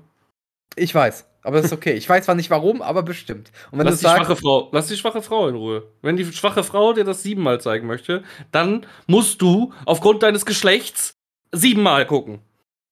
Ich 0.75 0.93
weiß, 0.93 1.25
aber 1.41 1.57
das 1.57 1.67
ist 1.67 1.73
okay. 1.73 1.93
Ich 1.93 2.07
weiß 2.07 2.25
zwar 2.25 2.35
nicht 2.35 2.49
warum, 2.49 2.81
aber 2.81 3.01
bestimmt. 3.03 3.51
Und 3.71 3.79
wenn 3.79 3.85
Lass 3.87 3.95
du 3.95 3.99
die 3.99 4.03
sagst, 4.03 4.25
schwache 4.25 4.35
Frau, 4.35 4.69
lass 4.71 4.87
die 4.87 4.97
schwache 4.97 5.21
Frau 5.21 5.47
in 5.47 5.55
Ruhe. 5.55 5.91
Wenn 6.01 6.17
die 6.17 6.25
schwache 6.25 6.63
Frau 6.63 6.93
dir 6.93 7.03
das 7.03 7.23
siebenmal 7.23 7.59
zeigen 7.61 7.87
möchte, 7.87 8.23
dann 8.51 8.85
musst 9.07 9.41
du 9.41 9.73
aufgrund 9.85 10.21
deines 10.23 10.45
Geschlechts 10.45 11.13
siebenmal 11.51 12.05
gucken. 12.05 12.39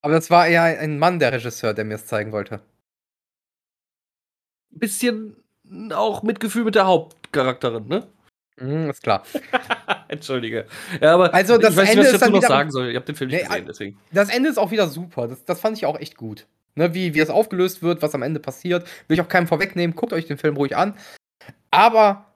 aber 0.01 0.13
das 0.13 0.29
war 0.31 0.47
eher 0.47 0.63
ein 0.63 0.97
Mann, 0.99 1.19
der 1.19 1.31
Regisseur, 1.33 1.73
der 1.73 1.85
mir 1.85 1.95
es 1.95 2.05
zeigen 2.07 2.31
wollte. 2.31 2.61
Bisschen 4.71 5.35
auch 5.93 6.21
Mitgefühl 6.23 6.63
mit 6.65 6.75
der 6.75 6.85
Hauptcharakterin, 6.85 7.87
ne? 7.87 8.07
Mhm, 8.57 8.89
ist 8.89 9.03
klar. 9.03 9.23
Entschuldige. 10.07 10.65
Ja, 11.01 11.13
aber 11.15 11.33
Also, 11.33 11.57
das 11.57 11.71
ich 11.71 11.77
weiß 11.77 11.83
nicht, 11.89 11.97
Ende 11.97 12.05
was 12.07 12.13
ich 12.13 12.19
dazu 12.19 12.31
noch 12.31 12.41
sagen 12.41 12.71
soll. 12.71 12.89
Ich 12.89 12.95
habe 12.95 13.05
den 13.05 13.15
Film 13.15 13.29
nicht 13.29 13.41
Nee, 13.43 13.47
gesehen, 13.47 13.65
deswegen. 13.67 13.97
Das 14.11 14.29
Ende 14.29 14.49
ist 14.49 14.57
auch 14.57 14.71
wieder 14.71 14.87
super. 14.87 15.27
Das, 15.27 15.43
das 15.45 15.59
fand 15.59 15.77
ich 15.77 15.85
auch 15.85 15.99
echt 15.99 16.15
gut. 16.17 16.45
Ne, 16.77 16.93
wie, 16.93 17.13
wie 17.13 17.19
es 17.19 17.29
aufgelöst 17.29 17.81
wird, 17.81 18.01
was 18.01 18.15
am 18.15 18.21
Ende 18.21 18.39
passiert. 18.39 18.85
Will 19.07 19.15
ich 19.15 19.21
auch 19.21 19.29
keinem 19.29 19.47
vorwegnehmen. 19.47 19.95
Guckt 19.95 20.11
euch 20.11 20.25
den 20.25 20.37
Film 20.37 20.57
ruhig 20.57 20.75
an. 20.75 20.97
Aber 21.71 22.33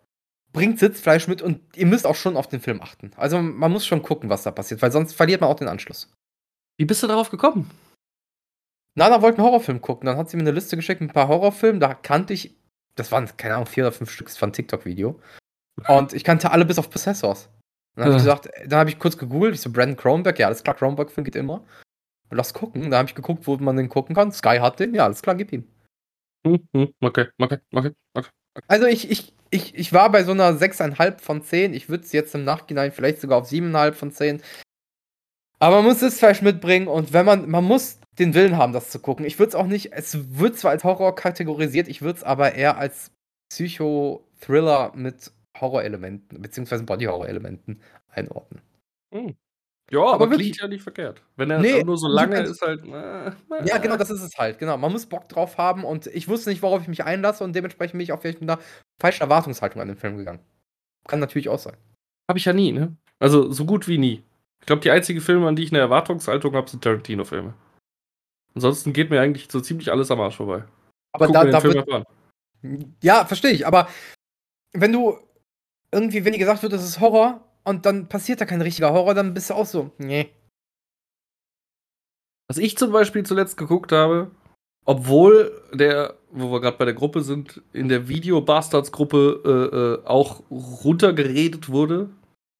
bringt 0.53 0.79
Sitzfleisch 0.79 1.27
mit 1.27 1.41
und 1.41 1.61
ihr 1.75 1.85
müsst 1.85 2.07
auch 2.07 2.15
schon 2.15 2.37
auf 2.37 2.47
den 2.47 2.61
Film 2.61 2.81
achten. 2.81 3.11
Also 3.17 3.41
man 3.41 3.71
muss 3.71 3.85
schon 3.85 4.01
gucken, 4.01 4.29
was 4.29 4.43
da 4.43 4.51
passiert, 4.51 4.81
weil 4.81 4.91
sonst 4.91 5.13
verliert 5.13 5.41
man 5.41 5.49
auch 5.49 5.55
den 5.55 5.67
Anschluss. 5.67 6.11
Wie 6.77 6.85
bist 6.85 7.03
du 7.03 7.07
darauf 7.07 7.29
gekommen? 7.29 7.69
Nana 8.95 9.21
wollte 9.21 9.37
einen 9.37 9.47
Horrorfilm 9.47 9.81
gucken. 9.81 10.07
Dann 10.07 10.17
hat 10.17 10.29
sie 10.29 10.37
mir 10.37 10.43
eine 10.43 10.51
Liste 10.51 10.75
geschickt 10.75 11.01
mit 11.01 11.11
ein 11.11 11.13
paar 11.13 11.27
Horrorfilmen. 11.27 11.79
Da 11.79 11.93
kannte 11.93 12.33
ich, 12.33 12.55
das 12.95 13.11
waren, 13.11 13.29
keine 13.37 13.55
Ahnung, 13.55 13.67
vier 13.67 13.83
oder 13.83 13.91
fünf 13.91 14.09
Stück, 14.09 14.27
das 14.27 14.41
ein 14.41 14.53
TikTok-Video. 14.53 15.19
Und 15.87 16.13
ich 16.13 16.23
kannte 16.23 16.51
alle 16.51 16.65
bis 16.65 16.79
auf 16.79 16.89
Possessors. 16.89 17.49
Dann 17.95 18.05
habe 18.05 18.15
ich 18.15 18.23
gesagt, 18.23 18.49
dann 18.65 18.79
habe 18.79 18.89
ich 18.89 18.99
kurz 18.99 19.17
gegoogelt, 19.17 19.55
ich 19.55 19.61
so, 19.61 19.71
Brandon 19.71 19.97
Cronenberg, 19.97 20.39
ja, 20.39 20.47
alles 20.47 20.63
klar, 20.63 20.75
Cronenberg-Film 20.75 21.25
geht 21.25 21.35
immer. 21.35 21.65
Lass 22.31 22.53
gucken. 22.53 22.91
Da 22.91 22.99
habe 22.99 23.09
ich 23.09 23.15
geguckt, 23.15 23.47
wo 23.47 23.57
man 23.57 23.77
den 23.77 23.89
gucken 23.89 24.15
kann. 24.15 24.31
Sky 24.31 24.57
hat 24.59 24.79
den, 24.79 24.93
ja, 24.93 25.05
alles 25.05 25.21
klar, 25.21 25.35
gib 25.35 25.51
ihm. 25.51 25.67
Hm, 26.45 26.93
okay, 27.01 27.27
okay, 27.37 27.57
okay, 27.73 27.91
okay. 28.13 28.29
Also 28.67 28.85
ich, 28.85 29.09
ich, 29.09 29.33
ich, 29.49 29.75
ich 29.75 29.93
war 29.93 30.11
bei 30.11 30.23
so 30.23 30.31
einer 30.31 30.51
6,5 30.51 31.19
von 31.19 31.43
10. 31.43 31.73
Ich 31.73 31.89
würde 31.89 32.03
es 32.03 32.11
jetzt 32.11 32.35
im 32.35 32.43
Nachhinein 32.43 32.91
vielleicht 32.91 33.21
sogar 33.21 33.39
auf 33.39 33.49
7,5 33.49 33.91
von 33.93 34.11
10. 34.11 34.41
Aber 35.59 35.77
man 35.77 35.85
muss 35.85 35.99
Sitzfleisch 35.99 36.41
mitbringen 36.41 36.87
und 36.87 37.11
wenn 37.11 37.25
man, 37.25 37.49
man 37.49 37.65
muss 37.65 37.99
den 38.17 38.33
Willen 38.33 38.57
haben, 38.57 38.73
das 38.73 38.89
zu 38.89 38.99
gucken. 38.99 39.25
Ich 39.25 39.39
würde 39.39 39.49
es 39.49 39.55
auch 39.55 39.67
nicht, 39.67 39.91
es 39.91 40.39
wird 40.39 40.57
zwar 40.57 40.71
als 40.71 40.83
Horror 40.83 41.15
kategorisiert, 41.15 41.87
ich 41.89 42.01
würde 42.01 42.19
es 42.19 42.23
aber 42.23 42.55
eher 42.55 42.77
als 42.77 43.11
Psycho-Thriller 43.49 44.93
mit 44.95 45.31
Horrorelementen, 45.59 46.41
beziehungsweise 46.41 46.83
Body-Horror-Elementen 46.83 47.81
einordnen. 48.09 48.61
Hm. 49.13 49.35
Ja, 49.91 50.01
aber, 50.05 50.29
wirklich- 50.29 50.49
klingt 50.49 50.61
ja 50.61 50.67
nicht 50.67 50.83
verkehrt. 50.83 51.21
Wenn 51.35 51.49
er 51.49 51.59
Nee, 51.59 51.83
nur 51.83 51.97
so 51.97 52.07
lange 52.07 52.35
ganz- 52.35 52.49
ist, 52.51 52.61
halt. 52.61 52.83
Äh, 52.85 53.65
Ja, 53.65 53.77
genau, 53.79 53.97
das 53.97 54.09
ist 54.09 54.21
es 54.21 54.37
halt. 54.37 54.59
Genau, 54.59 54.77
man 54.77 54.91
muss 54.91 55.05
Bock 55.07 55.27
drauf 55.29 55.57
haben 55.57 55.83
und 55.83 56.07
ich 56.07 56.27
wusste 56.27 56.49
nicht, 56.49 56.61
worauf 56.61 56.81
ich 56.81 56.87
mich 56.87 57.03
einlasse 57.03 57.43
und 57.43 57.53
dementsprechend 57.53 57.93
bin 57.93 58.01
ich 58.01 58.11
auch 58.11 58.21
vielleicht 58.21 58.41
mit 58.41 58.49
einer 58.49 58.59
falschen 59.01 59.23
Erwartungshaltung 59.23 59.81
an 59.81 59.87
den 59.87 59.97
Film 59.97 60.17
gegangen. 60.17 60.39
Kann 61.07 61.19
natürlich 61.19 61.49
auch 61.49 61.57
sein. 61.59 61.75
Habe 62.29 62.37
ich 62.37 62.45
ja 62.45 62.53
nie, 62.53 62.71
ne? 62.71 62.95
Also 63.19 63.51
so 63.51 63.65
gut 63.65 63.87
wie 63.87 63.97
nie. 63.97 64.23
Ich 64.61 64.67
glaube, 64.67 64.81
die 64.81 64.91
einzigen 64.91 65.21
Filme, 65.21 65.47
an 65.47 65.55
die 65.55 65.63
ich 65.63 65.71
eine 65.71 65.79
Erwartungshaltung 65.79 66.53
habe, 66.55 66.69
sind 66.69 66.83
Tarantino-Filme. 66.83 67.53
Ansonsten 68.53 68.93
geht 68.93 69.09
mir 69.09 69.21
eigentlich 69.21 69.47
so 69.49 69.59
ziemlich 69.61 69.91
alles 69.91 70.11
am 70.11 70.19
Arsch 70.21 70.35
vorbei. 70.37 70.63
Aber 71.13 71.25
Guck 71.27 71.33
da, 71.33 71.43
mir 71.45 71.51
da 71.51 71.61
Film 71.61 71.73
wird. 71.87 72.05
Ja, 73.01 73.25
verstehe 73.25 73.51
ich, 73.51 73.65
aber 73.65 73.87
wenn 74.73 74.91
du 74.91 75.17
irgendwie, 75.91 76.23
wenn 76.25 76.33
dir 76.33 76.39
gesagt 76.39 76.61
wird, 76.61 76.73
das 76.73 76.83
ist 76.83 76.99
Horror 76.99 77.41
und 77.63 77.85
dann 77.85 78.07
passiert 78.07 78.41
da 78.41 78.45
kein 78.45 78.61
richtiger 78.61 78.93
Horror, 78.93 79.13
dann 79.13 79.33
bist 79.33 79.49
du 79.49 79.53
auch 79.53 79.65
so, 79.65 79.91
nee. 79.97 80.31
Was 82.47 82.57
ich 82.57 82.77
zum 82.77 82.91
Beispiel 82.91 83.25
zuletzt 83.25 83.57
geguckt 83.57 83.91
habe, 83.91 84.31
obwohl 84.85 85.61
der, 85.71 86.17
wo 86.31 86.51
wir 86.51 86.61
gerade 86.61 86.77
bei 86.77 86.85
der 86.85 86.95
Gruppe 86.95 87.21
sind, 87.21 87.61
in 87.73 87.89
der 87.89 88.07
Video-Bastards-Gruppe 88.07 89.41
äh, 89.45 89.75
äh, 89.77 90.07
auch 90.07 90.41
runtergeredet 90.49 91.69
wurde. 91.69 92.09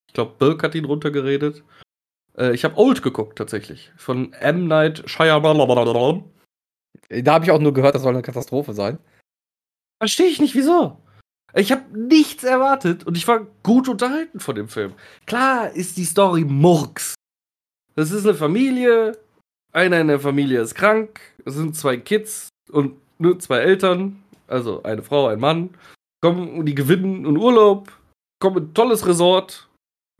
Ich 0.08 0.14
glaube, 0.14 0.36
Birk 0.38 0.62
hat 0.62 0.76
ihn 0.76 0.86
runtergeredet. 0.86 1.64
Äh, 2.38 2.54
ich 2.54 2.64
habe 2.64 2.78
Old 2.78 3.02
geguckt, 3.02 3.38
tatsächlich. 3.38 3.92
Von 3.98 4.34
M. 4.34 4.68
Night 4.68 5.10
Shyamalan. 5.10 6.24
Da 7.10 7.34
habe 7.34 7.46
ich 7.46 7.52
auch 7.52 7.60
nur 7.60 7.74
gehört, 7.74 7.96
das 7.96 8.04
soll 8.04 8.14
eine 8.14 8.22
Katastrophe 8.22 8.74
sein. 8.74 9.00
Verstehe 10.00 10.28
ich 10.28 10.40
nicht, 10.40 10.54
wieso. 10.54 11.02
Ich 11.54 11.72
habe 11.72 11.84
nichts 11.98 12.44
erwartet 12.44 13.06
und 13.06 13.18
ich 13.18 13.28
war 13.28 13.48
gut 13.64 13.90
unterhalten 13.90 14.40
von 14.40 14.56
dem 14.56 14.68
Film. 14.68 14.94
Klar 15.26 15.72
ist 15.72 15.98
die 15.98 16.06
Story 16.06 16.46
Murks. 16.46 17.16
Das 17.96 18.12
ist 18.12 18.26
eine 18.26 18.36
Familie, 18.36 19.18
einer 19.72 20.00
in 20.00 20.08
der 20.08 20.20
Familie 20.20 20.62
ist 20.62 20.76
krank, 20.76 21.20
es 21.46 21.56
sind 21.56 21.76
zwei 21.76 21.98
Kids 21.98 22.50
und 22.72 22.96
nur 23.18 23.40
zwei 23.40 23.60
Eltern, 23.60 24.24
also 24.48 24.84
eine 24.84 25.04
Frau, 25.04 25.28
ein 25.28 25.40
Mann, 25.40 25.72
kommen 26.22 26.60
und 26.60 26.66
die 26.66 26.76
gewinnen 26.76 27.26
einen 27.26 27.38
Urlaub, 27.38 27.92
kommen 28.40 28.58
in 28.58 28.64
ein 28.66 28.74
tolles 28.74 29.06
Resort 29.06 29.68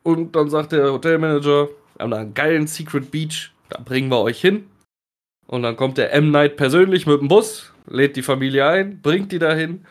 und 0.04 0.36
dann 0.36 0.50
sagt 0.50 0.72
der 0.72 0.92
Hotelmanager, 0.92 1.68
wir 1.68 2.04
haben 2.04 2.12
da 2.12 2.18
einen 2.18 2.34
geilen 2.34 2.68
Secret 2.68 3.12
Beach, 3.12 3.52
da 3.70 3.82
bringen 3.82 4.10
wir 4.10 4.22
euch 4.22 4.40
hin. 4.42 4.68
Und 5.48 5.64
dann 5.64 5.76
kommt 5.76 5.98
der 5.98 6.14
M. 6.14 6.32
Night 6.32 6.58
persönlich 6.58 7.08
mit 7.08 7.22
dem 7.22 7.28
Bus, 7.28 7.74
lädt 7.88 8.16
die 8.16 8.22
Familie 8.22 8.68
ein, 8.68 9.02
bringt 9.02 9.32
die 9.32 9.40
dahin. 9.40 9.86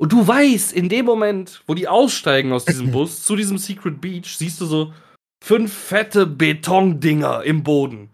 Und 0.00 0.12
du 0.12 0.26
weißt, 0.26 0.72
in 0.72 0.88
dem 0.88 1.04
Moment, 1.04 1.62
wo 1.66 1.74
die 1.74 1.86
aussteigen 1.86 2.54
aus 2.54 2.64
diesem 2.64 2.90
Bus 2.92 3.22
zu 3.22 3.36
diesem 3.36 3.58
Secret 3.58 4.00
Beach, 4.00 4.34
siehst 4.34 4.58
du 4.62 4.64
so 4.64 4.94
fünf 5.44 5.74
fette 5.74 6.26
Betondinger 6.26 7.42
im 7.44 7.62
Boden. 7.62 8.08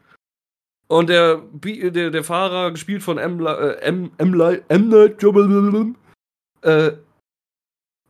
Und 0.89 1.09
der, 1.09 1.43
der, 1.53 2.11
der 2.11 2.25
Fahrer, 2.25 2.73
gespielt 2.73 3.05
von 3.05 3.19
M. 3.19 3.47
Äh, 3.47 3.75
M. 3.83 4.11
M. 4.19 4.61
M. 4.69 5.15
Shyamalan, 5.21 5.97
äh, 6.63 6.91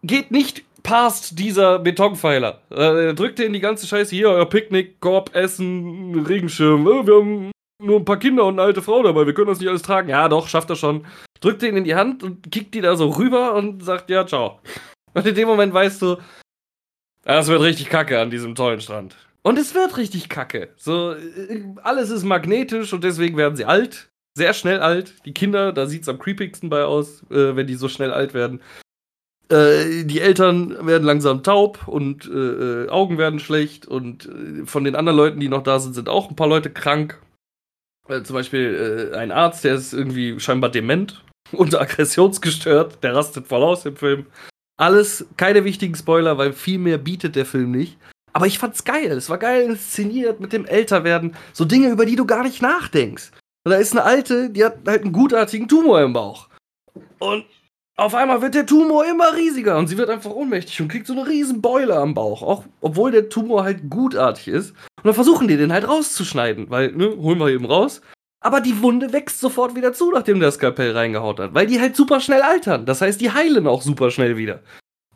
geht 0.02 0.30
nicht 0.30 0.64
past 0.82 1.38
dieser 1.38 1.78
Betonpfeiler. 1.78 2.62
Äh, 2.70 3.08
er 3.08 3.14
drückt 3.14 3.38
den 3.38 3.52
die 3.52 3.60
ganze 3.60 3.86
Scheiße 3.86 4.16
hier, 4.16 4.30
euer 4.30 4.48
Picknick, 4.48 5.00
Korb, 5.00 5.34
Essen, 5.34 6.24
Regenschirm. 6.24 6.86
Äh, 6.86 7.06
wir 7.06 7.14
haben 7.16 7.50
nur 7.82 7.98
ein 7.98 8.06
paar 8.06 8.18
Kinder 8.18 8.46
und 8.46 8.54
eine 8.54 8.62
alte 8.62 8.80
Frau 8.80 9.02
dabei, 9.02 9.26
wir 9.26 9.34
können 9.34 9.48
das 9.48 9.60
nicht 9.60 9.68
alles 9.68 9.82
tragen. 9.82 10.08
Ja, 10.08 10.30
doch, 10.30 10.48
schafft 10.48 10.70
er 10.70 10.76
schon. 10.76 11.04
Drückt 11.40 11.62
den 11.62 11.76
in 11.76 11.84
die 11.84 11.94
Hand 11.94 12.22
und 12.22 12.50
kickt 12.50 12.74
die 12.74 12.80
da 12.80 12.96
so 12.96 13.10
rüber 13.10 13.54
und 13.54 13.82
sagt, 13.82 14.10
ja, 14.10 14.26
ciao. 14.26 14.60
Und 15.14 15.26
in 15.26 15.34
dem 15.34 15.48
Moment 15.48 15.72
weißt 15.72 16.02
du, 16.02 16.16
das 17.24 17.48
wird 17.48 17.62
richtig 17.62 17.88
kacke 17.88 18.20
an 18.20 18.30
diesem 18.30 18.54
tollen 18.54 18.80
Strand. 18.80 19.16
Und 19.42 19.58
es 19.58 19.74
wird 19.74 19.96
richtig 19.96 20.28
kacke. 20.28 20.70
So, 20.76 21.12
äh, 21.12 21.62
alles 21.82 22.10
ist 22.10 22.24
magnetisch 22.24 22.92
und 22.92 23.04
deswegen 23.04 23.36
werden 23.36 23.56
sie 23.56 23.64
alt. 23.64 24.08
Sehr 24.34 24.54
schnell 24.54 24.80
alt. 24.80 25.14
Die 25.24 25.32
Kinder, 25.32 25.72
da 25.72 25.86
sieht 25.86 26.02
es 26.02 26.08
am 26.08 26.18
creepigsten 26.18 26.68
bei 26.68 26.84
aus, 26.84 27.22
äh, 27.30 27.56
wenn 27.56 27.66
die 27.66 27.74
so 27.74 27.88
schnell 27.88 28.12
alt 28.12 28.34
werden. 28.34 28.60
Äh, 29.48 30.04
die 30.04 30.20
Eltern 30.20 30.86
werden 30.86 31.04
langsam 31.04 31.42
taub 31.42 31.86
und 31.86 32.26
äh, 32.26 32.84
äh, 32.84 32.88
Augen 32.88 33.18
werden 33.18 33.38
schlecht 33.38 33.86
und 33.86 34.26
äh, 34.26 34.66
von 34.66 34.84
den 34.84 34.96
anderen 34.96 35.16
Leuten, 35.16 35.40
die 35.40 35.48
noch 35.48 35.62
da 35.62 35.78
sind, 35.78 35.94
sind 35.94 36.08
auch 36.08 36.28
ein 36.28 36.36
paar 36.36 36.48
Leute 36.48 36.70
krank. 36.70 37.20
Zum 38.08 38.34
Beispiel 38.34 39.12
ein 39.16 39.32
Arzt, 39.32 39.64
der 39.64 39.74
ist 39.74 39.92
irgendwie 39.92 40.38
scheinbar 40.38 40.70
dement 40.70 41.24
und 41.52 41.78
aggressionsgestört, 41.78 43.02
der 43.02 43.14
rastet 43.14 43.46
voll 43.46 43.62
aus 43.62 43.84
im 43.86 43.96
Film. 43.96 44.26
Alles 44.78 45.26
keine 45.36 45.64
wichtigen 45.64 45.94
Spoiler, 45.94 46.36
weil 46.38 46.52
viel 46.52 46.78
mehr 46.78 46.98
bietet 46.98 47.36
der 47.36 47.46
Film 47.46 47.70
nicht. 47.70 47.96
Aber 48.32 48.46
ich 48.46 48.58
fand's 48.58 48.84
geil. 48.84 49.12
Es 49.12 49.30
war 49.30 49.38
geil 49.38 49.62
inszeniert 49.62 50.40
mit 50.40 50.52
dem 50.52 50.66
Älterwerden. 50.66 51.34
So 51.54 51.64
Dinge, 51.64 51.88
über 51.88 52.04
die 52.04 52.16
du 52.16 52.26
gar 52.26 52.42
nicht 52.42 52.60
nachdenkst. 52.60 53.30
Und 53.64 53.72
da 53.72 53.78
ist 53.78 53.92
eine 53.92 54.04
Alte, 54.04 54.50
die 54.50 54.64
hat 54.64 54.78
halt 54.86 55.02
einen 55.02 55.12
gutartigen 55.12 55.68
Tumor 55.68 56.02
im 56.02 56.12
Bauch. 56.12 56.48
Und 57.18 57.46
auf 57.96 58.14
einmal 58.14 58.42
wird 58.42 58.54
der 58.54 58.66
Tumor 58.66 59.06
immer 59.06 59.34
riesiger 59.34 59.78
und 59.78 59.86
sie 59.86 59.96
wird 59.96 60.10
einfach 60.10 60.30
ohnmächtig 60.30 60.82
und 60.82 60.88
kriegt 60.88 61.06
so 61.06 61.14
eine 61.14 61.26
riesen 61.26 61.62
Beule 61.62 61.96
am 61.96 62.12
Bauch. 62.12 62.42
Auch 62.42 62.64
obwohl 62.82 63.10
der 63.10 63.30
Tumor 63.30 63.64
halt 63.64 63.88
gutartig 63.88 64.48
ist. 64.48 64.72
Und 64.72 65.04
dann 65.04 65.14
versuchen 65.14 65.48
die 65.48 65.56
den 65.56 65.72
halt 65.72 65.88
rauszuschneiden, 65.88 66.68
weil, 66.68 66.92
ne, 66.92 67.16
holen 67.16 67.38
wir 67.38 67.48
eben 67.48 67.64
raus. 67.64 68.02
Aber 68.46 68.60
die 68.60 68.80
Wunde 68.80 69.12
wächst 69.12 69.40
sofort 69.40 69.74
wieder 69.74 69.92
zu, 69.92 70.12
nachdem 70.12 70.38
der 70.38 70.52
Skalpell 70.52 70.92
reingehaut 70.92 71.40
hat. 71.40 71.52
Weil 71.52 71.66
die 71.66 71.80
halt 71.80 71.96
super 71.96 72.20
schnell 72.20 72.42
altern. 72.42 72.86
Das 72.86 73.00
heißt, 73.00 73.20
die 73.20 73.32
heilen 73.32 73.66
auch 73.66 73.82
super 73.82 74.12
schnell 74.12 74.36
wieder. 74.36 74.60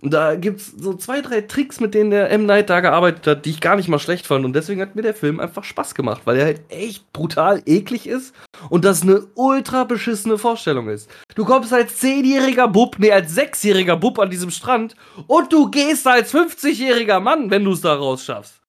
Und 0.01 0.13
da 0.13 0.35
gibt's 0.35 0.73
so 0.77 0.95
zwei, 0.95 1.21
drei 1.21 1.43
Tricks, 1.43 1.79
mit 1.79 1.95
denen 1.95 2.11
der 2.11 2.29
M. 2.33 2.45
Night 2.45 2.71
da 2.71 2.81
gearbeitet 2.81 3.29
hat, 3.29 3.45
die 3.45 3.51
ich 3.51 3.61
gar 3.61 3.77
nicht 3.77 3.87
mal 3.87 4.01
schlecht 4.01 4.27
fand. 4.27 4.45
Und 4.45 4.55
deswegen 4.55 4.81
hat 4.81 4.97
mir 4.97 5.03
der 5.03 5.15
Film 5.15 5.39
einfach 5.39 5.63
Spaß 5.63 5.95
gemacht, 5.95 6.23
weil 6.25 6.39
er 6.39 6.47
halt 6.47 6.63
echt 6.71 7.13
brutal 7.13 7.63
eklig 7.67 8.09
ist 8.09 8.35
und 8.69 8.85
das 8.85 9.03
eine 9.03 9.29
ultra 9.37 9.85
beschissene 9.85 10.37
Vorstellung 10.37 10.89
ist. 10.89 11.09
Du 11.37 11.45
kommst 11.45 11.73
als 11.73 11.99
zehnjähriger 11.99 12.67
Bub, 12.67 12.97
nee, 12.99 13.13
als 13.13 13.33
sechsjähriger 13.33 13.97
Bub 13.97 14.19
an 14.19 14.31
diesem 14.31 14.51
Strand 14.51 14.97
und 15.29 15.53
du 15.53 15.71
gehst 15.71 16.05
als 16.09 16.35
50-jähriger 16.35 17.21
Mann, 17.21 17.49
wenn 17.53 17.63
du 17.63 17.71
es 17.71 17.81
da 17.81 17.95
rausschaffst. 17.95 18.61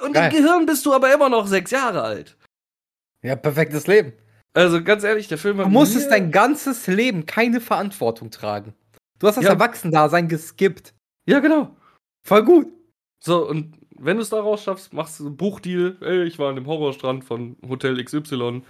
Und 0.00 0.12
Geil. 0.12 0.30
im 0.30 0.36
Gehirn 0.36 0.66
bist 0.66 0.86
du 0.86 0.94
aber 0.94 1.12
immer 1.12 1.28
noch 1.28 1.48
sechs 1.48 1.72
Jahre 1.72 2.02
alt. 2.02 2.36
Ja, 3.22 3.36
perfektes 3.36 3.86
Leben. 3.86 4.12
Also 4.54 4.82
ganz 4.82 5.04
ehrlich, 5.04 5.28
der 5.28 5.38
Film 5.38 5.58
Du 5.58 5.64
hat 5.64 5.70
musstest 5.70 6.06
mir- 6.06 6.10
dein 6.16 6.30
ganzes 6.30 6.86
Leben 6.86 7.26
keine 7.26 7.60
Verantwortung 7.60 8.30
tragen. 8.30 8.74
Du 9.18 9.26
hast 9.26 9.36
das 9.36 9.44
Ja. 9.44 9.50
Erwachsendasein 9.50 10.28
geskippt. 10.28 10.94
Ja, 11.26 11.40
genau. 11.40 11.76
Voll 12.26 12.44
gut. 12.44 12.66
So, 13.20 13.48
und 13.48 13.76
wenn 13.98 14.16
du 14.16 14.22
es 14.22 14.30
da 14.30 14.40
rausschaffst, 14.40 14.92
machst 14.92 15.18
du 15.20 15.26
einen 15.26 15.36
Buchdeal. 15.36 15.96
Ey, 16.00 16.22
ich 16.24 16.38
war 16.38 16.48
an 16.50 16.54
dem 16.56 16.66
Horrorstrand 16.66 17.24
von 17.24 17.56
Hotel 17.68 18.02
XY. 18.02 18.62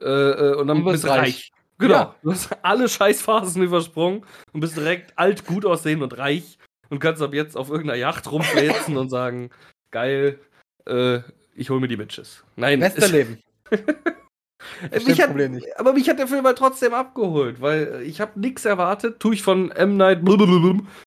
Äh, 0.00 0.04
äh, 0.06 0.54
und 0.54 0.68
dann 0.68 0.78
Und 0.78 0.84
bist 0.92 1.04
du 1.04 1.08
reich. 1.08 1.18
reich. 1.20 1.52
Genau. 1.78 1.94
Ja. 1.94 2.14
Du 2.22 2.30
hast 2.32 2.48
alle 2.64 2.88
Scheißphasen 2.88 3.62
übersprungen 3.62 4.24
und 4.52 4.60
bist 4.60 4.76
direkt 4.76 5.18
alt, 5.18 5.44
gut 5.44 5.66
aussehen 5.66 6.02
und 6.02 6.16
reich. 6.16 6.58
Und 6.88 7.00
kannst 7.00 7.20
ab 7.20 7.34
jetzt 7.34 7.56
auf 7.56 7.68
irgendeiner 7.68 7.98
Yacht 7.98 8.30
rumfläzen 8.30 8.96
und 8.96 9.10
sagen, 9.10 9.50
geil, 9.90 10.38
äh, 10.86 11.18
ich 11.54 11.68
hol 11.70 11.80
mir 11.80 11.88
die 11.88 11.96
Bitches. 11.96 12.44
Nein, 12.54 12.78
Beste 12.80 13.00
es- 13.00 13.12
Leben. 13.12 13.38
äh, 14.90 15.00
mich 15.00 15.20
hat, 15.20 15.28
Problem 15.28 15.52
nicht. 15.52 15.78
aber 15.78 15.92
mich 15.92 16.08
hat 16.08 16.18
der 16.18 16.28
Film 16.28 16.44
halt 16.44 16.58
trotzdem 16.58 16.94
abgeholt, 16.94 17.60
weil 17.60 17.86
äh, 17.86 18.02
ich 18.02 18.20
habe 18.20 18.38
nichts 18.38 18.64
erwartet, 18.64 19.20
tue 19.20 19.34
ich 19.34 19.42
von 19.42 19.70
M. 19.72 19.96
Night 19.96 20.20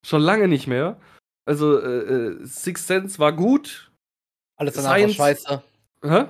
schon 0.05 0.22
lange 0.22 0.47
nicht 0.47 0.68
mehr. 0.68 0.99
Also, 1.45 1.80
äh, 1.80 1.88
äh, 1.88 2.45
Sixth 2.45 2.88
Sense 2.88 3.18
war 3.20 3.34
gut. 3.34 3.91
Alles 4.57 4.76
danach 4.76 4.91
Science- 4.91 5.18
war 5.20 5.28
scheiße. 5.28 5.64
Hä? 6.03 6.26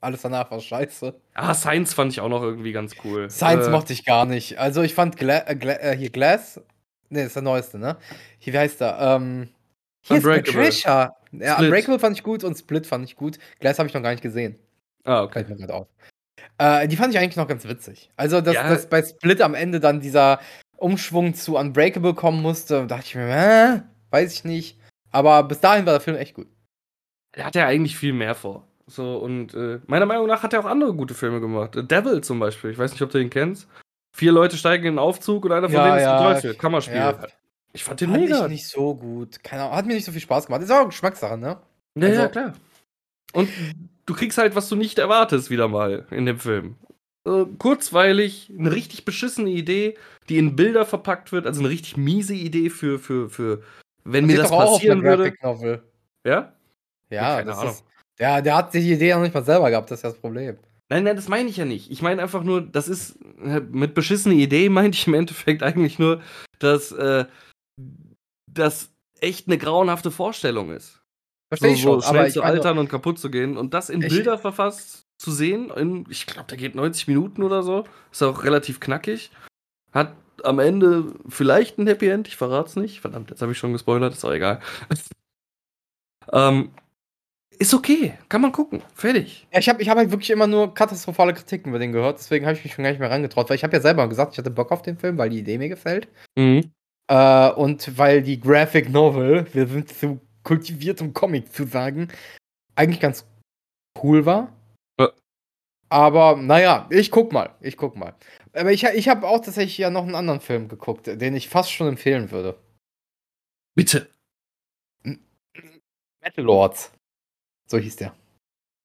Alles 0.00 0.20
danach 0.22 0.50
war 0.50 0.60
scheiße. 0.60 1.14
Ah, 1.34 1.54
Science 1.54 1.94
fand 1.94 2.12
ich 2.12 2.20
auch 2.20 2.28
noch 2.28 2.42
irgendwie 2.42 2.72
ganz 2.72 2.94
cool. 3.04 3.30
Science 3.30 3.68
Äh, 3.68 3.70
mochte 3.70 3.92
ich 3.92 4.04
gar 4.04 4.26
nicht. 4.26 4.58
Also 4.58 4.82
ich 4.82 4.94
fand 4.94 5.16
Gla 5.16 5.46
äh, 5.46 5.96
hier 5.96 6.10
Glass. 6.10 6.60
Ne, 7.08 7.22
ist 7.22 7.36
der 7.36 7.42
neueste, 7.42 7.78
ne? 7.78 7.96
Hier, 8.38 8.52
wie 8.52 8.58
heißt 8.58 8.80
der? 8.80 8.98
Ähm, 9.00 9.48
hier 10.02 10.18
ist. 10.18 10.24
Patricia. 10.24 11.14
Ja. 11.32 11.58
Unbreakable 11.58 11.98
fand 11.98 12.16
ich 12.16 12.22
gut 12.22 12.44
und 12.44 12.56
Split 12.56 12.86
fand 12.86 13.04
ich 13.04 13.16
gut. 13.16 13.38
Glass 13.60 13.78
habe 13.78 13.88
ich 13.88 13.94
noch 13.94 14.02
gar 14.02 14.10
nicht 14.10 14.22
gesehen. 14.22 14.58
Ah, 15.04 15.22
okay. 15.22 15.44
Fällt 15.44 15.48
mir 15.50 15.56
gerade 15.56 15.74
auf. 15.74 15.88
Äh, 16.58 16.88
die 16.88 16.96
fand 16.96 17.12
ich 17.14 17.18
eigentlich 17.20 17.36
noch 17.36 17.48
ganz 17.48 17.66
witzig. 17.66 18.10
Also, 18.16 18.40
dass, 18.40 18.54
Ja. 18.54 18.68
dass 18.68 18.88
bei 18.88 19.02
Split 19.02 19.40
am 19.42 19.54
Ende 19.54 19.80
dann 19.80 20.00
dieser 20.00 20.40
Umschwung 20.76 21.34
zu 21.34 21.56
Unbreakable 21.56 22.14
kommen 22.14 22.42
musste, 22.42 22.86
dachte 22.86 23.04
ich 23.06 23.14
mir, 23.14 23.28
äh, 23.28 23.80
weiß 24.10 24.32
ich 24.32 24.44
nicht. 24.44 24.78
Aber 25.10 25.42
bis 25.44 25.60
dahin 25.60 25.86
war 25.86 25.92
der 25.94 26.00
Film 26.00 26.16
echt 26.16 26.34
gut. 26.34 26.46
Er 27.32 27.46
hat 27.46 27.54
ja 27.54 27.66
eigentlich 27.66 27.96
viel 27.96 28.12
mehr 28.12 28.34
vor. 28.34 28.66
So, 28.86 29.16
und 29.16 29.54
äh, 29.54 29.80
meiner 29.86 30.06
Meinung 30.06 30.26
nach 30.26 30.42
hat 30.42 30.52
er 30.52 30.60
auch 30.60 30.64
andere 30.66 30.94
gute 30.94 31.14
Filme 31.14 31.40
gemacht. 31.40 31.74
Devil 31.74 32.20
zum 32.20 32.38
Beispiel. 32.38 32.70
Ich 32.70 32.78
weiß 32.78 32.92
nicht, 32.92 33.02
ob 33.02 33.10
du 33.10 33.18
den 33.18 33.30
kennst. 33.30 33.66
Vier 34.14 34.30
Leute 34.32 34.56
steigen 34.56 34.84
in 34.84 34.92
den 34.94 34.98
Aufzug 34.98 35.44
und 35.44 35.52
einer 35.52 35.68
von 35.68 35.76
Ja, 35.76 35.84
denen 35.86 35.96
ist 35.98 36.02
ja. 36.04 36.18
ein 36.18 36.34
Teufel. 36.34 36.54
Kammerspiel. 36.54 36.96
Ja. 36.96 37.26
Ich 37.72 37.82
fand 37.82 38.00
den 38.00 38.10
Fand 38.10 38.22
mega. 38.22 38.44
ich 38.44 38.50
nicht 38.50 38.68
so 38.68 38.94
gut. 38.94 39.42
Keine 39.42 39.62
Ahnung, 39.62 39.76
hat 39.76 39.86
mir 39.86 39.94
nicht 39.94 40.04
so 40.04 40.12
viel 40.12 40.20
Spaß 40.20 40.46
gemacht. 40.46 40.62
Ist 40.62 40.70
auch 40.70 40.86
Geschmackssache, 40.86 41.36
ne? 41.38 41.56
Ja, 41.96 42.06
ja, 42.08 42.20
Also- 42.20 42.28
klar. 42.30 42.52
Und 43.32 43.48
du 44.06 44.14
kriegst 44.14 44.38
halt, 44.38 44.54
was 44.54 44.68
du 44.68 44.76
nicht 44.76 44.98
erwartest, 44.98 45.50
wieder 45.50 45.68
mal 45.68 46.06
in 46.10 46.26
dem 46.26 46.38
Film. 46.38 46.76
Äh, 47.26 47.44
kurzweilig, 47.58 48.52
eine 48.56 48.72
richtig 48.72 49.04
beschissene 49.04 49.50
Idee, 49.50 49.96
die 50.28 50.38
in 50.38 50.56
Bilder 50.56 50.84
verpackt 50.84 51.32
wird, 51.32 51.46
also 51.46 51.60
eine 51.60 51.70
richtig 51.70 51.96
miese 51.96 52.34
Idee 52.34 52.70
für, 52.70 52.98
für, 52.98 53.30
für 53.30 53.62
wenn 54.04 54.26
mir 54.26 54.36
das 54.36 54.52
auch 54.52 54.62
auf 54.62 54.72
passieren 54.74 55.02
würde. 55.02 55.32
Graphic 55.32 55.42
Novel. 55.42 55.82
Ja? 56.24 56.52
Ja, 57.10 57.36
Keine 57.38 57.50
das 57.50 57.64
ist. 57.64 57.84
Der, 58.18 58.42
der 58.42 58.56
hat 58.56 58.74
die 58.74 58.92
Idee 58.92 59.14
noch 59.14 59.22
nicht 59.22 59.34
mal 59.34 59.44
selber 59.44 59.70
gehabt, 59.70 59.90
das 59.90 60.00
ist 60.00 60.02
ja 60.04 60.10
das 60.10 60.18
Problem. 60.18 60.56
Nein, 60.90 61.04
nein, 61.04 61.16
das 61.16 61.28
meine 61.28 61.48
ich 61.48 61.56
ja 61.56 61.64
nicht. 61.64 61.90
Ich 61.90 62.02
meine 62.02 62.22
einfach 62.22 62.44
nur, 62.44 62.60
das 62.60 62.88
ist 62.88 63.16
äh, 63.42 63.60
mit 63.60 63.94
beschissene 63.94 64.34
Idee 64.34 64.68
meinte 64.68 64.96
ich 64.96 65.06
im 65.06 65.14
Endeffekt 65.14 65.62
eigentlich 65.62 65.98
nur, 65.98 66.20
dass 66.58 66.92
äh, 66.92 67.24
das 68.46 68.90
echt 69.20 69.48
eine 69.48 69.58
grauenhafte 69.58 70.10
Vorstellung 70.10 70.70
ist. 70.70 71.00
Verstehe 71.48 71.70
so, 71.70 71.74
ich 71.74 71.82
schon, 71.82 72.00
so 72.00 72.08
schnell 72.08 72.20
aber 72.22 72.30
zu 72.30 72.42
altern 72.42 72.78
und 72.78 72.88
kaputt 72.88 73.18
zu 73.18 73.30
gehen 73.30 73.56
und 73.56 73.74
das 73.74 73.90
in 73.90 74.02
Ich- 74.02 74.08
Bilder 74.08 74.38
verfasst 74.38 75.06
zu 75.18 75.30
sehen, 75.30 75.70
in, 75.70 76.04
ich 76.10 76.26
glaube, 76.26 76.48
der 76.48 76.58
geht 76.58 76.74
90 76.74 77.08
Minuten 77.08 77.42
oder 77.42 77.62
so, 77.62 77.84
ist 78.10 78.22
auch 78.22 78.44
relativ 78.44 78.80
knackig, 78.80 79.30
hat 79.92 80.12
am 80.42 80.58
Ende 80.58 81.14
vielleicht 81.28 81.78
ein 81.78 81.86
Happy 81.86 82.08
End, 82.08 82.28
ich 82.28 82.36
verrat's 82.36 82.76
nicht, 82.76 83.00
verdammt, 83.00 83.30
jetzt 83.30 83.40
habe 83.40 83.52
ich 83.52 83.58
schon 83.58 83.72
gespoilert, 83.72 84.12
ist 84.12 84.24
auch 84.24 84.32
egal. 84.32 84.60
ähm, 86.32 86.70
ist 87.58 87.72
okay, 87.72 88.14
kann 88.28 88.40
man 88.40 88.50
gucken, 88.52 88.82
fertig. 88.94 89.46
Ja, 89.52 89.60
ich 89.60 89.68
habe 89.68 89.80
ich 89.80 89.88
hab 89.88 89.96
halt 89.96 90.10
wirklich 90.10 90.30
immer 90.30 90.48
nur 90.48 90.74
katastrophale 90.74 91.34
Kritiken 91.34 91.70
über 91.70 91.78
den 91.78 91.92
gehört, 91.92 92.18
deswegen 92.18 92.46
habe 92.46 92.56
ich 92.56 92.64
mich 92.64 92.74
schon 92.74 92.82
gar 92.82 92.90
nicht 92.90 93.00
mehr 93.00 93.10
rangetraut, 93.10 93.48
weil 93.48 93.56
ich 93.56 93.64
habe 93.64 93.74
ja 93.76 93.80
selber 93.80 94.08
gesagt, 94.08 94.32
ich 94.32 94.38
hatte 94.38 94.50
Bock 94.50 94.72
auf 94.72 94.82
den 94.82 94.98
Film, 94.98 95.16
weil 95.18 95.30
die 95.30 95.38
Idee 95.38 95.58
mir 95.58 95.68
gefällt. 95.68 96.08
Mhm. 96.36 96.72
Äh, 97.08 97.50
und 97.52 97.96
weil 97.96 98.22
die 98.22 98.40
Graphic 98.40 98.90
Novel, 98.90 99.46
wir 99.52 99.66
sind 99.68 99.88
zu 99.88 100.20
kultiviert, 100.44 101.00
um 101.00 101.12
Comic 101.12 101.52
zu 101.52 101.64
sagen, 101.64 102.08
eigentlich 102.76 103.00
ganz 103.00 103.26
cool 104.02 104.24
war. 104.26 104.52
Ja. 105.00 105.10
Aber 105.88 106.36
naja, 106.36 106.86
ich 106.90 107.10
guck 107.10 107.32
mal, 107.32 107.54
ich 107.60 107.76
guck 107.76 107.96
mal. 107.96 108.14
Aber 108.52 108.70
ich, 108.72 108.84
ich 108.84 109.08
habe 109.08 109.26
auch 109.26 109.40
tatsächlich 109.40 109.78
ja 109.78 109.90
noch 109.90 110.04
einen 110.04 110.14
anderen 110.14 110.40
Film 110.40 110.68
geguckt, 110.68 111.06
den 111.06 111.34
ich 111.34 111.48
fast 111.48 111.72
schon 111.72 111.88
empfehlen 111.88 112.30
würde. 112.30 112.56
Bitte. 113.74 114.08
Metal 116.22 116.44
Lords. 116.44 116.92
So 117.68 117.78
hieß 117.78 117.96
der. 117.96 118.14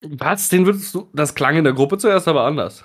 Was? 0.02 0.50
Den 0.50 0.66
würdest 0.66 0.94
du. 0.96 1.10
Das 1.14 1.36
klang 1.36 1.58
in 1.58 1.64
der 1.64 1.74
Gruppe 1.74 1.98
zuerst 1.98 2.28
aber 2.28 2.44
anders. 2.44 2.84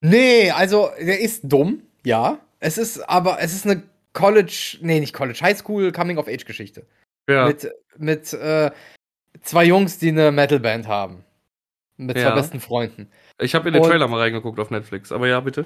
Nee, 0.00 0.50
also 0.50 0.90
der 0.98 1.20
ist 1.20 1.42
dumm, 1.44 1.82
ja. 2.04 2.38
Es 2.58 2.78
ist 2.78 3.00
aber, 3.08 3.40
es 3.40 3.54
ist 3.54 3.66
eine 3.66 3.82
College, 4.12 4.78
nee, 4.80 5.00
nicht 5.00 5.12
College, 5.12 5.38
Highschool 5.42 5.92
Coming-of-Age-Geschichte. 5.92 6.86
Ja. 7.28 7.46
Mit, 7.46 7.68
mit 7.96 8.32
äh, 8.32 8.70
zwei 9.42 9.64
Jungs, 9.64 9.98
die 9.98 10.08
eine 10.08 10.30
Metalband 10.32 10.86
haben. 10.86 11.24
Mit 11.96 12.16
Ja. 12.16 12.28
zwei 12.28 12.34
besten 12.36 12.60
Freunden. 12.60 13.10
Ich 13.38 13.54
habe 13.54 13.68
in 13.68 13.74
den 13.74 13.82
Und- 13.82 13.88
Trailer 13.88 14.08
mal 14.08 14.20
reingeguckt 14.20 14.60
auf 14.60 14.70
Netflix, 14.70 15.12
aber 15.12 15.28
ja, 15.28 15.40
bitte. 15.40 15.64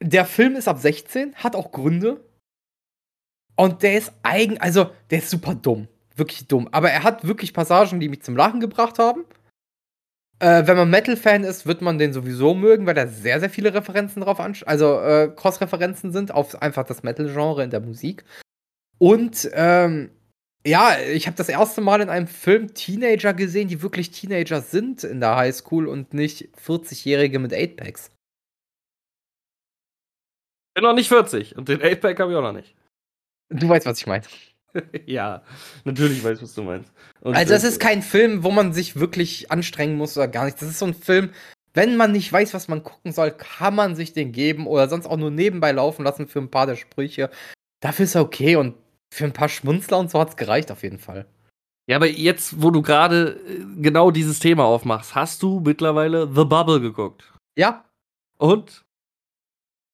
Der 0.00 0.24
Film 0.24 0.56
ist 0.56 0.68
ab 0.68 0.78
16, 0.78 1.34
hat 1.36 1.54
auch 1.56 1.70
Gründe. 1.72 2.20
Und 3.56 3.82
der 3.82 3.98
ist 3.98 4.12
eigen, 4.22 4.58
also 4.58 4.90
der 5.10 5.18
ist 5.18 5.30
super 5.30 5.54
dumm. 5.54 5.88
Wirklich 6.16 6.48
dumm. 6.48 6.68
Aber 6.72 6.90
er 6.90 7.02
hat 7.04 7.26
wirklich 7.26 7.52
Passagen, 7.54 8.00
die 8.00 8.08
mich 8.08 8.22
zum 8.22 8.36
Lachen 8.36 8.60
gebracht 8.60 8.98
haben. 8.98 9.24
Äh, 10.40 10.66
wenn 10.66 10.76
man 10.76 10.90
Metal-Fan 10.90 11.44
ist, 11.44 11.66
wird 11.66 11.82
man 11.82 11.98
den 11.98 12.12
sowieso 12.12 12.54
mögen, 12.54 12.86
weil 12.86 12.94
da 12.94 13.06
sehr, 13.06 13.38
sehr 13.40 13.50
viele 13.50 13.72
Referenzen 13.74 14.22
drauf 14.22 14.40
anschaut. 14.40 14.66
Also 14.68 15.00
äh, 15.00 15.30
Cross-Referenzen 15.34 16.12
sind 16.12 16.32
auf 16.32 16.60
einfach 16.60 16.84
das 16.84 17.02
Metal-Genre 17.02 17.62
in 17.62 17.70
der 17.70 17.80
Musik. 17.80 18.24
Und 18.98 19.48
ähm, 19.54 20.10
ja, 20.66 20.98
ich 21.00 21.26
habe 21.26 21.36
das 21.36 21.48
erste 21.48 21.80
Mal 21.80 22.00
in 22.00 22.08
einem 22.08 22.26
Film 22.26 22.74
Teenager 22.74 23.34
gesehen, 23.34 23.68
die 23.68 23.82
wirklich 23.82 24.10
Teenager 24.10 24.60
sind 24.60 25.04
in 25.04 25.20
der 25.20 25.36
Highschool 25.36 25.88
und 25.88 26.14
nicht 26.14 26.48
40-Jährige 26.64 27.38
mit 27.38 27.52
8-Packs. 27.52 28.10
Bin 30.74 30.84
noch 30.84 30.94
nicht 30.94 31.08
40 31.08 31.56
und 31.56 31.68
den 31.68 31.80
8-Pack 31.80 32.20
habe 32.20 32.32
ich 32.32 32.38
auch 32.38 32.42
noch 32.42 32.52
nicht. 32.52 32.74
Du 33.50 33.68
weißt, 33.68 33.86
was 33.86 33.98
ich 33.98 34.06
meine. 34.06 34.24
ja, 35.06 35.42
natürlich 35.84 36.22
weiß, 36.24 36.42
was 36.42 36.54
du 36.54 36.62
meinst. 36.62 36.92
Und, 37.20 37.34
Also, 37.34 37.54
es 37.54 37.64
äh, 37.64 37.68
ist 37.68 37.80
kein 37.80 38.02
Film, 38.02 38.42
wo 38.42 38.50
man 38.50 38.72
sich 38.72 38.96
wirklich 38.96 39.50
anstrengen 39.50 39.96
muss 39.96 40.16
oder 40.16 40.28
gar 40.28 40.44
nichts. 40.44 40.60
Das 40.60 40.70
ist 40.70 40.78
so 40.78 40.86
ein 40.86 40.94
Film, 40.94 41.30
wenn 41.74 41.96
man 41.96 42.12
nicht 42.12 42.32
weiß, 42.32 42.54
was 42.54 42.68
man 42.68 42.82
gucken 42.82 43.12
soll, 43.12 43.30
kann 43.32 43.74
man 43.74 43.96
sich 43.96 44.12
den 44.12 44.32
geben 44.32 44.66
oder 44.66 44.88
sonst 44.88 45.06
auch 45.06 45.16
nur 45.16 45.30
nebenbei 45.30 45.72
laufen 45.72 46.04
lassen 46.04 46.26
für 46.26 46.38
ein 46.38 46.50
paar 46.50 46.66
der 46.66 46.76
Sprüche. 46.76 47.30
Dafür 47.80 48.04
ist 48.04 48.14
er 48.14 48.22
okay 48.22 48.56
und 48.56 48.74
für 49.12 49.24
ein 49.24 49.32
paar 49.34 49.50
Schmunzler 49.50 49.98
und 49.98 50.10
so 50.10 50.18
hat 50.18 50.30
es 50.30 50.36
gereicht 50.36 50.72
auf 50.72 50.82
jeden 50.82 50.98
Fall. 50.98 51.26
Ja, 51.86 51.96
aber 51.96 52.08
jetzt, 52.08 52.62
wo 52.62 52.70
du 52.70 52.80
gerade 52.80 53.40
äh, 53.46 53.82
genau 53.82 54.10
dieses 54.10 54.38
Thema 54.38 54.64
aufmachst, 54.64 55.14
hast 55.14 55.42
du 55.42 55.60
mittlerweile 55.60 56.26
The 56.26 56.44
Bubble 56.44 56.80
geguckt. 56.80 57.30
Ja, 57.54 57.84
Und? 58.38 58.84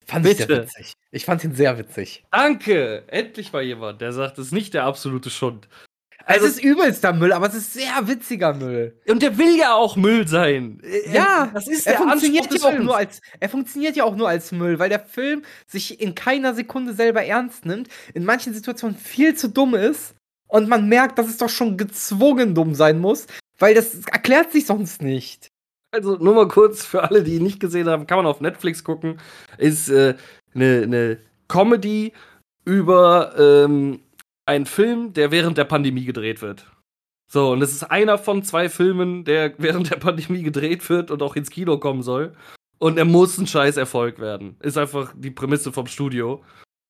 fand 0.05 0.25
ich 0.25 0.37
sehr 0.37 0.47
Bitte. 0.47 0.63
witzig. 0.63 0.93
Ich 1.11 1.25
fand 1.25 1.43
ihn 1.43 1.55
sehr 1.55 1.77
witzig. 1.79 2.25
Danke! 2.31 3.05
Endlich 3.09 3.53
mal 3.53 3.63
jemand, 3.63 4.01
der 4.01 4.13
sagt, 4.13 4.39
es 4.39 4.47
ist 4.47 4.53
nicht 4.53 4.73
der 4.73 4.85
absolute 4.85 5.31
Schund. 5.31 5.69
Also- 6.29 6.47
es 6.47 6.53
ist 6.57 6.63
übelster 6.65 7.13
Müll, 7.13 7.33
aber 7.33 7.47
es 7.47 7.55
ist 7.55 7.73
sehr 7.73 8.07
witziger 8.07 8.53
Müll. 8.55 8.97
Und 9.09 9.23
der 9.23 9.39
will 9.39 9.57
ja 9.59 9.75
auch 9.75 9.97
Müll 9.97 10.29
sein. 10.29 10.81
Äh, 10.83 11.13
Ja, 11.13 11.51
das 11.53 11.67
ist 11.69 11.87
er 11.87 11.95
der 11.95 12.03
funktioniert 12.03 12.53
ja 12.55 12.69
auch 12.69 12.79
nur 12.79 12.97
als 12.97 13.21
er 13.41 13.49
funktioniert 13.49 13.97
ja 13.97 14.05
auch 14.05 14.17
nur 14.17 14.29
als 14.29 14.53
Müll, 14.53 14.79
weil 14.79 14.89
der 14.91 15.01
Film 15.01 15.43
sich 15.67 16.01
in 16.01 16.15
keiner 16.15 16.55
Sekunde 16.55 16.93
selber 16.93 17.25
ernst 17.25 17.65
nimmt, 17.67 17.89
in 18.15 18.25
manchen 18.25 18.53
Situationen 18.55 18.97
viel 18.97 19.35
zu 19.35 19.49
dumm 19.49 19.75
ist 19.75 20.15
und 20.49 20.69
man 20.69 20.89
merkt, 20.89 21.19
dass 21.19 21.29
es 21.29 21.39
doch 21.39 21.49
schon 21.51 21.77
gezwungen 21.77 22.55
dumm 22.55 22.75
sein 22.75 22.99
muss, 22.99 23.27
weil 23.59 23.75
das 23.75 24.05
erklärt 24.13 24.53
sich 24.53 24.67
sonst 24.67 25.03
nicht. 25.03 25.49
Also 25.91 26.17
nur 26.17 26.35
mal 26.35 26.49
kurz 26.49 26.85
für 26.85 27.03
alle, 27.05 27.23
die 27.23 27.37
ihn 27.37 27.43
nicht 27.43 27.61
gesehen 27.61 27.89
haben, 27.89 28.07
kann 28.07 28.19
man 28.19 28.27
auf 28.27 28.43
Netflix 28.43 28.85
gucken. 28.85 29.19
Ist 29.57 29.91
eine 29.91 30.17
äh, 30.55 30.87
ne 30.87 31.19
Comedy 31.49 32.13
über 32.67 33.33
ähm, 33.39 34.01
einen 34.49 34.67
Film, 34.67 35.13
der 35.13 35.31
während 35.31 35.59
der 35.59 35.65
Pandemie 35.65 36.05
gedreht 36.05 36.43
wird. 36.43 36.67
So, 37.31 37.53
und 37.53 37.61
es 37.63 37.73
ist 37.73 37.85
einer 37.85 38.17
von 38.17 38.43
zwei 38.43 38.69
Filmen, 38.69 39.25
der 39.25 39.55
während 39.59 39.91
der 39.91 39.97
Pandemie 39.97 40.43
gedreht 40.43 40.89
wird 40.89 41.11
und 41.11 41.23
auch 41.23 41.37
ins 41.37 41.51
Kino 41.51 41.79
kommen 41.79 42.03
soll. 42.03 42.35
Und 42.79 42.97
er 42.97 43.05
muss 43.05 43.37
ein 43.39 43.47
scheiß 43.47 43.77
Erfolg 43.77 44.19
werden. 44.19 44.57
Ist 44.61 44.79
einfach 44.79 45.13
die 45.17 45.31
Prämisse 45.31 45.73
vom 45.73 45.87
Studio. 45.87 46.43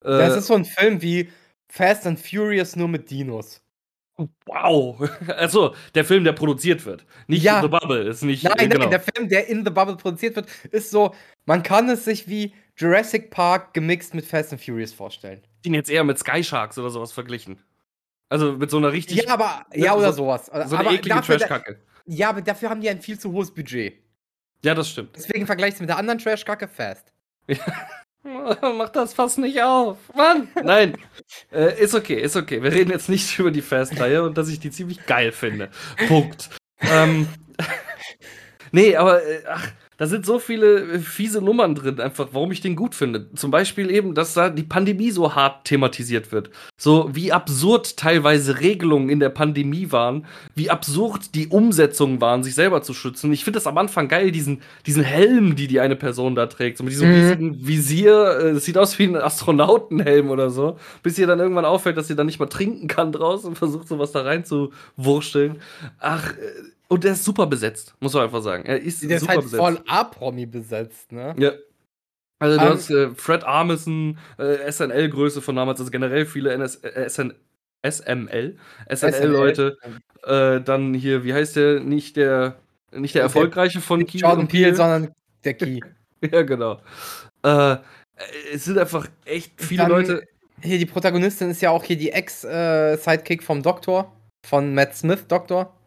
Äh, 0.04 0.10
Das 0.18 0.36
ist 0.36 0.46
so 0.46 0.54
ein 0.54 0.64
Film 0.64 1.02
wie 1.02 1.30
Fast 1.70 2.06
and 2.06 2.20
Furious 2.20 2.76
nur 2.76 2.88
mit 2.88 3.10
Dinos. 3.10 3.62
wow. 4.46 5.08
Also, 5.28 5.74
der 5.94 6.04
Film, 6.04 6.24
der 6.24 6.32
produziert 6.32 6.84
wird. 6.86 7.04
Nicht 7.26 7.42
Ja. 7.42 7.60
The 7.62 7.68
Bubble, 7.68 8.02
ist 8.02 8.22
nicht. 8.22 8.44
Nein, 8.44 8.54
äh, 8.58 8.68
genau. 8.68 8.80
nein, 8.80 8.90
der 8.90 9.00
Film, 9.00 9.28
der 9.28 9.48
in 9.48 9.64
The 9.64 9.70
Bubble 9.70 9.96
produziert 9.96 10.36
wird, 10.36 10.48
ist 10.70 10.90
so, 10.90 11.14
man 11.46 11.62
kann 11.62 11.88
es 11.88 12.04
sich 12.04 12.28
wie 12.28 12.52
Jurassic 12.76 13.30
Park 13.30 13.74
gemixt 13.74 14.14
mit 14.14 14.24
Fast 14.26 14.52
and 14.52 14.62
Furious 14.62 14.92
vorstellen. 14.92 15.40
Ihn 15.64 15.74
jetzt 15.74 15.90
eher 15.90 16.04
mit 16.04 16.18
Sky 16.18 16.42
Sharks 16.44 16.78
oder 16.78 16.90
sowas 16.90 17.12
verglichen. 17.12 17.62
Also 18.28 18.52
mit 18.52 18.70
so 18.70 18.76
einer 18.76 18.92
richtig 18.92 19.22
Ja, 19.24 19.32
aber 19.34 19.64
Ja, 19.74 19.86
ja 19.86 19.94
oder 19.94 20.12
so- 20.12 20.24
sowas. 20.24 20.46
so 20.46 20.52
eine 20.52 20.64
aber 20.64 20.92
eklige 20.92 21.16
dafür, 21.16 21.38
Trashkacke. 21.38 21.80
ja, 22.06 22.28
aber 22.30 22.42
dafür 22.42 22.70
haben 22.70 22.80
die 22.80 22.88
ein 22.90 23.00
viel 23.00 23.18
zu 23.18 23.32
hohes 23.32 23.50
Budget. 23.52 23.94
Ja, 24.64 24.74
das 24.74 24.90
stimmt. 24.90 25.16
Deswegen 25.16 25.46
vergleichst 25.46 25.78
du 25.78 25.82
mit 25.84 25.88
der 25.88 25.98
anderen 25.98 26.18
Trashkacke 26.18 26.68
Fast. 26.68 27.12
Mach 28.24 28.88
das 28.90 29.14
fast 29.14 29.38
nicht 29.38 29.62
auf. 29.62 29.96
Mann! 30.14 30.48
Nein. 30.62 30.96
äh, 31.52 31.80
ist 31.82 31.94
okay, 31.94 32.20
ist 32.20 32.36
okay. 32.36 32.62
Wir 32.62 32.72
reden 32.72 32.90
jetzt 32.90 33.08
nicht 33.08 33.38
über 33.38 33.50
die 33.50 33.62
Fast-Reihe 33.62 34.22
und 34.24 34.36
dass 34.36 34.48
ich 34.48 34.58
die 34.60 34.70
ziemlich 34.70 35.06
geil 35.06 35.32
finde. 35.32 35.70
Punkt. 36.08 36.50
ähm, 36.80 37.28
nee, 38.72 38.96
aber 38.96 39.22
äh, 39.24 39.42
ach, 39.48 39.68
Da 39.98 40.06
sind 40.06 40.24
so 40.24 40.38
viele 40.38 40.80
äh, 40.94 40.98
fiese 41.00 41.42
Nummern 41.42 41.74
drin, 41.74 42.00
einfach, 42.00 42.28
warum 42.32 42.50
ich 42.52 42.60
den 42.60 42.76
gut 42.76 42.94
finde. 42.94 43.30
Zum 43.34 43.50
Beispiel 43.50 43.90
eben, 43.90 44.14
dass 44.14 44.32
da 44.32 44.48
die 44.48 44.62
Pandemie 44.62 45.10
so 45.10 45.34
hart 45.34 45.64
thematisiert 45.66 46.32
wird. 46.32 46.50
So 46.76 47.10
wie 47.12 47.32
absurd 47.32 47.96
teilweise 47.96 48.60
Regelungen 48.60 49.10
in 49.10 49.18
der 49.20 49.28
Pandemie 49.30 49.90
waren, 49.92 50.24
wie 50.54 50.70
absurd 50.70 51.34
die 51.34 51.48
Umsetzungen 51.48 52.20
waren, 52.20 52.42
sich 52.44 52.54
selber 52.54 52.80
zu 52.82 52.94
schützen. 52.94 53.32
Ich 53.32 53.42
finde 53.44 53.56
das 53.58 53.66
am 53.66 53.76
Anfang 53.76 54.08
geil, 54.08 54.30
diesen, 54.30 54.62
diesen 54.86 55.02
Helm, 55.02 55.56
die 55.56 55.66
die 55.66 55.80
eine 55.80 55.96
Person 55.96 56.34
da 56.36 56.46
trägt, 56.46 56.78
so 56.78 56.84
mit 56.84 56.92
diesem 56.92 57.08
Mhm. 57.08 57.14
riesigen 57.14 57.66
Visier. 57.66 58.38
äh, 58.40 58.48
Es 58.50 58.64
sieht 58.64 58.78
aus 58.78 58.98
wie 59.00 59.04
ein 59.04 59.16
Astronautenhelm 59.16 60.30
oder 60.30 60.50
so. 60.50 60.78
Bis 61.02 61.18
ihr 61.18 61.26
dann 61.26 61.40
irgendwann 61.40 61.64
auffällt, 61.64 61.96
dass 61.96 62.06
sie 62.06 62.14
dann 62.16 62.26
nicht 62.26 62.38
mal 62.38 62.46
trinken 62.46 62.86
kann 62.86 63.10
draußen 63.12 63.48
und 63.48 63.56
versucht, 63.58 63.88
sowas 63.88 64.12
da 64.12 64.22
rein 64.22 64.44
zu 64.44 64.72
wursteln. 64.96 65.56
Ach, 65.98 66.32
äh, 66.32 66.36
und 66.88 67.04
der 67.04 67.12
ist 67.12 67.24
super 67.24 67.46
besetzt, 67.46 67.94
muss 68.00 68.14
man 68.14 68.24
einfach 68.24 68.42
sagen. 68.42 68.64
Er 68.64 68.80
ist 68.80 69.02
Der 69.02 69.16
ist 69.16 69.20
super 69.20 69.32
halt 69.34 69.42
besetzt. 69.42 69.60
voll 69.60 69.80
A-Promi 69.86 70.46
besetzt, 70.46 71.12
ne? 71.12 71.34
Ja. 71.38 71.52
Also 72.40 72.56
du 72.58 72.64
Ähm, 72.64 72.70
hast 72.72 72.90
äh, 72.90 73.10
Fred 73.10 73.44
Armisen, 73.44 74.18
äh, 74.38 74.70
SNL-Größe 74.70 75.42
von 75.42 75.56
damals, 75.56 75.80
also 75.80 75.90
generell 75.90 76.24
viele 76.24 76.52
NS, 76.52 76.76
äh, 76.84 77.08
SN, 77.08 77.34
SML, 77.82 78.56
SNL-Leute. 78.88 79.76
Äh, 80.24 80.60
dann 80.60 80.94
hier, 80.94 81.24
wie 81.24 81.34
heißt 81.34 81.56
der, 81.56 81.80
nicht 81.80 82.16
der, 82.16 82.56
nicht 82.92 83.14
der 83.14 83.22
erfolgreiche 83.22 83.80
von 83.80 84.06
Key 84.06 84.18
Jordan 84.18 84.48
Peele, 84.48 84.74
sondern 84.74 85.12
der 85.44 85.54
Key. 85.54 85.80
Ja, 86.32 86.42
genau. 86.42 86.80
Äh, 87.44 87.76
es 88.52 88.64
sind 88.64 88.76
einfach 88.76 89.06
echt 89.24 89.52
viele 89.62 89.82
Dann 89.82 89.90
Leute. 89.90 90.22
Hier, 90.60 90.78
die 90.78 90.86
Protagonistin 90.86 91.50
ist 91.50 91.60
ja 91.62 91.70
auch 91.70 91.84
hier 91.84 91.96
die 91.96 92.10
Ex-Sidekick 92.10 93.44
vom 93.44 93.62
Doktor. 93.62 94.12
Von 94.44 94.74
Matt 94.74 94.96
Smith, 94.96 95.26
Doktor. 95.28 95.77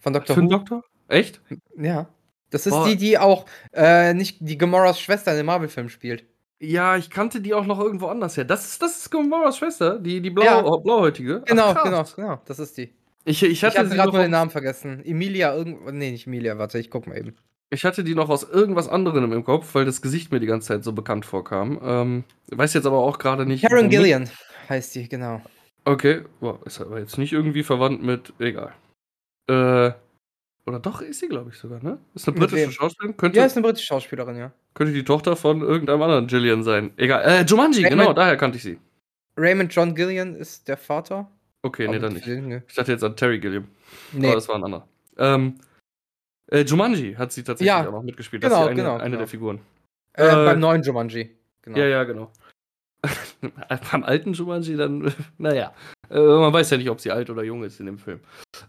Von 0.00 0.12
Dr. 0.12 0.34
Für 0.34 0.42
Who. 0.42 0.48
Doktor? 0.48 0.82
Echt? 1.08 1.40
Ja. 1.76 2.08
Das 2.50 2.66
ist 2.66 2.72
Boah. 2.72 2.86
die, 2.88 2.96
die 2.96 3.18
auch 3.18 3.46
äh, 3.72 4.12
nicht 4.14 4.38
die 4.40 4.58
Gamoras 4.58 5.00
Schwester 5.00 5.30
in 5.32 5.36
dem 5.38 5.46
Marvel-Film 5.46 5.88
spielt. 5.88 6.24
Ja, 6.58 6.96
ich 6.96 7.08
kannte 7.10 7.40
die 7.40 7.54
auch 7.54 7.64
noch 7.64 7.78
irgendwo 7.78 8.06
anders 8.08 8.36
her. 8.36 8.44
Das 8.44 8.66
ist, 8.66 8.82
das 8.82 8.98
ist 8.98 9.10
Gamoras 9.10 9.56
Schwester, 9.58 9.98
die, 9.98 10.20
die 10.20 10.30
blau, 10.30 10.44
Ja. 10.44 10.60
blauhäutige. 10.62 11.40
Ach, 11.42 11.46
Genau, 11.46 11.72
krass. 11.72 11.84
genau, 12.16 12.28
genau. 12.28 12.42
Das 12.46 12.58
ist 12.58 12.76
die. 12.76 12.92
Ich, 13.24 13.42
ich 13.42 13.62
hatte 13.64 13.78
hatte 13.78 13.90
gerade 13.90 14.12
nur 14.12 14.22
den 14.22 14.30
Namen 14.30 14.50
vergessen. 14.50 15.04
Emilia 15.04 15.54
irgendwo. 15.54 15.90
Nee, 15.90 16.10
nicht 16.10 16.26
Emilia, 16.26 16.58
warte, 16.58 16.78
ich 16.78 16.90
guck 16.90 17.06
mal 17.06 17.16
eben. 17.18 17.36
Ich 17.70 17.84
hatte 17.84 18.02
die 18.02 18.14
noch 18.16 18.28
aus 18.30 18.42
irgendwas 18.42 18.88
anderem 18.88 19.32
im 19.32 19.44
Kopf, 19.44 19.74
weil 19.74 19.84
das 19.84 20.02
Gesicht 20.02 20.32
mir 20.32 20.40
die 20.40 20.46
ganze 20.46 20.68
Zeit 20.68 20.82
so 20.84 20.92
bekannt 20.92 21.24
vorkam. 21.24 21.78
Ähm, 21.84 22.24
weiß 22.50 22.74
jetzt 22.74 22.86
aber 22.86 22.98
auch 22.98 23.18
gerade 23.18 23.46
nicht. 23.46 23.64
Karen 23.64 23.88
Gillian 23.90 24.28
heißt 24.68 24.94
die, 24.96 25.08
genau. 25.08 25.40
Okay, 25.84 26.22
boah, 26.40 26.58
ist 26.66 26.80
aber 26.80 26.98
jetzt 26.98 27.16
nicht 27.16 27.32
irgendwie 27.32 27.62
verwandt 27.62 28.02
mit. 28.02 28.32
Egal. 28.40 28.72
Äh, 29.50 29.92
oder 30.66 30.78
doch 30.78 31.00
ist 31.00 31.18
sie, 31.20 31.28
glaube 31.28 31.50
ich, 31.50 31.56
sogar, 31.58 31.82
ne? 31.82 31.98
Ist 32.14 32.28
eine 32.28 32.38
britische? 32.38 32.70
Schauspielerin. 32.70 33.16
Könnte, 33.16 33.38
Ja, 33.38 33.46
ist 33.46 33.56
eine 33.56 33.66
britische 33.66 33.86
Schauspielerin, 33.86 34.36
ja. 34.36 34.52
könnte 34.74 34.92
die 34.92 35.04
Tochter 35.04 35.34
von 35.34 35.62
irgendeinem 35.62 36.02
anderen 36.02 36.26
Gillian 36.26 36.62
sein. 36.62 36.92
Egal. 36.96 37.22
Äh, 37.24 37.42
Jumanji, 37.44 37.82
Raymond- 37.84 37.90
genau, 37.98 38.12
daher 38.12 38.36
kannte 38.36 38.56
ich 38.58 38.62
sie. 38.62 38.78
Raymond 39.36 39.74
John 39.74 39.94
Gillian 39.94 40.34
ist 40.36 40.68
der 40.68 40.76
Vater. 40.76 41.30
Okay, 41.62 41.88
nee, 41.88 41.98
dann 41.98 42.12
nicht. 42.12 42.26
Nee. 42.26 42.62
Ich 42.68 42.74
dachte 42.74 42.92
jetzt 42.92 43.02
an 43.04 43.16
Terry 43.16 43.38
Gilliam. 43.40 43.66
nee. 44.12 44.26
Aber 44.26 44.34
das 44.36 44.48
war 44.48 44.56
ein 44.56 44.64
anderer. 44.64 44.86
Ähm, 45.18 45.54
äh, 46.50 46.60
Jumanji 46.60 47.14
hat 47.14 47.32
sie 47.32 47.42
tatsächlich 47.42 47.66
Ja, 47.68 47.86
auch 47.88 47.92
noch 47.92 48.02
mitgespielt. 48.02 48.42
genau, 48.42 48.54
das 48.54 48.62
ist 48.64 48.68
eine, 48.68 48.76
genau, 48.76 48.94
eine 48.94 49.04
genau. 49.04 49.18
der 49.18 49.26
Figuren. 49.28 49.60
Äh, 50.14 50.26
äh, 50.26 50.44
beim 50.46 50.60
neuen 50.60 50.82
Jumanji. 50.82 51.36
Genau. 51.62 51.78
Ja, 51.78 51.86
ja, 51.86 52.04
genau. 52.04 52.30
Beim 53.92 54.04
alten 54.04 54.34
Jumanji 54.34 54.76
dann, 54.76 55.12
naja. 55.38 55.72
Äh, 56.10 56.18
man 56.20 56.52
weiß 56.52 56.70
ja 56.70 56.76
nicht, 56.76 56.90
ob 56.90 57.00
sie 57.00 57.10
alt 57.10 57.30
oder 57.30 57.42
jung 57.42 57.62
ist 57.64 57.80
in 57.80 57.86
dem 57.86 57.98
Film. 57.98 58.20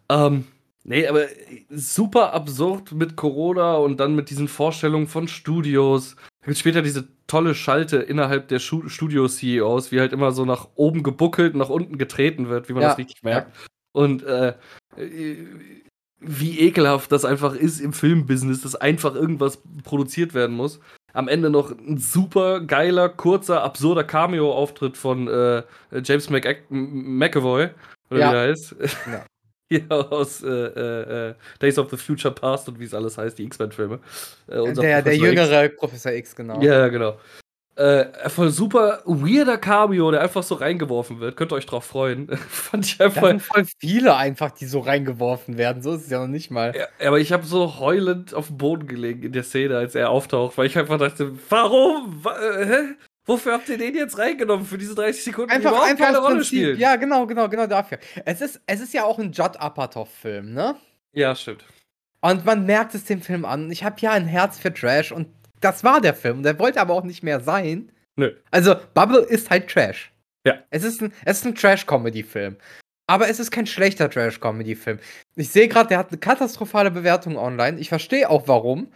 Ähm, 0.10 0.46
nee, 0.84 1.08
aber 1.08 1.26
super 1.70 2.34
absurd 2.34 2.92
mit 2.92 3.16
Corona 3.16 3.76
und 3.76 4.00
dann 4.00 4.16
mit 4.16 4.30
diesen 4.30 4.48
Vorstellungen 4.48 5.08
von 5.08 5.28
Studios. 5.28 6.16
Da 6.42 6.48
gibt 6.48 6.58
später 6.58 6.82
diese 6.82 7.08
tolle 7.28 7.56
Schalte 7.56 7.98
innerhalb 7.98 8.48
der 8.48 8.60
Studio-CEOs, 8.60 9.92
wie 9.92 10.00
halt 10.00 10.12
immer 10.14 10.32
so 10.32 10.46
nach 10.46 10.68
oben 10.76 11.04
gebuckelt, 11.04 11.56
nach 11.56 11.70
unten 11.70 11.98
getreten 11.98 12.50
wird, 12.50 12.68
wie 12.68 12.74
man 12.74 12.84
Ja, 12.84 12.90
das 12.90 12.98
richtig 12.98 13.24
merkt. 13.24 13.56
Und 13.94 14.24
äh, 14.24 14.56
äh, 14.98 15.38
wie 16.20 16.60
ekelhaft 16.60 17.12
das 17.12 17.26
einfach 17.26 17.56
ist 17.56 17.80
im 17.80 17.94
Filmbusiness, 17.94 18.62
dass 18.62 18.76
einfach 18.76 19.16
irgendwas 19.16 19.62
produziert 19.84 20.34
werden 20.34 20.56
muss. 20.56 20.80
Am 21.14 21.28
Ende 21.28 21.50
noch 21.50 21.72
ein 21.72 21.98
super 21.98 22.62
geiler, 22.62 23.10
kurzer, 23.10 23.64
absurder 23.64 24.04
Cameo-Auftritt 24.04 24.96
von 24.96 25.28
äh, 25.28 25.64
James 26.04 26.30
McAvoy, 26.30 27.70
oder 28.10 28.20
Ja. 28.20 28.30
wie 28.30 28.34
der 28.34 28.42
heißt. 28.50 28.76
Ja. 29.12 29.26
Hier 29.72 30.12
aus 30.12 30.44
äh, 30.44 30.48
äh, 30.50 31.30
äh, 31.30 31.34
Days 31.62 31.78
of 31.80 31.90
the 31.90 31.96
Future 31.98 32.34
Past 32.34 32.68
und 32.68 32.78
wie 32.80 32.84
es 32.84 32.94
alles 32.94 33.18
heißt, 33.18 33.38
die 33.38 33.46
X-Men-Filme. 33.46 34.00
Äh, 34.48 34.74
Der, 34.74 35.02
der 35.02 35.02
Professor 35.02 35.12
X. 35.14 35.18
jüngere 35.24 35.70
Professor 35.70 36.12
X, 36.12 36.36
genau. 36.36 36.60
Ja, 36.62 36.74
ja, 36.80 36.88
genau. 36.90 37.18
Äh, 37.78 38.30
voll 38.30 38.50
super 38.50 39.02
weirder 39.06 39.58
Cameo, 39.58 40.12
der 40.12 40.20
einfach 40.22 40.44
so 40.44 40.56
reingeworfen 40.56 41.22
wird. 41.22 41.38
Könnt 41.38 41.54
ihr 41.54 41.56
euch 41.56 41.66
drauf 41.66 41.86
freuen. 41.86 42.28
Fand 42.50 42.86
ich 42.86 42.98
Da 42.98 43.06
einfach. 43.06 43.28
sind 43.28 43.42
voll 43.42 43.66
viele 43.80 44.14
einfach, 44.18 44.52
die 44.52 44.66
so 44.66 44.80
reingeworfen 44.82 45.58
werden. 45.58 45.82
So 45.82 45.94
ist 45.94 46.04
es 46.04 46.10
ja 46.10 46.20
noch 46.20 46.28
nicht 46.28 46.52
mal. 46.52 46.76
Ja, 46.76 47.08
aber 47.08 47.20
ich 47.20 47.32
habe 47.32 47.46
so 47.46 47.80
heulend 47.80 48.34
auf 48.34 48.48
dem 48.48 48.58
Boden 48.58 48.88
gelegen 48.88 49.24
in 49.24 49.32
der 49.32 49.44
Szene, 49.44 49.78
als 49.78 49.96
er 49.96 50.10
auftaucht, 50.10 50.58
weil 50.58 50.66
ich 50.68 50.78
einfach 50.78 50.98
dachte, 51.00 51.32
warum? 51.50 52.20
Wa 52.24 52.38
äh, 52.40 52.66
hä? 52.66 52.80
Wofür 53.26 53.54
habt 53.54 53.70
ihr 53.70 53.78
den 53.78 53.94
jetzt 53.96 54.18
reingenommen 54.18 54.66
für 54.66 54.78
diese 54.78 54.96
30 54.96 55.24
Sekunden? 55.24 55.50
die 55.50 55.56
Einfach, 55.56 55.72
überhaupt 55.72 55.90
einfach 55.90 56.06
keine 56.06 56.18
Rolle 56.18 56.36
Prinzip. 56.38 56.48
spielen. 56.60 56.80
Ja, 56.80 56.96
genau, 56.96 57.28
genau, 57.28 57.48
genau 57.50 57.68
dafür. 57.68 58.00
Es 58.26 58.42
ist, 58.42 58.60
es 58.66 58.82
ist 58.82 58.94
ja 58.94 59.04
auch 59.04 59.20
ein 59.20 59.32
Judd 59.32 59.58
Apatow-Film, 59.58 60.54
ne? 60.54 60.76
ja, 61.14 61.36
stimmt. 61.36 61.66
Und 62.22 62.46
man 62.46 62.66
merkt 62.66 62.94
es 62.94 63.06
dem 63.06 63.22
Film 63.22 63.46
an. 63.46 63.72
Ich 63.72 63.84
habe 63.84 63.96
ja 64.00 64.12
ein 64.12 64.26
Herz 64.28 64.60
für 64.60 64.72
Trash 64.74 65.12
und 65.12 65.28
das 65.60 65.84
war 65.84 66.02
der 66.02 66.14
Film. 66.14 66.44
Der 66.44 66.58
wollte 66.60 66.80
aber 66.80 66.94
auch 66.94 67.04
nicht 67.04 67.24
mehr 67.24 67.40
sein. 67.40 67.92
Nö. 68.16 68.36
Also, 68.52 68.76
Bubble 68.94 69.22
ist 69.22 69.50
halt 69.50 69.70
Trash. 69.70 70.12
Ja. 70.46 70.56
Es 70.70 70.84
ist 70.84 71.02
ein, 71.02 71.14
es 71.26 71.40
ist 71.40 71.46
ein 71.46 71.56
Trash-Comedy-Film. 71.56 72.58
Aber 73.08 73.28
es 73.28 73.40
ist 73.40 73.50
kein 73.52 73.66
schlechter 73.66 74.10
Trash-Comedy-Film. 74.10 75.00
Ich 75.36 75.50
sehe 75.50 75.68
gerade, 75.68 75.90
der 75.90 75.98
hat 75.98 76.10
eine 76.10 76.20
katastrophale 76.20 76.92
Bewertung 76.92 77.38
online. 77.38 77.80
Ich 77.80 77.90
verstehe 77.90 78.30
auch 78.30 78.48
warum. 78.48 78.92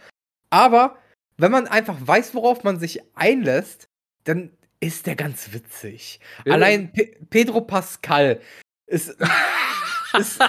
Aber 0.50 0.96
wenn 1.36 1.50
man 1.52 1.66
einfach 1.66 1.96
weiß, 2.00 2.34
worauf 2.34 2.62
man 2.64 2.78
sich 2.78 3.00
einlässt, 3.14 3.88
dann 4.26 4.50
ist 4.80 5.06
der 5.06 5.16
ganz 5.16 5.52
witzig. 5.52 6.20
Ja. 6.44 6.54
Allein 6.54 6.92
Pe 6.92 7.10
Pedro 7.30 7.62
Pascal 7.62 8.40
ist, 8.86 9.16
ist 10.18 10.40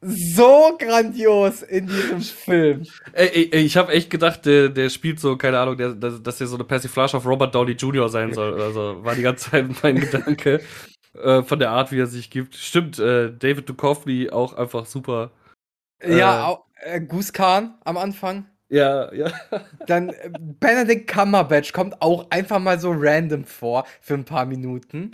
so 0.00 0.76
grandios 0.78 1.62
in 1.62 1.86
diesem 1.86 2.20
Film. 2.20 2.86
Ey, 3.12 3.48
ey, 3.50 3.62
ich 3.62 3.76
habe 3.76 3.92
echt 3.92 4.10
gedacht, 4.10 4.46
der, 4.46 4.68
der 4.68 4.88
spielt 4.90 5.20
so, 5.20 5.36
keine 5.36 5.58
Ahnung, 5.58 5.76
der, 5.76 5.94
dass, 5.94 6.38
der 6.38 6.46
so 6.46 6.54
eine 6.54 6.64
Persiflage 6.64 7.16
auf 7.16 7.26
Robert 7.26 7.54
Downey 7.54 7.72
Jr. 7.72 8.08
sein 8.08 8.32
soll. 8.32 8.60
Also 8.60 9.04
war 9.04 9.14
die 9.14 9.22
ganze 9.22 9.50
Zeit 9.50 9.66
mein 9.82 9.96
Gedanke. 10.00 10.60
Äh, 11.14 11.42
von 11.42 11.58
der 11.58 11.70
Art, 11.70 11.90
wie 11.90 11.98
er 11.98 12.06
sich 12.06 12.30
gibt. 12.30 12.54
Stimmt, 12.54 12.98
äh, 12.98 13.32
David 13.36 13.68
Duchovny 13.68 14.30
auch 14.30 14.52
einfach 14.54 14.86
super. 14.86 15.32
Ja, 16.04 16.40
Äh. 16.40 16.44
auch, 16.44 16.64
äh, 16.76 17.00
Goose 17.00 17.32
Khan 17.32 17.76
am 17.84 17.96
Anfang. 17.96 18.46
Ja, 18.70 19.12
ja. 19.14 19.30
Dann 19.86 20.10
äh, 20.10 20.30
Benedict 20.60 21.08
Cumberbatch 21.10 21.72
kommt 21.72 22.00
auch 22.02 22.30
einfach 22.30 22.58
mal 22.58 22.78
so 22.78 22.92
random 22.94 23.44
vor 23.44 23.84
für 24.00 24.14
ein 24.14 24.24
paar 24.24 24.44
Minuten. 24.46 25.10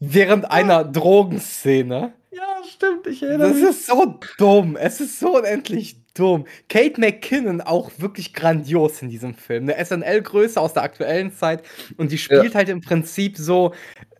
während 0.00 0.50
einer 0.50 0.84
Drogenszene. 0.84 2.12
Ja, 2.30 2.42
stimmt, 2.68 3.06
ich 3.06 3.22
erinnere 3.22 3.48
Das 3.48 3.56
mich. 3.58 3.68
ist 3.70 3.86
so 3.86 4.18
dumm. 4.38 4.76
Es 4.76 5.00
ist 5.00 5.20
so 5.20 5.36
unendlich 5.36 5.96
dumm. 6.14 6.46
Kate 6.68 7.00
McKinnon 7.00 7.60
auch 7.60 7.90
wirklich 7.98 8.32
grandios 8.34 9.02
in 9.02 9.08
diesem 9.10 9.34
Film. 9.34 9.68
Eine 9.68 9.84
SNL-Größe 9.84 10.60
aus 10.60 10.72
der 10.72 10.82
aktuellen 10.82 11.32
Zeit. 11.32 11.62
Und 11.96 12.10
die 12.12 12.18
spielt 12.18 12.54
halt 12.54 12.68
im 12.68 12.80
Prinzip 12.80 13.36
so 13.36 13.72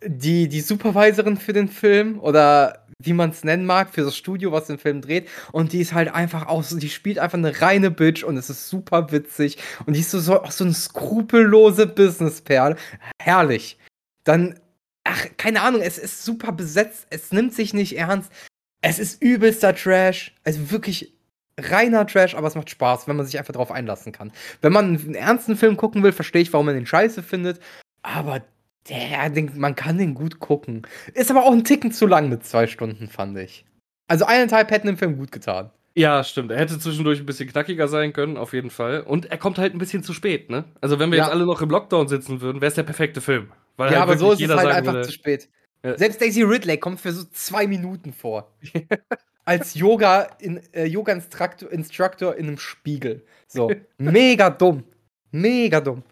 die, 0.06 0.48
die 0.48 0.60
Supervisorin 0.60 1.36
für 1.36 1.52
den 1.52 1.68
Film 1.68 2.20
oder 2.20 2.83
wie 3.04 3.12
man 3.12 3.30
es 3.30 3.44
nennen 3.44 3.66
mag, 3.66 3.90
für 3.92 4.02
das 4.02 4.16
Studio, 4.16 4.52
was 4.52 4.66
den 4.66 4.78
Film 4.78 5.00
dreht. 5.00 5.28
Und 5.52 5.72
die 5.72 5.80
ist 5.80 5.94
halt 5.94 6.12
einfach 6.12 6.46
auch 6.46 6.62
so, 6.62 6.78
die 6.78 6.88
spielt 6.88 7.18
einfach 7.18 7.38
eine 7.38 7.60
reine 7.60 7.90
Bitch 7.90 8.24
und 8.24 8.36
es 8.36 8.50
ist 8.50 8.68
super 8.68 9.12
witzig. 9.12 9.58
Und 9.86 9.94
die 9.94 10.00
ist 10.00 10.10
so, 10.10 10.20
so, 10.20 10.42
auch 10.42 10.50
so 10.50 10.64
eine 10.64 10.74
skrupellose 10.74 11.86
Businessperle. 11.86 12.76
Herrlich. 13.20 13.78
Dann, 14.24 14.58
ach, 15.04 15.26
keine 15.36 15.62
Ahnung, 15.62 15.80
es 15.82 15.98
ist 15.98 16.24
super 16.24 16.52
besetzt. 16.52 17.06
Es 17.10 17.32
nimmt 17.32 17.54
sich 17.54 17.74
nicht 17.74 17.96
ernst. 17.96 18.32
Es 18.80 18.98
ist 18.98 19.22
übelster 19.22 19.74
Trash. 19.74 20.34
Also 20.44 20.70
wirklich 20.70 21.14
reiner 21.58 22.06
Trash, 22.06 22.34
aber 22.34 22.48
es 22.48 22.54
macht 22.54 22.70
Spaß, 22.70 23.06
wenn 23.06 23.16
man 23.16 23.26
sich 23.26 23.38
einfach 23.38 23.54
drauf 23.54 23.70
einlassen 23.70 24.12
kann. 24.12 24.32
Wenn 24.60 24.72
man 24.72 24.86
einen 24.86 25.14
ernsten 25.14 25.56
Film 25.56 25.76
gucken 25.76 26.02
will, 26.02 26.12
verstehe 26.12 26.42
ich, 26.42 26.52
warum 26.52 26.66
man 26.66 26.74
den 26.74 26.86
scheiße 26.86 27.22
findet. 27.22 27.60
Aber 28.02 28.42
der, 28.88 29.30
den, 29.30 29.50
man 29.58 29.74
kann 29.74 29.98
den 29.98 30.14
gut 30.14 30.40
gucken. 30.40 30.82
Ist 31.14 31.30
aber 31.30 31.44
auch 31.44 31.52
ein 31.52 31.64
Ticken 31.64 31.92
zu 31.92 32.06
lang 32.06 32.28
mit 32.28 32.44
zwei 32.44 32.66
Stunden, 32.66 33.08
fand 33.08 33.38
ich. 33.38 33.64
Also 34.08 34.26
eineinhalb 34.26 34.70
hätten 34.70 34.86
dem 34.86 34.98
Film 34.98 35.16
gut 35.16 35.32
getan. 35.32 35.70
Ja, 35.96 36.24
stimmt. 36.24 36.50
Er 36.50 36.58
hätte 36.58 36.78
zwischendurch 36.78 37.20
ein 37.20 37.26
bisschen 37.26 37.48
knackiger 37.48 37.86
sein 37.88 38.12
können, 38.12 38.36
auf 38.36 38.52
jeden 38.52 38.70
Fall. 38.70 39.00
Und 39.02 39.26
er 39.30 39.38
kommt 39.38 39.58
halt 39.58 39.74
ein 39.74 39.78
bisschen 39.78 40.02
zu 40.02 40.12
spät, 40.12 40.50
ne? 40.50 40.64
Also, 40.80 40.98
wenn 40.98 41.10
wir 41.12 41.18
Ja. 41.18 41.24
jetzt 41.24 41.32
alle 41.32 41.46
noch 41.46 41.62
im 41.62 41.70
Lockdown 41.70 42.08
sitzen 42.08 42.40
würden, 42.40 42.60
wäre 42.60 42.68
es 42.68 42.74
der 42.74 42.82
perfekte 42.82 43.20
Film. 43.20 43.52
Weil 43.76 43.92
ja, 43.92 44.00
halt 44.00 44.08
aber 44.10 44.18
so 44.18 44.32
ist 44.32 44.40
es 44.42 44.50
halt 44.50 44.68
einfach 44.68 44.92
würde- 44.92 45.06
zu 45.06 45.12
spät. 45.12 45.48
Ja. 45.84 45.96
Selbst 45.96 46.20
Daisy 46.20 46.42
Ridley 46.42 46.78
kommt 46.78 47.00
für 47.00 47.12
so 47.12 47.24
zwei 47.32 47.66
Minuten 47.66 48.12
vor. 48.12 48.50
als 49.44 49.74
Yoga 49.74 50.22
in 50.40 50.60
äh, 50.72 50.86
Yoga 50.86 51.12
Instructor, 51.12 51.70
Instructor 51.70 52.34
in 52.36 52.46
einem 52.48 52.58
Spiegel. 52.58 53.24
So, 53.46 53.70
mega 53.98 54.50
dumm. 54.50 54.82
Mega 55.30 55.80
dumm. 55.80 56.02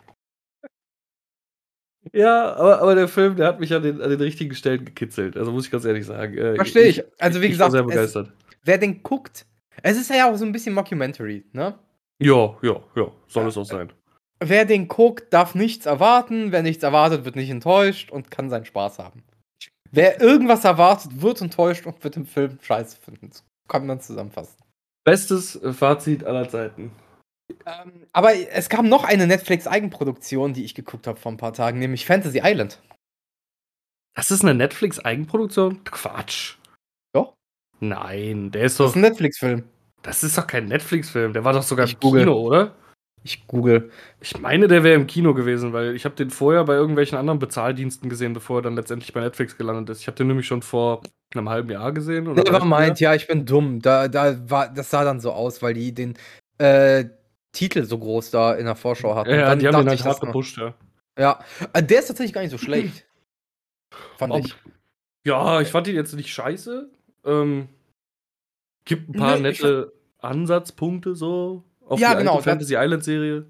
Ja, 2.13 2.55
aber, 2.55 2.81
aber 2.81 2.95
der 2.95 3.09
Film, 3.09 3.37
der 3.37 3.47
hat 3.47 3.61
mich 3.61 3.73
an 3.73 3.83
den, 3.83 4.01
an 4.01 4.11
den 4.11 4.21
richtigen 4.21 4.55
Stellen 4.55 4.85
gekitzelt. 4.85 5.37
Also 5.37 5.53
muss 5.53 5.67
ich 5.67 5.71
ganz 5.71 5.85
ehrlich 5.85 6.07
sagen. 6.07 6.37
Äh, 6.37 6.57
Verstehe 6.57 6.87
ich. 6.87 7.05
Also 7.21 7.41
wie 7.41 7.47
ich 7.47 7.53
gesagt, 7.53 7.73
sehr 7.73 7.83
es, 7.83 7.87
begeistert. 7.87 8.33
wer 8.65 8.79
den 8.79 9.03
guckt, 9.03 9.47
es 9.83 9.97
ist 9.97 10.11
ja 10.11 10.31
auch 10.31 10.37
so 10.37 10.45
ein 10.45 10.53
bisschen 10.53 10.75
Mockumentary, 10.75 11.45
ne? 11.53 11.79
Ja, 12.19 12.57
ja, 12.63 12.81
ja, 12.95 13.11
soll 13.27 13.49
es 13.49 13.57
auch 13.57 13.65
sein. 13.65 13.93
Wer 14.45 14.65
den 14.65 14.89
guckt, 14.89 15.33
darf 15.33 15.55
nichts 15.55 15.87
erwarten. 15.87 16.51
Wer 16.51 16.63
nichts 16.63 16.83
erwartet, 16.83 17.25
wird 17.25 17.37
nicht 17.37 17.51
enttäuscht 17.51 18.11
und 18.11 18.31
kann 18.31 18.51
seinen 18.51 18.65
Spaß 18.65 18.99
haben. 18.99 19.23
Wer 19.91 20.21
irgendwas 20.21 20.65
erwartet, 20.65 21.23
wird 21.23 21.41
enttäuscht 21.41 21.87
und 21.87 22.03
wird 22.03 22.17
den 22.17 22.27
Film 22.27 22.59
scheiße 22.61 22.97
finden. 22.97 23.31
Kann 23.69 23.87
man 23.87 24.01
zusammenfassen. 24.01 24.57
Bestes 25.05 25.61
Fazit 25.73 26.25
aller 26.25 26.49
Zeiten. 26.49 26.91
Ähm, 27.67 28.07
aber 28.13 28.35
es 28.35 28.69
gab 28.69 28.85
noch 28.85 29.05
eine 29.05 29.27
Netflix-Eigenproduktion, 29.27 30.53
die 30.55 30.65
ich 30.65 30.75
geguckt 30.75 31.07
habe 31.07 31.19
vor 31.19 31.33
ein 31.33 31.37
paar 31.39 31.53
Tagen, 31.53 31.79
nämlich 31.79 32.07
Fantasy 32.07 32.41
Island. 32.43 32.81
Das 34.15 34.31
ist 34.31 34.43
eine 34.43 34.55
Netflix-Eigenproduktion? 34.55 35.85
Quatsch. 35.85 36.57
Doch. 37.15 37.35
Nein, 37.81 38.51
der 38.51 38.65
ist 38.65 38.79
Das 38.79 38.87
doch. 38.87 38.91
ist 38.91 38.97
ein 38.97 39.03
Netflix-Film. 39.03 39.65
Das 40.03 40.23
ist 40.23 40.37
doch 40.37 40.47
kein 40.47 40.67
Netflix-Film. 40.67 41.33
Der 41.33 41.45
war 41.45 41.53
doch 41.53 41.63
sogar 41.63 41.87
Ich 41.87 41.95
im 41.95 42.01
google. 42.01 42.25
Kino, 42.25 42.39
oder? 42.41 42.75
Ich 43.25 43.47
google. 43.47 43.91
Ich 44.21 44.37
meine, 44.41 44.67
der 44.67 44.83
wäre 44.83 44.97
im 44.97 45.07
Kino 45.07 45.33
gewesen, 45.33 45.73
weil 45.73 45.95
ich 45.95 46.05
habe 46.05 46.17
den 46.17 46.31
vorher 46.31 46.65
bei 46.65 46.75
irgendwelchen 46.75 47.17
anderen 47.17 47.39
Bezahldiensten 47.39 48.11
gesehen, 48.11 48.33
bevor 48.33 48.59
er 48.59 48.63
dann 48.63 48.75
letztendlich 48.75 49.13
bei 49.13 49.21
Netflix 49.21 49.57
gelandet 49.57 49.91
ist. 49.91 50.01
Ich 50.01 50.09
habe 50.09 50.17
den 50.17 50.27
nämlich 50.27 50.47
schon 50.47 50.61
vor 50.63 51.03
einem 51.33 51.49
halben 51.49 51.71
Jahr 51.71 51.93
gesehen. 51.93 52.27
Oder 52.27 52.43
Never 52.43 52.65
mind, 52.65 52.99
ja, 52.99 53.15
ich 53.15 53.29
bin 53.29 53.47
dumm. 53.47 53.81
Da, 53.81 54.09
da 54.09 54.51
war, 54.51 54.69
das 54.69 54.91
sah 54.91 55.05
dann 55.05 55.21
so 55.21 55.33
aus, 55.33 55.63
weil 55.63 55.75
die 55.75 55.95
den 55.95 56.15
äh, 56.59 57.05
Titel 57.53 57.85
so 57.85 57.99
groß 57.99 58.31
da 58.31 58.55
in 58.55 58.65
der 58.67 58.77
Vorschau 58.77 59.15
hatten. 59.15 59.31
Ja, 59.31 59.55
die 59.55 59.67
haben 59.67 59.79
den 59.79 59.89
halt 59.89 60.05
hart 60.05 60.21
gepusht, 60.21 60.57
ja. 60.59 60.75
Ja, 61.19 61.45
äh, 61.73 61.83
der 61.83 61.99
ist 61.99 62.07
tatsächlich 62.09 62.33
gar 62.33 62.41
nicht 62.43 62.51
so 62.51 62.59
schlecht. 62.59 63.07
Fand 64.17 64.33
Ob- 64.33 64.47
ich. 64.47 64.55
Ja, 65.27 65.61
ich 65.61 65.69
fand 65.69 65.87
ihn 65.87 65.95
jetzt 65.95 66.15
nicht 66.15 66.33
scheiße. 66.33 66.91
Ähm, 67.25 67.69
gibt 68.85 69.09
ein 69.09 69.13
paar 69.13 69.37
Nee, 69.37 69.43
nette 69.43 69.93
Ansatzpunkte 70.19 71.15
so 71.15 71.63
auf 71.87 72.01
Ja, 72.01 72.13
die 72.13 72.19
genau, 72.19 72.33
alte 72.37 72.45
Fantasy 72.45 72.75
Island 72.77 73.05
Serie. 73.05 73.47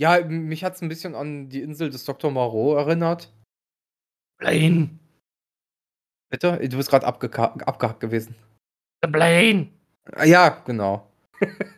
Ja, 0.00 0.24
mich 0.24 0.64
hat 0.64 0.74
es 0.74 0.82
ein 0.82 0.88
bisschen 0.88 1.14
an 1.14 1.48
die 1.48 1.60
Insel 1.60 1.90
des 1.90 2.04
Dr. 2.04 2.30
Moreau 2.30 2.74
erinnert. 2.76 3.32
Blaine! 4.38 4.98
Bitte? 6.30 6.58
Du 6.68 6.76
bist 6.76 6.90
gerade 6.90 7.06
abgehackt 7.06 8.00
gewesen. 8.00 8.34
The 9.04 9.10
Blaine! 9.10 9.68
Ja, 10.24 10.48
genau. 10.64 11.10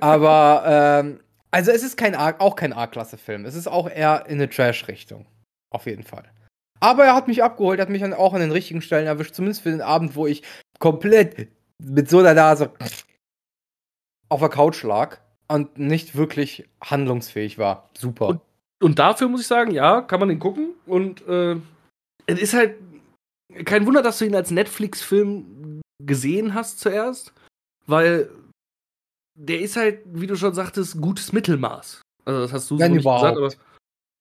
Aber, 0.00 0.62
ähm, 0.66 1.20
also 1.50 1.70
es 1.70 1.82
ist 1.82 1.96
kein 1.96 2.14
A, 2.14 2.34
auch 2.38 2.56
kein 2.56 2.72
A-Klasse-Film. 2.72 3.44
Es 3.46 3.54
ist 3.54 3.66
auch 3.68 3.88
eher 3.88 4.26
in 4.26 4.34
eine 4.34 4.48
Trash-Richtung. 4.48 5.26
Auf 5.70 5.86
jeden 5.86 6.02
Fall. 6.02 6.24
Aber 6.80 7.04
er 7.04 7.14
hat 7.14 7.26
mich 7.28 7.42
abgeholt, 7.42 7.80
hat 7.80 7.88
mich 7.88 8.02
dann 8.02 8.14
auch 8.14 8.34
an 8.34 8.40
den 8.40 8.52
richtigen 8.52 8.82
Stellen 8.82 9.06
erwischt, 9.06 9.34
zumindest 9.34 9.62
für 9.62 9.70
den 9.70 9.80
Abend, 9.80 10.14
wo 10.14 10.26
ich 10.26 10.42
komplett 10.78 11.48
mit 11.82 12.08
so 12.08 12.18
einer 12.20 12.34
Nase 12.34 12.72
auf 14.28 14.40
der 14.40 14.48
Couch 14.48 14.82
lag 14.82 15.18
und 15.48 15.78
nicht 15.78 16.14
wirklich 16.16 16.68
handlungsfähig 16.82 17.58
war. 17.58 17.90
Super. 17.96 18.28
Und- 18.28 18.40
Und 18.80 18.98
dafür 19.00 19.28
muss 19.28 19.40
ich 19.40 19.46
sagen, 19.48 19.72
ja, 19.72 20.02
kann 20.02 20.20
man 20.20 20.28
den 20.28 20.38
gucken. 20.38 20.74
Und 20.86 21.26
äh, 21.26 21.56
es 22.26 22.38
ist 22.40 22.54
halt 22.54 22.76
kein 23.64 23.84
Wunder, 23.86 24.02
dass 24.02 24.18
du 24.18 24.24
ihn 24.26 24.36
als 24.36 24.50
Netflix-Film 24.52 25.80
gesehen 26.04 26.54
hast 26.54 26.78
zuerst, 26.78 27.32
weil 27.86 28.30
der 29.40 29.60
ist 29.60 29.76
halt, 29.76 30.00
wie 30.06 30.26
du 30.26 30.36
schon 30.36 30.52
sagtest, 30.54 31.00
gutes 31.00 31.32
Mittelmaß. 31.32 32.02
Also 32.24 32.40
das 32.40 32.52
hast 32.52 32.70
du 32.70 32.76
so 32.76 32.80
Wenn 32.80 32.92
nicht 32.92 33.02
überhaupt. 33.02 33.36
gesagt, 33.36 33.38
aber 33.38 33.64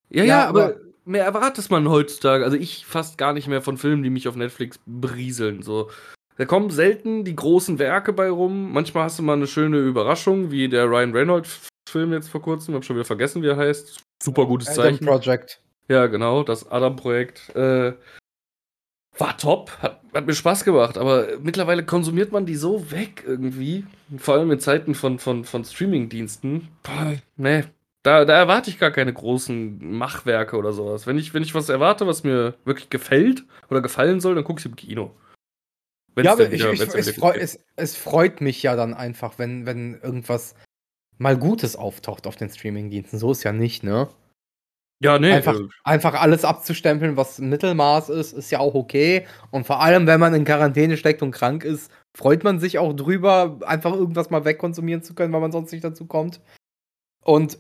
ja, 0.10 0.24
Ja, 0.24 0.24
ja, 0.24 0.48
aber, 0.48 0.64
aber- 0.66 0.76
mehr 1.06 1.26
erwartet 1.26 1.70
man 1.72 1.90
heutzutage. 1.90 2.44
Also 2.44 2.56
ich 2.56 2.86
fast 2.86 3.18
gar 3.18 3.34
nicht 3.34 3.48
mehr 3.48 3.62
von 3.62 3.78
Filmen, 3.78 4.04
die 4.04 4.10
mich 4.10 4.28
auf 4.28 4.36
Netflix 4.36 4.80
berieseln. 4.86 5.62
So. 5.64 5.90
Da 6.38 6.46
kommen 6.46 6.70
selten 6.70 7.24
die 7.26 7.36
großen 7.36 7.80
Werke 7.80 8.14
bei 8.14 8.30
rum. 8.30 8.72
Manchmal 8.72 9.06
hast 9.06 9.18
du 9.18 9.24
mal 9.24 9.34
eine 9.34 9.48
schöne 9.48 9.80
Überraschung, 9.80 10.52
wie 10.52 10.70
der 10.70 10.86
Ryan 10.86 11.14
Reynolds-Film 11.14 12.14
jetzt 12.14 12.30
vor 12.30 12.42
kurzem. 12.42 12.76
Hab 12.76 12.86
schon 12.86 12.96
wieder 12.96 13.06
vergessen, 13.06 13.42
wie 13.42 13.48
er 13.48 13.58
heißt. 13.58 14.00
Super 14.24 14.46
gutes 14.46 14.70
Adam 14.70 14.84
Zeichen. 14.84 15.06
Project. 15.06 15.62
Ja, 15.90 16.06
genau, 16.08 16.44
das 16.44 16.70
Adam-Projekt. 16.70 17.56
Äh, 17.56 17.94
war 19.20 19.38
top, 19.38 19.72
hat, 19.82 20.02
hat 20.14 20.26
mir 20.28 20.34
Spaß 20.34 20.64
gemacht, 20.64 20.98
aber 20.98 21.28
mittlerweile 21.42 21.86
konsumiert 21.86 22.32
man 22.32 22.46
die 22.46 22.56
so 22.56 22.92
weg 22.92 23.24
irgendwie. 23.26 23.86
Vor 24.18 24.36
allem 24.36 24.52
in 24.52 24.60
Zeiten 24.60 24.96
von, 24.96 25.20
von, 25.20 25.44
von 25.44 25.64
Streaming-Diensten. 25.66 26.68
Nee, 27.36 27.64
da, 28.04 28.24
da 28.26 28.38
erwarte 28.38 28.70
ich 28.70 28.80
gar 28.80 28.92
keine 28.92 29.12
großen 29.14 29.92
Machwerke 29.98 30.56
oder 30.56 30.72
sowas. 30.72 31.08
Wenn 31.08 31.18
ich, 31.18 31.34
wenn 31.34 31.44
ich 31.44 31.54
was 31.56 31.70
erwarte, 31.70 32.08
was 32.08 32.24
mir 32.24 32.56
wirklich 32.64 32.90
gefällt 32.90 33.44
oder 33.70 33.82
gefallen 33.82 34.22
soll, 34.22 34.36
dann 34.36 34.44
gucke 34.44 34.60
ich 34.60 34.66
im 34.66 34.76
Kino. 34.76 35.12
Wenn's 36.16 36.26
Ja, 36.26 36.34
aber 36.34 36.44
ich, 36.52 36.54
wieder- 36.54 36.72
ich, 36.72 36.80
denn 36.80 36.90
es, 37.00 37.12
freu, 37.12 37.34
es, 37.38 37.60
es 37.76 37.96
freut 37.96 38.42
mich 38.42 38.64
ja 38.64 38.76
dann 38.76 38.94
einfach, 38.94 39.38
wenn, 39.40 39.66
wenn 39.66 40.00
irgendwas 40.02 40.56
mal 41.18 41.38
Gutes 41.38 41.76
auftaucht 41.76 42.28
auf 42.28 42.36
den 42.36 42.50
Streamingdiensten. 42.50 43.20
So 43.20 43.32
ist 43.32 43.44
ja 43.44 43.52
nicht, 43.52 43.84
ne? 43.84 44.08
Ja, 45.00 45.20
nee, 45.20 45.32
einfach, 45.32 45.60
äh, 45.60 45.68
einfach 45.84 46.14
alles 46.16 46.44
abzustempeln, 46.44 47.18
was 47.18 47.40
Mittelmaß 47.40 48.10
ist, 48.10 48.34
ist 48.34 48.52
ja 48.52 48.60
auch 48.60 48.74
okay. 48.74 49.28
Und 49.52 49.68
vor 49.68 49.82
allem, 49.82 50.08
wenn 50.08 50.20
man 50.20 50.34
in 50.34 50.46
Quarantäne 50.46 50.98
steckt 50.98 51.22
und 51.22 51.32
krank 51.32 51.64
ist, 51.64 51.92
freut 52.16 52.44
man 52.44 52.60
sich 52.60 52.80
auch 52.80 52.94
drüber, 52.94 53.60
einfach 53.66 53.94
irgendwas 53.94 54.32
mal 54.32 54.44
wegkonsumieren 54.44 55.04
zu 55.04 55.14
können, 55.14 55.34
weil 55.34 55.42
man 55.42 55.52
sonst 55.52 55.72
nicht 55.72 55.84
dazu 55.84 56.08
kommt. 56.08 56.42
Und 57.24 57.60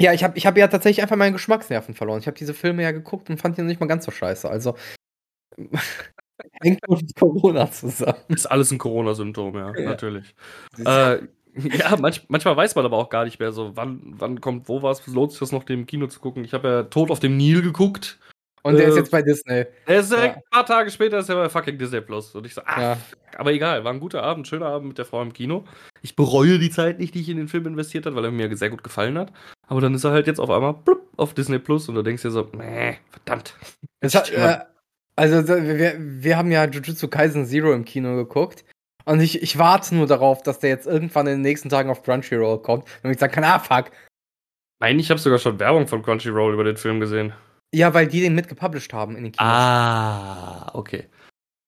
ja, 0.00 0.12
ich 0.12 0.22
habe 0.22 0.36
ich 0.36 0.46
hab 0.46 0.56
ja 0.56 0.68
tatsächlich 0.68 1.02
einfach 1.02 1.16
meinen 1.16 1.32
Geschmacksnerven 1.32 1.94
verloren. 1.94 2.20
Ich 2.20 2.26
habe 2.26 2.36
diese 2.36 2.54
Filme 2.54 2.82
ja 2.82 2.92
geguckt 2.92 3.30
und 3.30 3.40
fand 3.40 3.56
die 3.56 3.62
noch 3.62 3.68
nicht 3.68 3.80
mal 3.80 3.86
ganz 3.86 4.04
so 4.04 4.10
scheiße. 4.10 4.48
Also 4.48 4.76
hängt 6.60 6.80
mit 6.88 7.16
Corona 7.16 7.70
zusammen. 7.70 8.20
ist 8.28 8.46
alles 8.46 8.70
ein 8.70 8.78
Corona-Symptom, 8.78 9.56
ja, 9.56 9.72
natürlich. 9.72 10.34
Äh, 10.78 11.18
ja, 11.78 11.96
manch, 11.96 12.22
manchmal 12.28 12.56
weiß 12.56 12.74
man 12.74 12.84
aber 12.84 12.96
auch 12.98 13.08
gar 13.08 13.24
nicht 13.24 13.40
mehr 13.40 13.52
so, 13.52 13.76
wann, 13.76 14.00
wann 14.18 14.40
kommt 14.40 14.68
wo 14.68 14.82
was, 14.82 15.06
lohnt 15.06 15.30
sich 15.32 15.40
das 15.40 15.52
noch, 15.52 15.64
dem 15.64 15.80
im 15.80 15.86
Kino 15.86 16.06
zu 16.06 16.20
gucken. 16.20 16.44
Ich 16.44 16.52
habe 16.52 16.68
ja 16.68 16.82
Tod 16.84 17.10
auf 17.10 17.20
dem 17.20 17.36
Nil 17.36 17.62
geguckt. 17.62 18.18
Und 18.62 18.76
der 18.78 18.88
ist 18.88 18.94
äh, 18.94 18.98
jetzt 18.98 19.12
bei 19.12 19.22
Disney. 19.22 19.64
Er 19.86 20.00
ist 20.00 20.10
direkt 20.10 20.36
Ja. 20.36 20.42
ein 20.42 20.50
paar 20.50 20.66
Tage 20.66 20.90
später 20.90 21.18
ist 21.18 21.28
er 21.28 21.36
bei 21.36 21.48
fucking 21.48 21.78
Disney 21.78 22.00
Plus. 22.00 22.34
Und 22.34 22.44
ich 22.46 22.54
so, 22.54 22.62
ah, 22.66 22.80
Ja. 22.80 22.96
aber 23.36 23.52
egal, 23.52 23.84
war 23.84 23.92
ein 23.92 24.00
guter 24.00 24.24
Abend, 24.24 24.48
schöner 24.48 24.66
Abend 24.66 24.88
mit 24.88 24.98
der 24.98 25.04
Frau 25.04 25.22
im 25.22 25.32
Kino. 25.32 25.64
Ich 26.02 26.16
bereue 26.16 26.58
die 26.58 26.70
Zeit 26.70 26.98
nicht, 26.98 27.14
die 27.14 27.20
ich 27.20 27.28
in 27.28 27.36
den 27.36 27.46
Film 27.46 27.66
investiert 27.66 28.06
habe, 28.06 28.16
weil 28.16 28.24
er 28.24 28.32
mir 28.32 28.54
sehr 28.56 28.70
gut 28.70 28.82
gefallen 28.82 29.16
hat. 29.18 29.32
Aber 29.68 29.80
dann 29.80 29.94
ist 29.94 30.02
er 30.04 30.10
halt 30.10 30.26
jetzt 30.26 30.40
auf 30.40 30.50
einmal 30.50 30.74
blub, 30.74 31.00
auf 31.16 31.32
Disney 31.32 31.60
Plus 31.60 31.88
und 31.88 31.94
du 31.94 32.02
denkst 32.02 32.22
dir 32.22 32.32
so, 32.32 32.48
nee, 32.56 32.96
verdammt. 33.10 33.54
Hat, 34.02 34.32
äh, 34.32 34.58
also 35.14 35.42
so, 35.42 35.54
wir, 35.62 35.94
wir 35.98 36.36
haben 36.36 36.50
ja 36.50 36.64
Jujutsu 36.66 37.06
Kaisen 37.06 37.46
Zero 37.46 37.72
im 37.72 37.84
Kino 37.84 38.16
geguckt. 38.16 38.64
Und 39.08 39.20
ich, 39.20 39.40
ich 39.40 39.56
warte 39.56 39.94
nur 39.94 40.06
darauf, 40.06 40.42
dass 40.42 40.58
der 40.58 40.70
jetzt 40.70 40.86
irgendwann 40.86 41.26
in 41.26 41.34
den 41.34 41.42
nächsten 41.42 41.68
Tagen 41.68 41.90
auf 41.90 42.02
Crunchyroll 42.02 42.60
kommt, 42.62 42.86
damit 43.02 43.16
ich 43.16 43.20
sagen 43.20 43.32
kann, 43.32 43.44
ah 43.44 43.58
fuck. 43.58 43.90
Nein, 44.80 44.98
ich 44.98 45.10
habe 45.10 45.20
sogar 45.20 45.38
schon 45.38 45.58
Werbung 45.58 45.86
von 45.86 46.02
Crunchyroll 46.02 46.52
über 46.52 46.64
den 46.64 46.76
Film 46.76 47.00
gesehen. 47.00 47.32
Ja, 47.72 47.94
weil 47.94 48.08
die 48.08 48.20
den 48.20 48.34
mitgepublished 48.34 48.92
haben 48.92 49.16
in 49.16 49.24
den 49.24 49.32
Kinos. 49.32 49.46
Ah, 49.46 50.70
okay. 50.74 51.04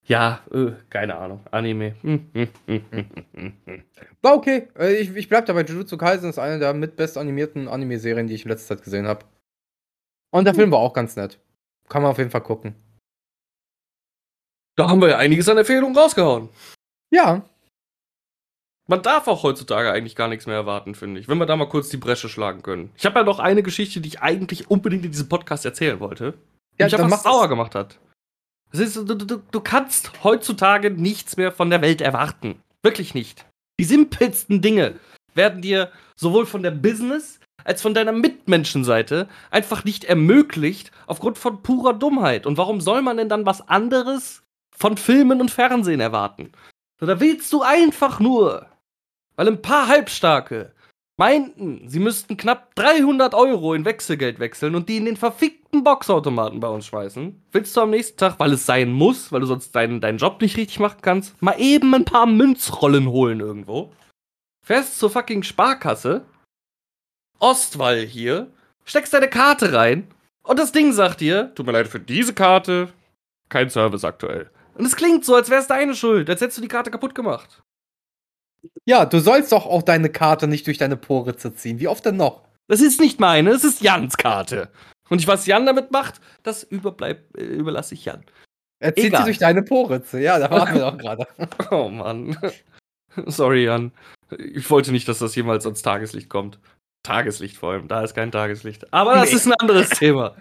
Ja, 0.05 0.41
äh, 0.51 0.71
keine 0.89 1.15
Ahnung. 1.15 1.45
Anime. 1.51 1.95
Hm, 2.01 2.29
hm, 2.33 2.49
hm. 2.65 3.83
War 4.21 4.33
okay. 4.33 4.67
Äh, 4.77 4.95
Ich, 4.97 5.15
ich 5.15 5.29
bleib 5.29 5.45
dabei, 5.45 5.61
Jujutsu 5.63 5.97
Kaisen 5.97 6.29
ist 6.29 6.39
eine 6.39 6.59
der 6.59 6.73
mit 6.73 6.95
best 6.95 7.17
animierten 7.17 7.67
Anime-Serien, 7.67 8.27
die 8.27 8.33
ich 8.33 8.43
in 8.43 8.49
letzter 8.49 8.75
Zeit 8.75 8.83
gesehen 8.83 9.07
habe. 9.07 9.25
Und 10.31 10.45
der 10.45 10.55
Film 10.55 10.71
war 10.71 10.79
auch 10.79 10.93
ganz 10.93 11.15
nett. 11.15 11.39
Kann 11.87 12.01
man 12.01 12.11
auf 12.11 12.17
jeden 12.17 12.31
Fall 12.31 12.41
gucken. 12.41 12.75
Da 14.75 14.89
haben 14.89 15.01
wir 15.01 15.09
ja 15.09 15.17
einiges 15.17 15.47
an 15.47 15.57
Empfehlungen 15.57 15.95
rausgehauen. 15.97 16.49
Ja, 17.11 17.43
Man 18.87 19.01
darf 19.03 19.27
auch 19.27 19.43
heutzutage 19.43 19.91
eigentlich 19.91 20.15
gar 20.15 20.27
nichts 20.27 20.47
mehr 20.47 20.55
erwarten, 20.55 20.95
finde 20.95 21.19
ich, 21.19 21.27
wenn 21.27 21.37
wir 21.37 21.45
da 21.45 21.55
mal 21.55 21.69
kurz 21.69 21.89
die 21.89 21.97
Bresche 21.97 22.27
schlagen 22.29 22.63
können. 22.63 22.91
Ich 22.97 23.05
habe 23.05 23.19
ja 23.19 23.25
noch 23.25 23.39
eine 23.39 23.61
Geschichte, 23.63 24.01
die 24.01 24.09
ich 24.09 24.21
eigentlich 24.21 24.69
unbedingt 24.71 25.05
in 25.05 25.11
diesem 25.11 25.29
Podcast 25.29 25.63
erzählen 25.65 25.99
wollte. 25.99 26.33
Die 26.77 26.81
Ja, 26.81 26.85
mich 26.85 26.95
einfach 26.95 27.09
mach 27.09 27.23
das. 27.23 27.23
sauer 27.23 27.47
gemacht 27.49 27.75
hat. 27.75 27.99
Das 28.71 28.81
ist, 28.81 28.95
du, 28.95 29.03
du, 29.15 29.37
du 29.37 29.61
kannst 29.61 30.23
heutzutage 30.23 30.91
nichts 30.91 31.37
mehr 31.37 31.51
von 31.51 31.69
der 31.69 31.81
Welt 31.81 32.01
erwarten. 32.01 32.61
Wirklich 32.83 33.13
nicht. 33.13 33.45
Die 33.79 33.85
simpelsten 33.85 34.61
Dinge 34.61 34.99
werden 35.33 35.61
dir 35.61 35.91
sowohl 36.15 36.45
von 36.45 36.63
der 36.63 36.71
Business 36.71 37.39
als 37.63 37.81
von 37.81 37.93
deiner 37.93 38.11
Mitmenschenseite 38.11 39.27
einfach 39.51 39.83
nicht 39.83 40.03
ermöglicht 40.05 40.91
aufgrund 41.07 41.37
von 41.37 41.61
purer 41.61 41.93
Dummheit. 41.93 42.45
Und 42.45 42.57
warum 42.57 42.81
soll 42.81 43.01
man 43.01 43.17
denn 43.17 43.29
dann 43.29 43.45
was 43.45 43.67
anderes 43.67 44.43
von 44.75 44.97
Filmen 44.97 45.41
und 45.41 45.51
Fernsehen 45.51 45.99
erwarten? 45.99 46.51
Da 46.99 47.19
willst 47.19 47.51
du 47.53 47.61
einfach 47.61 48.19
nur, 48.19 48.67
weil 49.35 49.47
ein 49.47 49.61
paar 49.61 49.87
Halbstarke 49.87 50.73
meinten, 51.17 51.87
sie 51.87 51.99
müssten 51.99 52.37
knapp 52.37 52.75
300 52.75 53.33
Euro 53.33 53.73
in 53.73 53.85
Wechselgeld 53.85 54.39
wechseln 54.39 54.75
und 54.75 54.89
die 54.89 54.97
in 54.97 55.05
den 55.05 55.17
verfickten 55.17 55.83
Boxautomaten 55.83 56.59
bei 56.59 56.67
uns 56.67 56.87
schmeißen, 56.87 57.43
willst 57.51 57.75
du 57.75 57.81
am 57.81 57.89
nächsten 57.89 58.17
Tag, 58.17 58.39
weil 58.39 58.53
es 58.53 58.65
sein 58.65 58.91
muss, 58.91 59.31
weil 59.31 59.41
du 59.41 59.45
sonst 59.45 59.73
deinen, 59.75 60.01
deinen 60.01 60.17
Job 60.17 60.41
nicht 60.41 60.57
richtig 60.57 60.79
machen 60.79 60.99
kannst, 61.01 61.41
mal 61.41 61.59
eben 61.59 61.93
ein 61.93 62.05
paar 62.05 62.25
Münzrollen 62.25 63.07
holen 63.07 63.39
irgendwo, 63.39 63.91
fährst 64.65 64.97
zur 64.99 65.09
fucking 65.09 65.43
Sparkasse, 65.43 66.25
Ostwall 67.39 67.99
hier, 68.05 68.51
steckst 68.85 69.13
deine 69.13 69.29
Karte 69.29 69.73
rein 69.73 70.07
und 70.43 70.59
das 70.59 70.71
Ding 70.71 70.91
sagt 70.93 71.21
dir, 71.21 71.53
tut 71.55 71.65
mir 71.65 71.73
leid 71.73 71.87
für 71.87 71.99
diese 71.99 72.33
Karte, 72.33 72.89
kein 73.49 73.69
Service 73.69 74.03
aktuell. 74.03 74.51
Und 74.79 74.85
es 74.85 74.95
klingt 74.95 75.25
so, 75.25 75.35
als 75.35 75.49
wäre 75.49 75.61
es 75.61 75.67
deine 75.67 75.93
Schuld, 75.93 76.29
als 76.29 76.41
hättest 76.41 76.57
du 76.57 76.61
die 76.61 76.67
Karte 76.69 76.89
kaputt 76.89 77.13
gemacht. 77.13 77.61
Ja, 78.85 79.05
du 79.05 79.19
sollst 79.19 79.51
doch 79.51 79.65
auch 79.65 79.83
deine 79.83 80.09
Karte 80.09 80.47
nicht 80.47 80.65
durch 80.67 80.77
deine 80.77 80.97
Poritze 80.97 81.53
ziehen. 81.53 81.79
Wie 81.79 81.87
oft 81.87 82.05
denn 82.05 82.17
noch? 82.17 82.43
Das 82.67 82.81
ist 82.81 82.99
nicht 82.99 83.19
meine, 83.19 83.51
das 83.51 83.63
ist 83.63 83.81
Jans 83.81 84.17
Karte. 84.17 84.69
Und 85.09 85.25
was 85.27 85.45
Jan 85.45 85.65
damit 85.65 85.91
macht, 85.91 86.21
das 86.43 86.63
überbleib, 86.63 87.35
äh, 87.37 87.43
überlasse 87.43 87.93
ich 87.93 88.05
Jan. 88.05 88.23
Er 88.79 88.95
zieht 88.95 89.05
Egal. 89.05 89.21
sie 89.21 89.25
durch 89.25 89.37
deine 89.39 89.63
Poritze. 89.63 90.19
Ja, 90.21 90.39
da 90.39 90.49
waren 90.49 90.73
wir 90.73 90.81
doch 90.81 90.97
gerade. 90.97 91.27
Oh 91.71 91.89
Mann. 91.89 92.37
Sorry, 93.25 93.65
Jan. 93.65 93.91
Ich 94.37 94.69
wollte 94.69 94.91
nicht, 94.91 95.07
dass 95.07 95.19
das 95.19 95.35
jemals 95.35 95.65
ans 95.65 95.81
Tageslicht 95.81 96.29
kommt. 96.29 96.59
Tageslicht 97.03 97.57
vor 97.57 97.71
allem, 97.73 97.87
da 97.87 98.03
ist 98.03 98.13
kein 98.13 98.31
Tageslicht. 98.31 98.93
Aber 98.93 99.15
das 99.15 99.29
Nee. 99.31 99.35
ist 99.37 99.45
ein 99.47 99.53
anderes 99.53 99.89
Thema. 99.99 100.35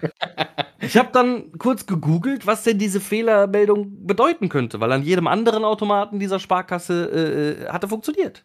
Ich 0.80 0.96
habe 0.96 1.10
dann 1.12 1.52
kurz 1.58 1.86
gegoogelt, 1.86 2.46
was 2.46 2.62
denn 2.62 2.78
diese 2.78 3.00
Fehlermeldung 3.00 4.06
bedeuten 4.06 4.48
könnte, 4.48 4.78
weil 4.80 4.92
an 4.92 5.02
jedem 5.02 5.26
anderen 5.26 5.64
Automaten 5.64 6.18
dieser 6.18 6.38
Sparkasse 6.38 7.10
äh, 7.12 7.64
äh, 7.64 7.68
hatte 7.68 7.88
funktioniert. 7.88 8.44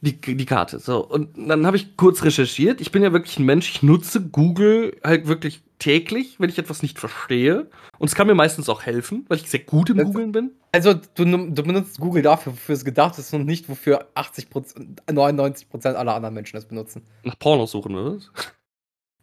Die, 0.00 0.20
die 0.20 0.46
Karte. 0.46 0.78
So. 0.78 1.04
Und 1.04 1.36
dann 1.36 1.66
habe 1.66 1.76
ich 1.76 1.96
kurz 1.96 2.22
recherchiert. 2.22 2.80
Ich 2.80 2.92
bin 2.92 3.02
ja 3.02 3.12
wirklich 3.12 3.36
ein 3.40 3.44
Mensch, 3.44 3.68
ich 3.68 3.82
nutze 3.82 4.20
Google 4.28 4.96
halt 5.02 5.26
wirklich 5.26 5.64
täglich, 5.80 6.38
wenn 6.38 6.48
ich 6.48 6.58
etwas 6.58 6.82
nicht 6.82 7.00
verstehe. 7.00 7.68
Und 7.98 8.06
es 8.08 8.14
kann 8.14 8.28
mir 8.28 8.36
meistens 8.36 8.68
auch 8.68 8.82
helfen, 8.82 9.24
weil 9.28 9.38
ich 9.38 9.50
sehr 9.50 9.58
gut 9.60 9.90
im 9.90 9.96
Das- 9.96 10.06
Googeln 10.06 10.30
bin. 10.30 10.52
Also, 10.70 10.92
du, 10.94 11.24
du 11.24 11.62
benutzt 11.62 11.98
Google 11.98 12.22
dafür, 12.22 12.52
wofür 12.52 12.74
es 12.74 12.84
gedacht 12.84 13.18
ist 13.18 13.32
und 13.34 13.46
nicht, 13.46 13.68
wofür 13.68 14.06
80%, 14.14 14.98
99% 15.08 15.94
aller 15.94 16.14
anderen 16.14 16.34
Menschen 16.34 16.58
es 16.58 16.66
benutzen. 16.66 17.02
Nach 17.24 17.38
Pornos 17.38 17.70
suchen, 17.72 17.94
oder? 17.96 18.16
was? 18.16 18.30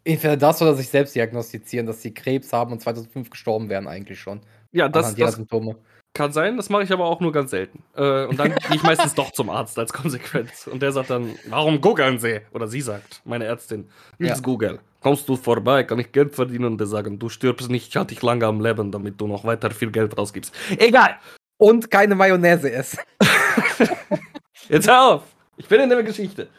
Entweder 0.06 0.38
das 0.38 0.62
oder 0.62 0.76
sich 0.76 0.88
selbst 0.88 1.16
diagnostizieren, 1.16 1.88
dass 1.88 2.02
sie 2.02 2.14
Krebs 2.14 2.54
haben 2.54 2.72
und 2.72 2.80
2005 2.82 3.30
gestorben 3.32 3.70
wären 3.70 3.88
eigentlich 3.88 4.20
schon. 4.20 4.40
Ja, 4.72 4.88
das, 4.88 5.16
das 5.16 5.36
Symptome. 5.36 5.76
kann 6.14 6.32
sein, 6.32 6.58
das 6.58 6.70
mache 6.70 6.84
ich 6.84 6.92
aber 6.94 7.06
auch 7.06 7.20
nur 7.20 7.32
ganz 7.32 7.50
selten. 7.52 7.84
Äh, 7.96 8.26
und 8.26 8.38
dann 8.38 8.54
gehe 8.68 8.76
ich 8.76 8.84
meistens 8.84 9.16
doch 9.16 9.32
zum 9.32 9.50
Arzt 9.50 9.80
als 9.80 9.92
Konsequenz. 9.92 10.68
Und 10.68 10.82
der 10.82 10.92
sagt 10.92 11.10
dann, 11.10 11.34
warum 11.50 11.82
googeln 11.82 12.20
Sie? 12.20 12.42
Oder 12.52 12.68
sie 12.68 12.82
sagt, 12.82 13.22
meine 13.26 13.46
Ärztin, 13.46 13.90
Ja. 14.20 14.28
jetzt 14.28 14.44
google. 14.44 14.80
Kommst 15.02 15.28
du 15.28 15.36
vorbei, 15.36 15.84
kann 15.84 16.00
ich 16.00 16.12
Geld 16.12 16.36
verdienen? 16.36 16.66
Und 16.66 16.78
der 16.78 16.88
sagen, 16.88 17.18
du 17.20 17.30
stirbst 17.30 17.70
nicht, 17.70 17.90
ich 17.90 17.96
halte 17.96 18.14
dich 18.14 18.22
lange 18.24 18.46
am 18.46 18.62
Leben, 18.62 18.92
damit 18.92 19.20
du 19.20 19.28
noch 19.28 19.44
weiter 19.44 19.72
viel 19.72 19.92
Geld 19.92 20.18
rausgibst. 20.18 20.54
Egal, 20.78 21.16
Und 21.58 21.90
keine 21.90 22.14
Mayonnaise 22.16 22.72
essen. 22.72 23.00
jetzt 24.70 24.88
hör 24.88 25.16
auf. 25.16 25.24
Ich 25.58 25.68
bin 25.68 25.82
in 25.82 25.90
der 25.90 26.04
Geschichte. 26.04 26.50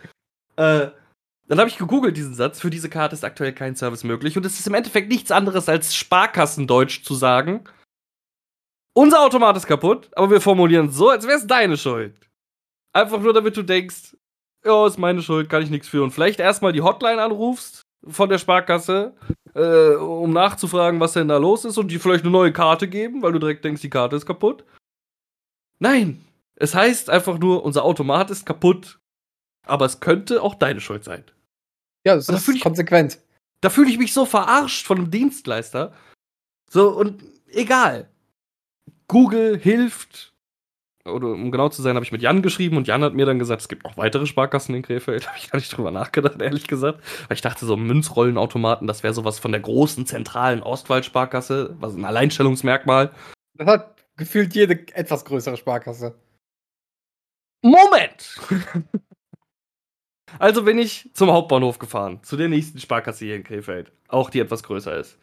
Äh, 0.57 0.87
dann 1.49 1.59
habe 1.59 1.69
ich 1.71 1.79
gegoogelt 1.79 2.17
diesen 2.17 2.35
Satz, 2.35 2.61
für 2.61 2.71
diese 2.71 2.91
Karte 2.91 3.15
ist 3.15 3.25
aktuell 3.25 3.53
kein 3.53 3.77
Service 3.77 4.05
möglich. 4.05 4.37
Und 4.37 4.45
es 4.45 4.59
ist 4.59 4.67
im 4.67 4.75
Endeffekt 4.75 5.09
nichts 5.09 5.31
anderes 5.31 5.69
als 5.69 5.95
Sparkassendeutsch 5.95 7.05
zu 7.05 7.15
sagen, 7.15 7.65
unser 8.95 9.21
Automat 9.21 9.57
ist 9.57 9.67
kaputt, 9.67 10.09
aber 10.17 10.31
wir 10.31 10.41
formulieren 10.41 10.87
es 10.87 10.97
so, 10.97 11.11
als 11.11 11.27
wäre 11.27 11.37
es 11.37 11.47
deine 11.47 11.77
Schuld. 11.77 12.19
Einfach 12.95 13.21
nur, 13.21 13.35
damit 13.35 13.57
du 13.57 13.63
denkst, 13.63 14.17
ja, 14.65 14.87
ist 14.87 14.99
meine 14.99 15.23
Schuld, 15.23 15.51
kann 15.51 15.63
ich 15.63 15.71
nichts 15.71 15.87
für. 15.87 16.03
Und 16.03 16.13
vielleicht 16.13 16.41
erstmal 16.41 16.73
die 16.73 16.81
Hotline 16.81 17.21
anrufst 17.23 17.83
von 18.09 18.29
der 18.31 18.39
Sparkasse, 18.39 19.15
äh, 19.55 19.95
um 19.97 20.33
nachzufragen, 20.33 20.99
was 20.99 21.13
denn 21.13 21.29
da 21.29 21.37
los 21.37 21.65
ist 21.65 21.77
und 21.79 21.91
die 21.91 21.99
vielleicht 21.99 22.25
eine 22.25 22.33
neue 22.33 22.53
Karte 22.53 22.89
geben, 22.89 23.23
weil 23.23 23.33
du 23.33 23.39
direkt 23.39 23.65
denkst, 23.65 23.83
die 23.83 23.91
Karte 23.91 24.17
ist 24.17 24.27
kaputt. 24.27 24.65
Nein, 25.79 26.25
es 26.55 26.75
heißt 26.75 27.11
einfach 27.11 27.39
nur, 27.39 27.65
unser 27.65 27.85
Automat 27.85 28.31
ist 28.31 28.47
kaputt, 28.47 28.99
aber 29.67 29.85
es 29.85 30.01
könnte 30.01 30.43
auch 30.43 30.55
deine 30.55 30.81
Schuld 30.81 31.05
sein. 31.05 31.25
Ja, 32.07 32.15
das 32.15 32.29
ist 32.29 32.45
fühl 32.45 32.55
ich- 32.57 32.63
konsequent. 32.63 33.19
Da 33.61 33.69
fühle 33.69 33.91
ich 33.91 33.99
mich 33.99 34.13
so 34.13 34.25
verarscht 34.25 34.87
von 34.87 34.99
einem 34.99 35.11
Dienstleister. 35.11 35.93
So, 36.71 36.91
und 36.91 37.25
egal. 37.49 38.09
Google 39.09 39.59
hilft. 39.59 40.33
Oder 41.05 41.29
um 41.29 41.51
genau 41.51 41.69
zu 41.69 41.83
sein, 41.83 41.95
habe 41.97 42.05
ich 42.05 42.13
mit 42.13 42.23
Jan 42.23 42.43
geschrieben 42.43 42.77
und 42.77 42.87
Jan 42.87 43.03
hat 43.03 43.15
mir 43.15 43.27
dann 43.27 43.39
gesagt, 43.39 43.63
es 43.63 43.69
gibt 43.69 43.85
noch 43.85 43.97
weitere 43.97 44.27
Sparkassen 44.27 44.75
in 44.75 44.83
Krefeld. 44.83 45.27
Habe 45.29 45.39
ich 45.39 45.51
gar 45.51 45.59
nicht 45.59 45.77
drüber 45.77 45.91
nachgedacht, 45.93 46.41
ehrlich 46.41 46.67
gesagt. 46.67 47.01
Weil 47.29 47.35
ich 47.37 47.41
dachte, 47.43 47.65
so 47.65 47.77
Münzrollenautomaten, 47.77 48.87
das 48.87 49.03
wäre 49.03 49.15
sowas 49.15 49.39
von 49.39 49.53
der 49.53 49.61
großen 49.61 50.07
zentralen 50.07 50.63
Ostwald-Sparkasse, 50.63 51.77
was 51.81 51.95
ein 51.95 52.05
Alleinstellungsmerkmal. 52.05 53.13
Das 53.55 53.67
hat 53.69 54.05
gefühlt 54.17 54.55
jede 54.55 54.75
etwas 54.95 55.25
größere 55.25 55.57
Sparkasse. 55.57 56.15
Moment! 57.63 58.41
also 60.39 60.65
bin 60.65 60.79
ich 60.79 61.11
zum 61.15 61.31
Hauptbahnhof 61.31 61.79
gefahren, 61.79 62.21
zu 62.23 62.37
der 62.37 62.49
nächsten 62.49 62.79
Sparkasse 62.79 63.25
hier 63.25 63.37
in 63.37 63.45
Krefeld, 63.45 63.93
auch 64.09 64.31
die 64.31 64.41
etwas 64.41 64.63
größer 64.63 64.97
ist. 64.99 65.19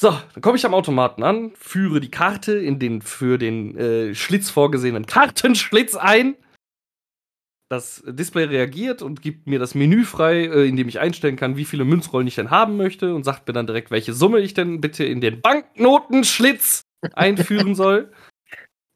So, 0.00 0.10
dann 0.10 0.42
komme 0.42 0.56
ich 0.56 0.64
am 0.64 0.74
Automaten 0.74 1.24
an, 1.24 1.50
führe 1.56 2.00
die 2.00 2.10
Karte 2.10 2.56
in 2.56 2.78
den 2.78 3.02
für 3.02 3.36
den 3.36 3.76
äh, 3.76 4.14
Schlitz 4.14 4.48
vorgesehenen 4.48 5.06
Kartenschlitz 5.06 5.96
ein. 5.96 6.36
Das 7.68 8.02
Display 8.06 8.44
reagiert 8.44 9.02
und 9.02 9.20
gibt 9.20 9.48
mir 9.48 9.58
das 9.58 9.74
Menü 9.74 10.04
frei, 10.04 10.44
äh, 10.44 10.68
in 10.68 10.76
dem 10.76 10.88
ich 10.88 11.00
einstellen 11.00 11.34
kann, 11.34 11.56
wie 11.56 11.64
viele 11.64 11.84
Münzrollen 11.84 12.28
ich 12.28 12.36
denn 12.36 12.50
haben 12.50 12.76
möchte 12.76 13.12
und 13.12 13.24
sagt 13.24 13.48
mir 13.48 13.52
dann 13.52 13.66
direkt, 13.66 13.90
welche 13.90 14.14
Summe 14.14 14.38
ich 14.38 14.54
denn 14.54 14.80
bitte 14.80 15.04
in 15.04 15.20
den 15.20 15.40
Banknotenschlitz 15.40 16.82
einführen 17.12 17.74
soll. 17.74 18.12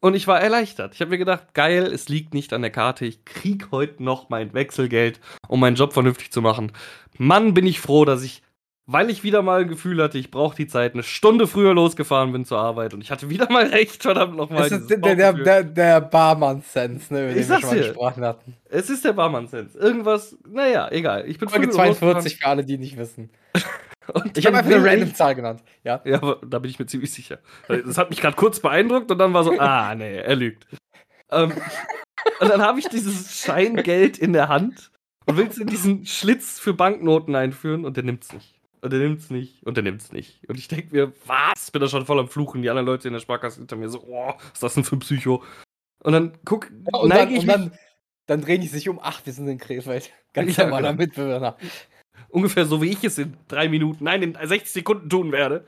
Und 0.02 0.16
ich 0.16 0.26
war 0.26 0.40
erleichtert. 0.40 0.94
Ich 0.94 1.00
habe 1.00 1.12
mir 1.12 1.18
gedacht, 1.18 1.54
geil, 1.54 1.84
es 1.84 2.08
liegt 2.08 2.34
nicht 2.34 2.52
an 2.52 2.62
der 2.62 2.72
Karte. 2.72 3.06
Ich 3.06 3.24
krieg 3.24 3.68
heute 3.70 4.02
noch 4.02 4.30
mein 4.30 4.52
Wechselgeld, 4.52 5.20
um 5.46 5.60
meinen 5.60 5.76
Job 5.76 5.92
vernünftig 5.92 6.32
zu 6.32 6.42
machen. 6.42 6.72
Mann, 7.18 7.54
bin 7.54 7.68
ich 7.68 7.78
froh, 7.78 8.04
dass 8.04 8.24
ich, 8.24 8.42
weil 8.84 9.10
ich 9.10 9.22
wieder 9.22 9.42
mal 9.42 9.60
ein 9.60 9.68
Gefühl 9.68 10.02
hatte, 10.02 10.18
ich 10.18 10.32
brauche 10.32 10.56
die 10.56 10.66
Zeit, 10.66 10.94
eine 10.94 11.04
Stunde 11.04 11.46
früher 11.46 11.72
losgefahren 11.72 12.32
bin 12.32 12.44
zur 12.44 12.58
Arbeit. 12.58 12.94
Und 12.94 13.00
ich 13.00 13.12
hatte 13.12 13.30
wieder 13.30 13.48
mal 13.48 13.66
recht, 13.68 14.02
verdammt 14.02 14.36
nochmal. 14.36 14.68
Das 14.68 14.80
ist 14.80 14.90
der, 14.90 15.14
der, 15.14 15.32
der, 15.34 15.62
der 15.62 16.00
Barmann-Sense, 16.00 17.14
ne, 17.14 17.30
über 17.30 17.40
Ich 17.40 17.46
den 17.46 17.50
wir 17.50 17.60
schon 17.60 17.70
mal 17.70 17.78
gesprochen 17.78 18.24
hatten. 18.24 18.56
Es 18.70 18.90
ist 18.90 19.04
der 19.04 19.12
Barmann-Sense. 19.12 19.78
Irgendwas, 19.78 20.36
naja, 20.50 20.90
egal. 20.90 21.28
Ich 21.28 21.38
bin 21.38 21.48
Folge 21.48 21.68
früh 21.68 21.74
42 21.74 22.38
für 22.38 22.46
alle, 22.46 22.64
die 22.64 22.76
nicht 22.76 22.96
wissen. 22.96 23.30
und 24.14 24.36
Ich 24.36 24.46
habe 24.46 24.58
einfach 24.58 24.70
eine 24.70 24.84
random 24.84 25.14
Zahl 25.14 25.34
genannt. 25.34 25.62
Ja. 25.84 26.00
Ja, 26.04 26.16
aber 26.16 26.40
da 26.46 26.58
bin 26.58 26.70
ich 26.70 26.78
mir 26.78 26.86
ziemlich 26.86 27.12
sicher. 27.12 27.38
Das 27.68 27.98
hat 27.98 28.10
mich 28.10 28.20
gerade 28.20 28.36
kurz 28.36 28.60
beeindruckt 28.60 29.10
und 29.10 29.18
dann 29.18 29.32
war 29.32 29.44
so, 29.44 29.52
ah, 29.58 29.94
nee, 29.94 30.16
er 30.16 30.36
lügt. 30.36 30.66
Ähm, 31.30 31.52
und 32.40 32.48
dann 32.48 32.62
habe 32.62 32.78
ich 32.78 32.88
dieses 32.88 33.40
Scheingeld 33.40 34.18
in 34.18 34.32
der 34.32 34.48
Hand 34.48 34.90
und 35.26 35.36
will 35.36 35.46
es 35.46 35.58
in 35.58 35.66
diesen 35.66 36.06
Schlitz 36.06 36.58
für 36.58 36.74
Banknoten 36.74 37.34
einführen 37.34 37.84
und 37.84 37.96
der 37.96 38.04
nimmt's 38.04 38.32
nicht. 38.32 38.58
Und 38.80 38.92
der 38.92 38.98
nimmt's 38.98 39.30
nicht 39.30 39.64
und 39.64 39.76
der 39.76 39.84
nimmt's 39.84 40.12
nicht. 40.12 40.40
Und 40.48 40.58
ich 40.58 40.66
denke 40.66 40.88
mir, 40.90 41.12
was? 41.26 41.70
Bin 41.70 41.80
da 41.80 41.88
schon 41.88 42.04
voll 42.04 42.18
am 42.18 42.28
Fluchen. 42.28 42.62
Die 42.62 42.70
anderen 42.70 42.86
Leute 42.86 43.06
in 43.06 43.14
der 43.14 43.20
Sparkasse 43.20 43.58
hinter 43.58 43.76
mir 43.76 43.88
so, 43.88 44.02
oh, 44.02 44.34
was 44.36 44.52
ist 44.54 44.62
das 44.62 44.74
denn 44.74 44.84
für 44.84 44.96
ein 44.96 45.00
Psycho? 45.00 45.44
Und 46.02 46.12
dann 46.12 46.32
guck, 46.44 46.68
Und, 46.92 47.08
neige 47.08 47.26
dann, 47.26 47.30
ich 47.30 47.46
mich 47.46 47.54
dann, 47.54 47.72
dann 48.26 48.40
drehen 48.42 48.60
die 48.60 48.66
sich 48.66 48.88
um. 48.88 48.98
Ach, 49.00 49.24
wir 49.24 49.32
sind 49.32 49.46
in 49.46 49.58
Krefeld. 49.58 50.10
Ganz 50.32 50.56
Ja, 50.56 50.64
normaler 50.64 50.90
genau. 50.90 51.02
Mitbewohner. 51.02 51.56
Ungefähr 52.32 52.66
so, 52.66 52.82
wie 52.82 52.90
ich 52.90 53.04
es 53.04 53.18
in 53.18 53.36
drei 53.46 53.68
Minuten, 53.68 54.04
nein, 54.04 54.22
in 54.22 54.34
60 54.34 54.72
Sekunden 54.72 55.08
tun 55.08 55.30
werde. 55.30 55.64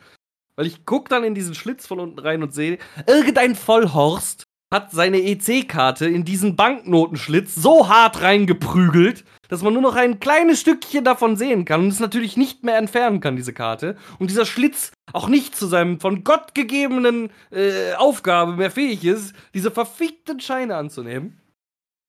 Weil 0.56 0.66
ich 0.66 0.84
guck 0.84 1.08
dann 1.08 1.24
in 1.24 1.34
diesen 1.34 1.54
Schlitz 1.54 1.86
von 1.86 2.00
unten 2.00 2.18
rein 2.18 2.42
und 2.42 2.54
sehe, 2.54 2.78
irgendein 3.06 3.54
Vollhorst 3.54 4.44
hat 4.72 4.90
seine 4.90 5.18
EC-Karte 5.22 6.06
in 6.06 6.24
diesen 6.24 6.56
Banknotenschlitz 6.56 7.54
so 7.54 7.88
hart 7.88 8.22
reingeprügelt, 8.22 9.24
dass 9.48 9.62
man 9.62 9.72
nur 9.72 9.82
noch 9.82 9.94
ein 9.94 10.20
kleines 10.20 10.60
Stückchen 10.60 11.04
davon 11.04 11.36
sehen 11.36 11.64
kann 11.64 11.82
und 11.82 11.88
es 11.88 12.00
natürlich 12.00 12.36
nicht 12.36 12.64
mehr 12.64 12.76
entfernen 12.76 13.20
kann, 13.20 13.36
diese 13.36 13.52
Karte. 13.52 13.96
Und 14.18 14.30
dieser 14.30 14.46
Schlitz 14.46 14.92
auch 15.12 15.28
nicht 15.28 15.54
zu 15.54 15.66
seinem 15.66 16.00
von 16.00 16.24
Gott 16.24 16.54
gegebenen 16.54 17.30
äh, 17.50 17.94
Aufgabe 17.94 18.56
mehr 18.56 18.70
fähig 18.70 19.04
ist, 19.04 19.34
diese 19.54 19.70
verfickten 19.70 20.40
Scheine 20.40 20.76
anzunehmen. 20.76 21.40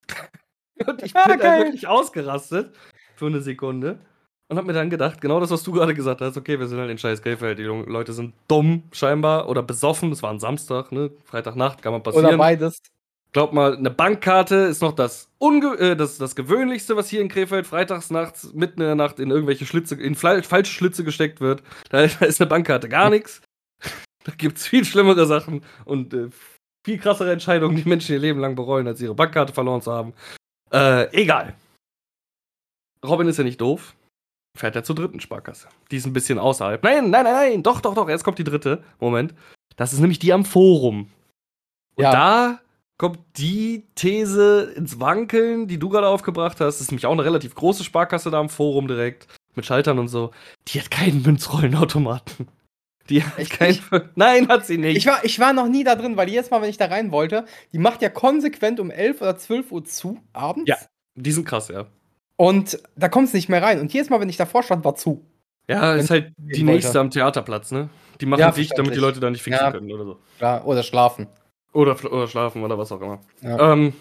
Und 0.88 1.04
ich 1.04 1.14
bin 1.14 1.22
dann 1.26 1.40
geil. 1.40 1.64
wirklich 1.66 1.88
ausgerastet 1.88 2.76
für 3.16 3.28
eine 3.28 3.42
Sekunde 3.42 4.00
und 4.48 4.58
hab 4.58 4.66
mir 4.66 4.74
dann 4.74 4.90
gedacht, 4.90 5.22
genau 5.22 5.40
das, 5.40 5.50
was 5.50 5.64
du 5.64 5.72
gerade 5.72 5.94
gesagt 5.94 6.22
hast, 6.22 6.38
okay, 6.38 6.60
wir 6.60 6.68
sind 6.68 6.80
halt 6.80 6.92
in 6.92 6.98
scheiß 6.98 7.22
Krefeld, 7.22 7.58
die 7.58 7.64
Leute 7.64 8.14
sind 8.14 8.34
dumm 8.48 8.84
scheinbar 8.92 9.50
oder 9.50 9.64
besoffen, 9.64 10.12
es 10.12 10.22
war 10.22 10.32
ein 10.32 10.40
Samstag, 10.40 10.92
ne, 10.92 11.12
Freitagnacht, 11.24 11.82
kann 11.82 11.94
Oder 11.94 12.04
passieren. 12.04 12.38
beides. 12.38 12.82
Glaub 13.34 13.52
mal, 13.52 13.76
eine 13.76 13.90
Bankkarte 13.90 14.56
ist 14.56 14.82
noch 14.82 14.94
das, 14.94 15.30
Unge 15.40 15.78
äh, 15.78 15.96
das, 15.98 16.18
das 16.18 16.36
Gewöhnlichste, 16.36 16.96
was 16.96 17.10
hier 17.10 17.20
in 17.22 17.28
Krefeld 17.28 17.68
freitags 17.68 18.10
nachts, 18.10 18.54
mitten 18.54 18.80
in 18.80 18.88
der 18.88 18.96
Nacht 18.96 19.20
in 19.20 19.30
irgendwelche 19.30 19.66
Schlitze, 19.66 19.96
in 19.96 20.16
falsche 20.16 20.72
Schlitze 20.72 21.04
gesteckt 21.04 21.42
wird. 21.42 21.62
Da, 21.90 22.06
da 22.08 22.26
ist 22.26 22.40
eine 22.40 22.50
Bankkarte 22.50 22.90
gar 22.90 23.10
nichts. 23.10 23.42
Da 24.24 24.32
gibt's 24.36 24.66
viel 24.66 24.84
schlimmere 24.84 25.28
Sachen 25.28 25.64
und 25.84 26.12
äh, 26.16 26.30
viel 26.84 26.98
krassere 26.98 27.32
Entscheidungen, 27.32 27.76
die 27.76 27.88
Menschen 27.88 28.14
ihr 28.14 28.20
Leben 28.20 28.40
lang 28.40 28.56
bereuen, 28.56 28.88
als 28.88 29.00
ihre 29.00 29.14
Bankkarte 29.14 29.54
verloren 29.54 29.84
zu 29.84 29.92
haben. 29.92 30.14
Äh, 30.72 31.14
egal. 31.14 31.54
Robin 33.06 33.28
ist 33.28 33.38
ja 33.38 33.44
nicht 33.44 33.62
doof. 33.62 33.94
Fährt 34.56 34.76
er 34.76 34.84
zur 34.84 34.96
dritten 34.96 35.20
Sparkasse. 35.20 35.68
Die 35.92 35.98
ist 35.98 36.06
ein 36.08 36.14
bisschen 36.14 36.40
außerhalb. 36.40 36.82
Nein, 36.84 37.10
nein, 37.10 37.24
nein, 37.26 37.34
nein, 37.34 37.64
doch, 37.64 37.82
doch, 37.82 37.94
doch, 37.94 38.08
jetzt 38.10 38.24
kommt 38.24 38.40
die 38.40 38.44
dritte. 38.44 38.84
Moment. 39.00 39.34
Das 39.76 39.92
ist 39.94 40.00
nämlich 40.00 40.20
die 40.20 40.32
am 40.34 40.46
Forum. 40.46 41.10
Und 41.96 42.04
Ja. 42.04 42.12
da 42.12 42.60
kommt 42.98 43.20
die 43.38 43.84
These 43.96 44.74
ins 44.78 45.00
Wankeln, 45.02 45.68
die 45.68 45.78
du 45.78 45.90
gerade 45.90 46.08
aufgebracht 46.08 46.60
hast. 46.62 46.76
Das 46.76 46.82
ist 46.82 46.92
nämlich 46.92 47.06
auch 47.06 47.12
eine 47.12 47.26
relativ 47.26 47.54
große 47.54 47.84
Sparkasse 47.84 48.32
da 48.32 48.40
am 48.40 48.50
Forum 48.50 48.88
direkt. 48.88 49.28
Mit 49.56 49.66
Schaltern 49.66 50.00
und 50.00 50.08
so. 50.08 50.32
Die 50.70 50.80
hat 50.80 50.90
keinen 50.92 51.22
Münzrollenautomaten. 51.22 52.48
Die 53.10 53.24
hat 53.24 53.38
Echt 53.38 53.52
keinen. 53.52 53.80
Nein, 54.16 54.48
hat 54.48 54.66
sie 54.66 54.78
nicht. 54.78 54.98
Ich 54.98 55.06
war, 55.06 55.24
ich 55.24 55.40
war 55.40 55.54
noch 55.54 55.68
nie 55.68 55.84
da 55.84 55.96
drin, 55.96 56.18
weil 56.18 56.28
jedes 56.30 56.50
Mal, 56.50 56.62
wenn 56.62 56.70
ich 56.70 56.78
da 56.78 56.86
rein 56.88 57.12
wollte, 57.12 57.46
die 57.72 57.78
macht 57.78 58.02
ja 58.02 58.10
konsequent 58.10 58.80
um 58.80 58.90
11 58.90 59.22
oder 59.22 59.38
12 59.38 59.72
Uhr 59.72 59.86
zu, 59.86 60.20
abends. 60.34 60.68
Ja. 60.70 60.78
die 61.16 61.32
sind 61.32 61.46
krass, 61.46 61.68
ja. 61.68 61.86
Und 62.38 62.80
da 62.96 63.08
kommst 63.10 63.34
du 63.34 63.38
nicht 63.38 63.50
mehr 63.50 63.62
rein. 63.64 63.80
Und 63.80 63.94
jedes 63.94 64.10
Mal, 64.10 64.20
wenn 64.20 64.30
ich 64.30 64.38
davor 64.38 64.64
stand, 64.64 64.84
war 64.84 64.96
zu. 64.96 65.26
Ja, 65.68 65.94
Wenn 65.94 66.00
ist 66.00 66.10
halt 66.10 66.34
die 66.38 66.60
wollte. 66.62 66.66
nächste 66.66 67.00
am 67.00 67.10
Theaterplatz, 67.10 67.72
ne? 67.72 67.90
Die 68.22 68.26
machen 68.26 68.40
Ja, 68.42 68.52
dicht, 68.52 68.78
damit 68.78 68.96
die. 68.96 69.00
Leute 69.00 69.20
da 69.20 69.30
nicht 69.30 69.42
fixen 69.42 69.64
Ja. 69.66 69.72
können 69.72 69.92
oder 69.92 70.06
so. 70.06 70.20
Klar, 70.38 70.66
oder 70.68 70.84
schlafen. 70.84 71.28
Oder, 71.74 71.96
oder 72.12 72.28
schlafen 72.28 72.64
oder 72.64 72.78
was 72.78 72.92
auch 72.92 73.02
immer. 73.02 73.20
Ja. 73.42 73.74
Ähm, 73.74 73.94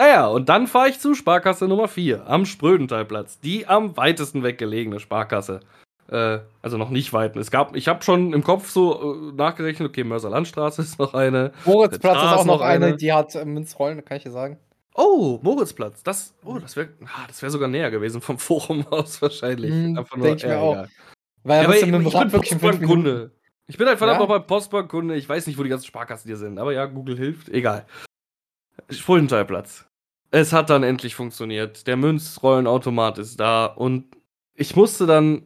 naja, 0.00 0.26
und 0.28 0.48
dann 0.48 0.66
fahre 0.68 0.88
ich 0.90 1.00
zu 1.00 1.14
Sparkasse 1.14 1.66
Nummer 1.66 1.88
4 1.88 2.26
am 2.28 2.46
Sprödentalplatz. 2.46 3.40
Die 3.40 3.66
am 3.66 3.96
weitesten 3.96 4.42
weggelegene 4.44 5.00
Sparkasse. 5.00 5.60
Äh, 6.10 6.38
also 6.62 6.78
noch 6.78 6.90
nicht 6.90 7.12
weit. 7.12 7.36
Es 7.36 7.50
gab, 7.50 7.74
ich 7.74 7.88
habe 7.88 8.02
schon 8.04 8.32
im 8.32 8.44
Kopf 8.44 8.70
so 8.70 9.14
äh, 9.30 9.32
nachgerechnet, 9.34 9.88
okay, 9.88 10.04
Mörser 10.04 10.30
Landstraße 10.30 10.82
ist 10.82 10.98
noch 10.98 11.14
eine. 11.14 11.52
Moritzplatz 11.64 12.16
ist 12.16 12.22
auch 12.32 12.44
noch 12.44 12.60
eine, 12.60 12.86
eine. 12.86 12.96
die 12.96 13.12
hat 13.12 13.34
äh, 13.34 13.44
Münzrollen, 13.44 14.04
kann 14.04 14.18
ich 14.18 14.22
dir 14.22 14.30
sagen. 14.30 14.58
Oh, 15.00 15.38
Moritzplatz. 15.42 16.02
Das, 16.02 16.34
oh, 16.44 16.58
das 16.58 16.74
wäre 16.74 16.88
ah, 17.04 17.24
das 17.28 17.40
wär 17.40 17.50
sogar 17.50 17.68
näher 17.68 17.90
gewesen 17.90 18.20
vom 18.20 18.36
Forum 18.38 18.84
aus 18.88 19.22
wahrscheinlich. 19.22 19.70
Hm, 19.70 19.96
Einfach 19.96 20.20
denk 20.20 20.38
ich 20.38 20.44
mir 20.46 20.58
auch. 20.58 20.72
egal. 20.72 20.88
Weil 21.44 21.58
Ja, 21.62 21.64
aber 21.68 21.76
ich, 21.76 21.82
ich 21.84 21.92
bin. 21.92 22.02
Postbankkunde. 22.04 23.30
Ich 23.68 23.76
bin 23.78 23.86
halt 23.86 23.98
verdammt 23.98 24.16
Ja? 24.18 24.22
nochmal 24.22 24.40
Postbankkunde. 24.42 25.14
Ich 25.16 25.28
weiß 25.28 25.46
nicht, 25.46 25.56
wo 25.58 25.62
die 25.62 25.68
ganzen 25.68 25.86
Sparkassen 25.86 26.28
hier 26.28 26.36
sind. 26.36 26.58
Aber 26.58 26.72
ja, 26.72 26.86
Google 26.86 27.16
hilft. 27.16 27.48
Egal. 27.50 27.86
Fuldentalplatz. 28.90 29.86
Es 30.30 30.52
hat 30.52 30.70
dann 30.70 30.82
endlich 30.82 31.14
funktioniert. 31.14 31.86
Der 31.86 31.96
Münzrollenautomat 31.96 33.18
ist 33.18 33.38
da. 33.38 33.66
Und 33.66 34.04
ich 34.54 34.74
musste 34.76 35.06
dann 35.06 35.42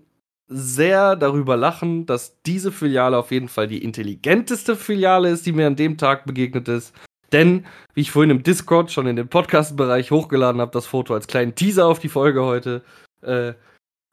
sehr 0.48 1.16
darüber 1.16 1.56
lachen, 1.56 2.06
dass 2.06 2.40
diese 2.42 2.72
Filiale 2.72 3.18
auf 3.18 3.30
jeden 3.30 3.48
Fall 3.48 3.68
die 3.68 3.82
intelligenteste 3.84 4.76
Filiale 4.76 5.30
ist, 5.30 5.46
die 5.46 5.52
mir 5.52 5.66
an 5.66 5.76
dem 5.76 5.98
Tag 5.98 6.24
begegnet 6.24 6.68
ist. 6.68 6.94
Denn, 7.32 7.66
wie 7.94 8.02
ich 8.02 8.10
vorhin 8.10 8.30
im 8.30 8.42
Discord 8.42 8.92
schon 8.92 9.06
in 9.06 9.16
den 9.16 9.28
Podcast-Bereich 9.28 10.10
hochgeladen 10.10 10.60
habe, 10.60 10.70
das 10.72 10.86
Foto 10.86 11.14
als 11.14 11.26
kleinen 11.26 11.54
Teaser 11.54 11.86
auf 11.86 11.98
die 11.98 12.08
Folge 12.08 12.42
heute, 12.42 12.82
äh, 13.22 13.54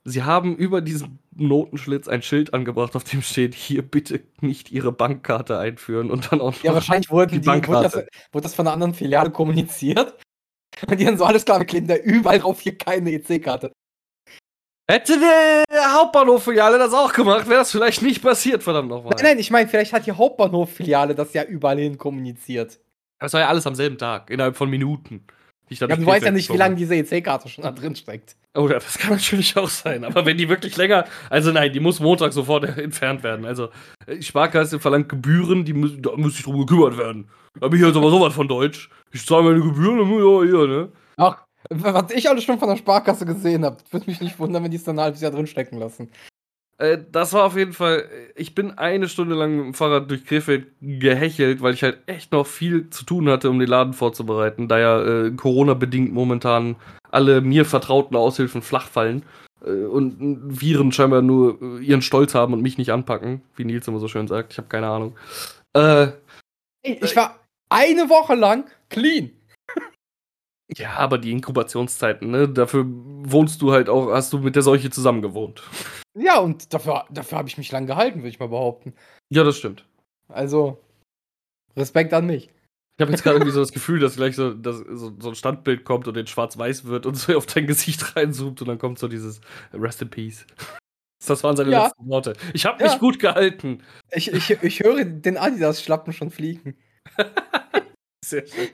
sie 0.05 0.23
haben 0.23 0.55
über 0.55 0.81
diesem 0.81 1.19
Notenschlitz 1.35 2.07
ein 2.07 2.21
Schild 2.21 2.53
angebracht, 2.53 2.95
auf 2.95 3.03
dem 3.03 3.21
steht, 3.21 3.53
hier 3.53 3.81
bitte 3.81 4.21
nicht 4.41 4.71
Ihre 4.71 4.91
Bankkarte 4.91 5.57
einführen 5.57 6.11
und 6.11 6.31
dann 6.31 6.41
auch 6.41 6.53
noch 6.53 6.63
Ja, 6.63 6.73
wahrscheinlich 6.73 7.09
wurden 7.09 7.31
die 7.31 7.41
die, 7.41 7.47
wurde, 7.47 7.59
das, 7.59 7.67
Bankkarte. 7.67 8.07
wurde 8.31 8.43
das 8.43 8.55
von 8.55 8.67
einer 8.67 8.73
anderen 8.73 8.93
Filiale 8.93 9.31
kommuniziert. 9.31 10.15
Und 10.87 10.99
die 10.99 11.07
haben 11.07 11.17
so 11.17 11.25
alles 11.25 11.45
klar, 11.45 11.59
wir 11.59 11.65
kleben 11.65 11.87
da 11.87 11.95
überall 11.95 12.39
drauf 12.39 12.61
hier 12.61 12.77
keine 12.77 13.11
EC-Karte. 13.11 13.71
Hätte 14.89 15.19
der 15.19 15.93
Hauptbahnhof-Filiale 15.93 16.79
das 16.79 16.93
auch 16.93 17.13
gemacht, 17.13 17.47
wäre 17.47 17.59
das 17.59 17.71
vielleicht 17.71 18.01
nicht 18.01 18.23
passiert, 18.23 18.63
verdammt 18.63 18.89
nochmal. 18.89 19.13
Nein, 19.15 19.23
nein, 19.23 19.39
ich 19.39 19.51
meine, 19.51 19.67
vielleicht 19.67 19.93
hat 19.93 20.07
die 20.07 20.13
Hauptbahnhof-Filiale 20.13 21.13
das 21.15 21.33
ja 21.33 21.43
überall 21.43 21.77
hin 21.77 21.97
kommuniziert. 21.97 22.79
Das 23.19 23.33
war 23.33 23.41
ja 23.41 23.47
alles 23.49 23.67
am 23.67 23.75
selben 23.75 23.97
Tag, 23.97 24.29
innerhalb 24.29 24.55
von 24.55 24.69
Minuten. 24.69 25.25
ich 25.67 25.79
Ja, 25.79 25.87
du 25.87 26.05
weißt 26.05 26.25
ja 26.25 26.31
nicht, 26.31 26.51
wie 26.51 26.57
lange 26.57 26.75
diese 26.75 26.95
EC-Karte 26.95 27.49
schon 27.49 27.63
da 27.63 27.71
drin 27.71 27.95
steckt. 27.95 28.35
Oh 28.55 28.67
ja, 28.67 28.75
das 28.75 28.97
kann 28.97 29.11
natürlich 29.17 29.55
auch 29.57 29.69
sein. 29.69 30.03
Aber 30.03 30.25
wenn 30.25 30.37
die 30.37 30.49
wirklich 30.49 30.75
länger. 30.77 31.05
Also 31.29 31.51
nein, 31.51 31.71
die 31.73 31.79
muss 31.79 31.99
Montag 31.99 32.33
sofort 32.33 32.63
entfernt 32.77 33.23
werden. 33.23 33.45
Also, 33.45 33.69
die 34.07 34.23
Sparkasse 34.23 34.79
verlangt 34.79 35.09
Gebühren, 35.09 35.65
die 35.65 35.73
müssen, 35.73 36.01
da 36.01 36.15
muss 36.15 36.35
sich 36.35 36.43
drum 36.43 36.59
gekümmert 36.59 36.97
werden. 36.97 37.29
Da 37.59 37.67
bin 37.67 37.79
ich 37.79 37.85
jetzt 37.85 37.97
aber 37.97 38.09
sowas 38.09 38.33
von 38.33 38.47
Deutsch. 38.47 38.89
Ich 39.11 39.25
zahle 39.25 39.43
meine 39.43 39.61
Gebühren, 39.61 39.99
ich 39.99 40.53
ja 40.53 40.57
hier, 40.59 40.67
ne? 40.67 40.91
Ach, 41.17 41.43
was 41.69 42.11
ich 42.11 42.29
alles 42.29 42.43
schon 42.43 42.59
von 42.59 42.69
der 42.69 42.77
Sparkasse 42.77 43.25
gesehen 43.25 43.65
habe, 43.65 43.77
würde 43.91 44.05
mich 44.09 44.21
nicht 44.21 44.39
wundern, 44.39 44.63
wenn 44.63 44.71
die 44.71 44.77
es 44.77 44.83
dann 44.83 44.97
ein 44.97 45.03
halbes 45.03 45.21
Jahr 45.21 45.31
drin 45.31 45.47
stecken 45.47 45.77
lassen. 45.77 46.09
Äh, 46.79 46.97
das 47.11 47.33
war 47.33 47.43
auf 47.43 47.55
jeden 47.55 47.73
Fall. 47.73 48.05
Ich 48.35 48.55
bin 48.55 48.71
eine 48.77 49.07
Stunde 49.09 49.35
lang 49.35 49.55
mit 49.57 49.65
dem 49.65 49.73
Fahrrad 49.73 50.09
durch 50.09 50.25
Krefeld 50.25 50.67
gehechelt, 50.81 51.61
weil 51.61 51.73
ich 51.73 51.83
halt 51.83 51.99
echt 52.07 52.31
noch 52.31 52.47
viel 52.47 52.89
zu 52.89 53.05
tun 53.05 53.29
hatte, 53.29 53.49
um 53.49 53.59
den 53.59 53.67
Laden 53.67 53.93
vorzubereiten, 53.93 54.67
da 54.67 54.79
ja 54.79 55.01
äh, 55.25 55.31
Corona-bedingt 55.31 56.11
momentan 56.13 56.77
alle 57.11 57.41
mir 57.41 57.65
vertrauten 57.65 58.15
Aushilfen 58.15 58.61
flach 58.61 58.87
fallen 58.87 59.23
äh, 59.65 59.71
und 59.71 60.15
Viren 60.61 60.91
scheinbar 60.91 61.21
nur 61.21 61.61
äh, 61.61 61.83
ihren 61.83 62.01
Stolz 62.01 62.33
haben 62.33 62.53
und 62.53 62.61
mich 62.61 62.77
nicht 62.77 62.91
anpacken, 62.91 63.41
wie 63.55 63.65
Nils 63.65 63.87
immer 63.87 63.99
so 63.99 64.07
schön 64.07 64.27
sagt. 64.27 64.53
Ich 64.53 64.57
habe 64.57 64.69
keine 64.69 64.87
Ahnung. 64.87 65.17
Äh, 65.73 66.07
Ich 66.81 67.15
war 67.15 67.39
eine 67.69 68.09
Woche 68.09 68.35
lang 68.35 68.65
clean. 68.89 69.31
Ja, 70.75 70.93
aber 70.97 71.17
die 71.17 71.31
Inkubationszeiten, 71.31 72.29
ne? 72.31 72.47
Dafür 72.47 72.85
wohnst 72.87 73.61
du 73.61 73.71
halt 73.71 73.89
auch, 73.89 74.11
hast 74.11 74.33
du 74.33 74.39
mit 74.39 74.55
der 74.55 74.61
Seuche 74.63 74.89
zusammen 74.89 75.21
gewohnt. 75.21 75.63
Ja, 76.17 76.39
und 76.39 76.73
dafür, 76.73 77.05
dafür 77.09 77.37
habe 77.37 77.47
ich 77.49 77.57
mich 77.57 77.71
lang 77.71 77.87
gehalten, 77.87 78.19
würde 78.19 78.29
ich 78.29 78.39
mal 78.39 78.49
behaupten. 78.49 78.93
Ja, 79.29 79.43
das 79.43 79.57
stimmt. 79.57 79.85
Also, 80.27 80.79
Respekt 81.75 82.13
an 82.13 82.25
mich. 82.25 82.49
Ich 82.97 83.01
habe 83.01 83.11
jetzt 83.11 83.23
gerade 83.23 83.37
irgendwie 83.37 83.53
so 83.53 83.61
das 83.61 83.71
Gefühl, 83.71 83.99
dass 83.99 84.17
gleich 84.17 84.35
so, 84.35 84.53
dass 84.53 84.77
so, 84.79 85.13
so 85.17 85.29
ein 85.29 85.35
Standbild 85.35 85.85
kommt 85.85 86.07
und 86.07 86.17
in 86.17 86.27
schwarz-weiß 86.27 86.85
wird 86.85 87.05
und 87.05 87.15
so 87.15 87.35
auf 87.37 87.45
dein 87.45 87.65
Gesicht 87.65 88.15
reinzoomt 88.15 88.61
und 88.61 88.67
dann 88.67 88.77
kommt 88.77 88.99
so 88.99 89.07
dieses 89.07 89.39
Rest 89.73 90.01
in 90.01 90.09
Peace. 90.09 90.45
Das 91.25 91.43
waren 91.43 91.55
seine 91.55 91.71
Ja. 91.71 91.85
letzten 91.85 92.07
Worte. 92.09 92.33
Ich 92.53 92.65
habe 92.65 92.83
Ja. 92.83 92.89
mich 92.91 92.99
gut 92.99 93.19
gehalten. 93.19 93.83
Ich, 94.11 94.31
ich, 94.33 94.49
ich 94.61 94.79
höre 94.81 95.05
den 95.05 95.37
Adidas-Schlappen 95.37 96.11
schon 96.13 96.29
fliegen. 96.31 96.75
Sehr 98.29 98.45
schön. 98.45 98.69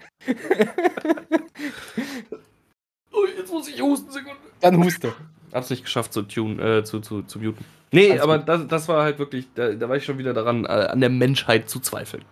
Oh, 3.12 3.26
jetzt 3.38 3.52
muss 3.52 3.68
ich 3.70 3.82
husten, 3.82 4.12
Sekunde. 4.12 4.38
Dann 4.60 4.84
huste. 4.84 5.14
Hab's 5.54 5.70
nicht 5.70 5.84
geschafft 5.84 6.12
zu 6.12 6.24
tun, 6.24 6.60
äh, 6.60 6.84
zu, 6.84 7.00
zu, 7.00 7.22
zu 7.22 7.40
muten. 7.40 7.64
Nee, 7.92 8.12
Alles 8.12 8.24
aber 8.24 8.40
gut. 8.40 8.50
das, 8.50 8.68
das 8.68 8.88
war 8.90 9.04
halt 9.04 9.20
wirklich, 9.20 9.48
da, 9.56 9.72
da 9.72 9.88
war 9.88 9.96
ich 9.96 10.04
schon 10.04 10.18
wieder 10.18 10.34
daran, 10.34 10.66
äh, 10.66 10.68
an 10.68 11.00
der 11.00 11.10
Menschheit 11.10 11.70
zu 11.70 11.80
zweifeln. 11.80 12.26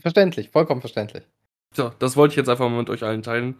Verständlich, 0.00 0.50
vollkommen 0.50 0.80
verständlich. 0.80 1.22
So, 1.74 1.92
das 2.00 2.16
wollte 2.16 2.32
ich 2.32 2.36
jetzt 2.36 2.48
einfach 2.48 2.68
mal 2.68 2.78
mit 2.78 2.90
euch 2.90 3.04
allen 3.04 3.22
teilen. 3.22 3.54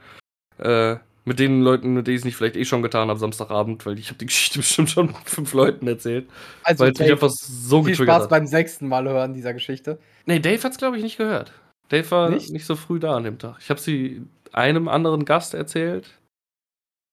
Äh, 0.58 0.96
mit 1.24 1.38
den 1.38 1.60
Leuten, 1.62 1.94
mit 1.94 2.06
denen 2.06 2.16
ich 2.16 2.20
es 2.22 2.24
nicht 2.24 2.36
vielleicht 2.36 2.56
eh 2.56 2.64
schon 2.64 2.82
getan 2.82 3.08
habe, 3.08 3.18
Samstagabend, 3.18 3.86
weil 3.86 3.98
ich 3.98 4.08
habe 4.08 4.18
die 4.18 4.26
Geschichte 4.26 4.58
bestimmt 4.58 4.90
schon 4.90 5.14
fünf 5.24 5.52
Leuten 5.52 5.86
erzählt. 5.86 6.28
Also, 6.64 6.80
weil 6.80 6.92
es 6.92 6.98
mich 6.98 7.08
Dave, 7.08 7.20
einfach 7.24 7.30
so 7.30 7.84
viel 7.84 7.94
Spaß 7.94 8.24
hat. 8.24 8.30
beim 8.30 8.46
sechsten 8.48 8.88
Mal 8.88 9.08
hören 9.08 9.34
dieser 9.34 9.54
Geschichte. 9.54 9.98
Nee, 10.24 10.40
Dave 10.40 10.62
hat's 10.64 10.78
glaube 10.78 10.96
ich 10.96 11.04
nicht 11.04 11.18
gehört. 11.18 11.52
Dave 11.88 12.10
war 12.10 12.30
Nicht? 12.30 12.50
nicht? 12.50 12.66
so 12.66 12.76
früh 12.76 12.98
da 12.98 13.16
an 13.16 13.24
dem 13.24 13.38
Tag. 13.38 13.56
Ich 13.60 13.70
habe 13.70 13.80
sie 13.80 14.22
einem 14.52 14.88
anderen 14.88 15.24
Gast 15.24 15.54
erzählt. 15.54 16.08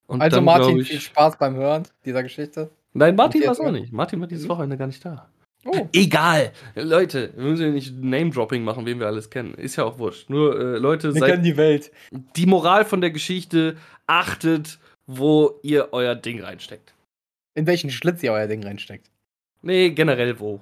Also, 0.08 0.36
dann, 0.38 0.44
Martin, 0.46 0.80
ich, 0.80 0.88
viel 0.90 1.00
Spaß 1.00 1.38
beim 1.38 1.56
Hören 1.56 1.84
dieser 2.06 2.24
Geschichte. 2.24 2.70
Nein, 2.94 3.16
Martin 3.16 3.44
war 3.44 3.52
es 3.52 3.60
auch 3.60 3.72
nicht. 3.72 3.92
Martin 3.92 4.20
war 4.20 4.28
dieses 4.28 4.46
Mhm. 4.46 4.50
Wochenende 4.50 4.78
gar 4.78 4.88
nicht 4.88 5.04
da. 5.04 5.30
Oh, 5.66 5.88
Egal. 5.94 6.52
Leute, 6.76 7.32
wir 7.36 7.44
müssen 7.46 7.66
ja 7.66 7.72
nicht 7.72 7.96
Name-Dropping 7.98 8.64
machen, 8.64 8.86
wen 8.86 9.00
wir 9.00 9.08
alles 9.08 9.30
kennen. 9.30 9.54
Ist 9.56 9.78
ja 9.78 9.86
auch 9.86 9.98
wurscht. 9.98 10.30
Nur, 10.30 10.60
äh, 10.60 10.78
Leute, 10.78 11.14
wir 11.14 11.20
seid 11.22 11.30
kennen 11.32 11.44
die 11.44 11.58
Welt. 11.58 11.92
die 12.12 12.46
Moral 12.46 12.84
von 12.86 13.02
der 13.02 13.12
Geschichte, 13.12 13.78
achtet, 14.06 14.78
wo 15.08 15.60
ihr 15.64 15.90
euer 15.94 16.16
Ding 16.16 16.42
reinsteckt. 16.42 16.94
In 17.56 17.66
welchen 17.66 17.90
Schlitz 17.92 18.22
ihr 18.24 18.34
euer 18.34 18.48
Ding 18.48 18.64
reinsteckt. 18.64 19.10
Nee, 19.62 19.92
generell 19.92 20.40
wo. 20.40 20.60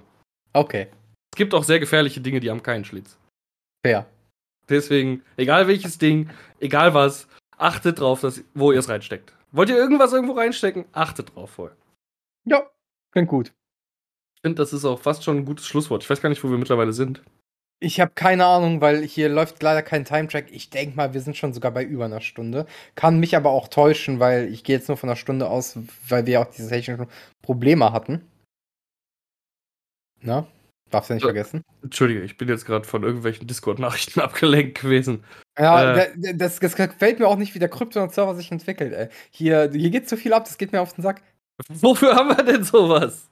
Okay, 0.54 0.88
Es 1.34 1.38
gibt 1.38 1.54
auch 1.56 1.64
sehr 1.64 1.80
gefährliche 1.80 2.22
Dinge, 2.22 2.40
die 2.40 2.50
haben 2.52 2.62
keinen 2.62 2.86
Schlitz. 2.86 3.18
Fair. 3.84 4.06
Deswegen, 4.70 5.24
egal 5.38 5.68
welches 5.68 5.98
Ding, 5.98 6.30
egal 6.60 6.94
was, 6.94 7.28
achtet 7.58 8.00
drauf, 8.00 8.22
dass, 8.22 8.44
wo 8.54 8.72
ihr 8.72 8.80
es 8.80 8.90
reinsteckt. 8.90 9.34
Wollt 9.52 9.70
ihr 9.70 9.78
irgendwas 9.78 10.14
irgendwo 10.14 10.34
reinstecken? 10.34 10.86
Achtet 10.94 11.36
drauf 11.36 11.52
vorher. 11.52 11.76
Ja, 12.46 12.70
klingt 13.12 13.30
gut. 13.30 13.54
Ich 14.36 14.42
finde, 14.42 14.62
das 14.62 14.74
ist 14.74 14.86
auch 14.86 15.00
fast 15.00 15.24
schon 15.24 15.38
ein 15.38 15.46
gutes 15.46 15.68
Schlusswort. 15.68 16.04
Ich 16.04 16.10
weiß 16.10 16.22
gar 16.22 16.30
nicht, 16.30 16.44
wo 16.44 16.50
wir 16.50 16.58
mittlerweile 16.58 16.94
sind. 16.94 17.22
Ich 17.84 18.00
habe 18.00 18.12
keine 18.14 18.46
Ahnung, 18.46 18.80
weil 18.80 19.04
hier 19.04 19.28
läuft 19.28 19.62
leider 19.64 19.82
kein 19.82 20.06
Time-Track. 20.06 20.52
Ich 20.52 20.70
denke 20.70 20.96
mal, 20.96 21.14
wir 21.14 21.22
sind 21.22 21.36
schon 21.36 21.52
sogar 21.52 21.72
bei 21.72 21.84
über 21.84 22.06
einer 22.06 22.22
Stunde. 22.22 22.68
Kann 22.94 23.20
mich 23.20 23.36
aber 23.36 23.50
auch 23.50 23.68
täuschen, 23.68 24.20
weil 24.20 24.54
ich 24.54 24.64
gehe 24.64 24.78
jetzt 24.78 24.88
nur 24.88 24.98
von 24.98 25.10
einer 25.10 25.16
Stunde 25.16 25.50
aus, 25.50 25.78
weil 26.08 26.28
wir 26.28 26.42
auch 26.42 26.46
diese 26.46 26.70
technischen 26.70 27.08
Probleme 27.42 27.92
hatten. 27.92 28.22
Na? 30.22 30.48
Darfst 30.92 31.10
du 31.10 31.14
nicht 31.14 31.24
Ja. 31.24 31.28
vergessen. 31.30 31.64
Entschuldige, 31.84 32.22
ich 32.22 32.38
bin 32.38 32.48
jetzt 32.50 32.66
gerade 32.66 32.86
von 32.86 33.04
irgendwelchen 33.04 33.48
Discord-Nachrichten 33.48 34.20
abgelenkt 34.22 34.82
gewesen. 34.82 35.24
Ja, 35.58 35.96
Äh. 35.96 36.12
da- 36.18 36.34
das, 36.34 36.60
das 36.60 36.76
gefällt 36.76 37.20
mir 37.20 37.28
auch 37.28 37.38
nicht, 37.38 37.56
wie 37.56 37.60
der 37.60 37.70
Kryptonaut-Server 37.70 38.36
sich 38.36 38.52
entwickelt, 38.52 38.94
ey. 38.94 39.08
Hier, 39.32 39.70
hier 39.74 39.90
geht 39.90 40.08
zu 40.10 40.18
viel 40.18 40.34
ab, 40.34 40.46
das 40.46 40.58
geht 40.58 40.72
mir 40.72 40.82
auf 40.82 40.94
den 40.94 41.02
Sack. 41.02 41.22
Wofür 41.70 42.16
haben 42.16 42.30
wir 42.30 42.44
denn 42.44 42.64
sowas? 42.64 43.30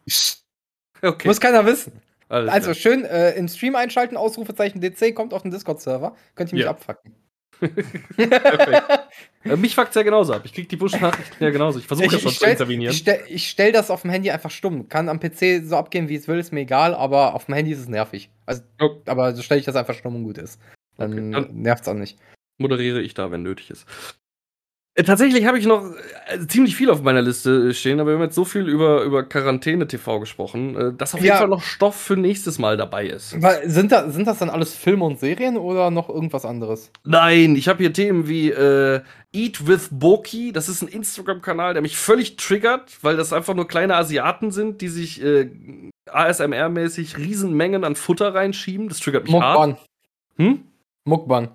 Okay. 1.01 1.27
Muss 1.27 1.39
keiner 1.39 1.65
wissen. 1.65 1.93
alles 2.27 2.51
Also 2.53 2.65
klar. 2.71 2.75
schön 2.75 3.05
äh, 3.05 3.31
im 3.31 3.47
Stream 3.47 3.75
einschalten, 3.75 4.17
Ausrufezeichen 4.17 4.81
DC 4.81 5.13
kommt 5.15 5.33
auf 5.33 5.41
den 5.41 5.51
Discord-Server. 5.51 6.15
Könnt 6.35 6.51
ihr 6.51 6.55
mich 6.55 6.63
Ja. 6.65 6.71
abfacken. 6.71 7.13
Perfekt. 7.59 9.09
Äh, 9.43 9.55
mich 9.55 9.75
fuckt 9.75 9.95
ja 9.95 10.03
genauso 10.03 10.33
ab. 10.33 10.41
Ich 10.45 10.53
krieg 10.53 10.67
die 10.69 10.77
Push-Nachrichten 10.77 11.43
ja 11.43 11.49
genauso. 11.49 11.79
Ich 11.79 11.87
versuche 11.87 12.05
ja 12.07 12.11
schon 12.19 12.29
ich 12.29 12.37
zu 12.37 12.43
stell, 12.43 12.51
intervenieren. 12.51 12.91
ich, 12.93 12.99
stell, 12.99 13.21
ich 13.27 13.49
stell 13.49 13.71
das 13.71 13.89
auf 13.89 14.01
dem 14.01 14.11
Handy 14.11 14.31
einfach 14.31 14.51
stumm. 14.51 14.89
Kann 14.89 15.09
am 15.09 15.19
PC 15.19 15.63
so 15.65 15.75
abgehen, 15.77 16.09
wie 16.09 16.15
es 16.15 16.27
will, 16.27 16.39
ist 16.39 16.51
mir 16.53 16.61
egal, 16.61 16.93
aber 16.93 17.33
auf 17.35 17.45
dem 17.45 17.55
Handy 17.55 17.71
ist 17.71 17.79
es 17.79 17.87
nervig. 17.87 18.29
Also, 18.45 18.63
Oh. 18.81 19.01
aber 19.05 19.33
so 19.33 19.41
stelle 19.41 19.59
ich 19.59 19.65
das 19.65 19.75
einfach 19.75 19.93
stumm 19.95 20.15
und 20.15 20.23
gut 20.23 20.37
ist. 20.37 20.59
Dann 20.97 21.13
Okay, 21.13 21.31
dann- 21.31 21.61
nervt's 21.61 21.87
auch 21.87 21.93
nicht. 21.93 22.17
moderiere 22.57 23.01
ich 23.01 23.13
da, 23.13 23.31
wenn 23.31 23.43
nötig 23.43 23.69
ist. 23.71 23.85
Äh, 24.99 25.03
Tatsächlich 25.03 25.45
habe 25.45 25.57
ich 25.57 25.65
noch 25.65 25.83
äh, 26.27 26.45
ziemlich 26.47 26.75
viel 26.75 26.89
auf 26.89 27.01
meiner 27.01 27.21
Liste 27.21 27.73
stehen, 27.73 27.99
aber 27.99 28.09
wir 28.11 28.15
haben 28.15 28.23
jetzt 28.23 28.35
so 28.35 28.43
viel 28.43 28.67
über, 28.67 29.03
über 29.03 29.23
Quarantäne-TV 29.23 30.19
gesprochen, 30.19 30.75
äh, 30.75 30.93
dass 30.93 31.13
auf 31.13 31.21
jeden 31.21 31.29
Ja. 31.33 31.37
Fall 31.37 31.47
noch 31.47 31.61
Stoff 31.61 31.95
für 31.95 32.17
nächstes 32.17 32.59
Mal 32.59 32.75
dabei 32.75 33.07
ist. 33.07 33.41
Weil, 33.41 33.69
sind, 33.69 33.91
da, 33.93 34.09
sind 34.09 34.27
das 34.27 34.39
dann 34.39 34.49
alles 34.49 34.73
Filme 34.73 35.05
und 35.05 35.19
Serien 35.19 35.57
oder 35.57 35.89
noch 35.89 36.09
irgendwas 36.09 36.43
anderes? 36.45 36.91
Nein, 37.05 37.55
ich 37.55 37.67
habe 37.69 37.79
hier 37.79 37.93
Themen 37.93 38.27
wie 38.27 38.49
äh, 38.51 39.01
Eat 39.31 39.65
with 39.67 39.87
Boki. 39.91 40.51
Das 40.51 40.67
ist 40.67 40.81
ein 40.81 40.89
Instagram-Kanal, 40.89 41.73
der 41.73 41.81
mich 41.81 41.97
völlig 41.97 42.35
triggert, 42.35 42.97
weil 43.01 43.15
das 43.15 43.31
einfach 43.31 43.53
nur 43.53 43.67
kleine 43.67 43.95
Asiaten 43.95 44.51
sind, 44.51 44.81
die 44.81 44.89
sich 44.89 45.23
äh, 45.23 45.49
ASMR-mäßig 46.11 47.17
Riesenmengen 47.17 47.85
an 47.85 47.95
Futter 47.95 48.33
reinschieben. 48.33 48.89
Das 48.89 48.99
triggert 48.99 49.25
mich 49.25 49.33
hart. 49.35 49.69
Mukbang. 49.69 49.77
Hm? 50.37 50.63
Mukbang. 51.05 51.49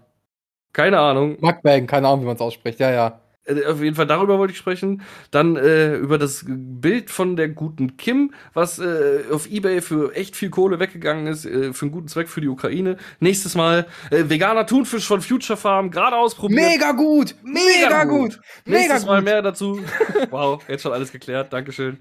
Keine 0.72 0.98
Ahnung. 0.98 1.36
Mukbang, 1.40 1.86
keine 1.86 2.08
Ahnung, 2.08 2.22
wie 2.22 2.26
man 2.26 2.36
es 2.36 2.40
ausspricht. 2.40 2.80
Ja, 2.80 2.90
ja. 2.90 3.20
Äh, 3.46 3.64
Auf 3.66 3.82
jeden 3.82 3.94
Fall 3.94 4.06
darüber 4.06 4.38
wollte 4.38 4.52
ich 4.52 4.58
sprechen. 4.58 5.02
Dann 5.30 5.56
äh, 5.56 5.96
über 5.96 6.18
das 6.18 6.44
Bild 6.46 7.10
von 7.10 7.36
der 7.36 7.48
guten 7.48 7.96
Kim, 7.96 8.32
was 8.54 8.78
äh, 8.78 9.24
auf 9.30 9.46
Ebay 9.50 9.80
für 9.80 10.14
echt 10.14 10.36
viel 10.36 10.50
Kohle 10.50 10.78
weggegangen 10.78 11.26
ist, 11.26 11.44
äh, 11.44 11.72
für 11.72 11.86
einen 11.86 11.92
guten 11.92 12.08
Zweck 12.08 12.28
für 12.28 12.40
die 12.40 12.48
Ukraine. 12.48 12.96
Nächstes 13.20 13.54
Mal 13.54 13.86
äh, 14.10 14.24
veganer 14.28 14.66
Thunfisch 14.66 15.06
von 15.06 15.20
Future 15.20 15.56
Farm, 15.56 15.90
gerade 15.90 16.16
ausprobiert. 16.16 16.60
Mega 16.60 16.92
gut! 16.92 17.34
Mega, 17.42 18.04
gut! 18.04 18.40
Mega 18.64 18.78
Nächstes 18.78 19.06
Mal 19.06 19.16
gut! 19.16 19.24
mehr 19.24 19.42
dazu. 19.42 19.80
wow, 20.30 20.62
jetzt 20.68 20.82
schon 20.82 20.92
alles 20.92 21.12
geklärt. 21.12 21.52
Dankeschön. 21.52 21.98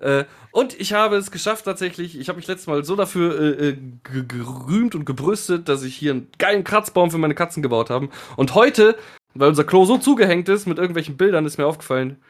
Äh, 0.00 0.24
und 0.50 0.78
ich 0.78 0.92
habe 0.92 1.16
es 1.16 1.30
geschafft 1.30 1.64
tatsächlich. 1.64 2.18
Ich 2.18 2.28
habe 2.28 2.36
mich 2.36 2.46
letztes 2.46 2.66
Mal 2.66 2.84
so 2.84 2.96
dafür 2.96 3.38
äh, 3.40 3.68
äh, 3.68 3.72
ge- 4.04 4.24
gerühmt 4.26 4.94
und 4.94 5.04
gebrüstet, 5.04 5.68
dass 5.68 5.82
ich 5.82 5.94
hier 5.96 6.12
einen 6.12 6.28
geilen 6.38 6.64
Kratzbaum 6.64 7.10
für 7.10 7.18
meine 7.18 7.34
Katzen 7.34 7.62
gebaut 7.62 7.90
habe. 7.90 8.08
Und 8.36 8.54
heute, 8.54 8.96
weil 9.38 9.48
unser 9.48 9.64
Klo 9.64 9.84
so 9.84 9.98
zugehängt 9.98 10.48
ist 10.48 10.66
mit 10.66 10.78
irgendwelchen 10.78 11.16
Bildern, 11.16 11.46
ist 11.46 11.58
mir 11.58 11.66
aufgefallen, 11.66 12.22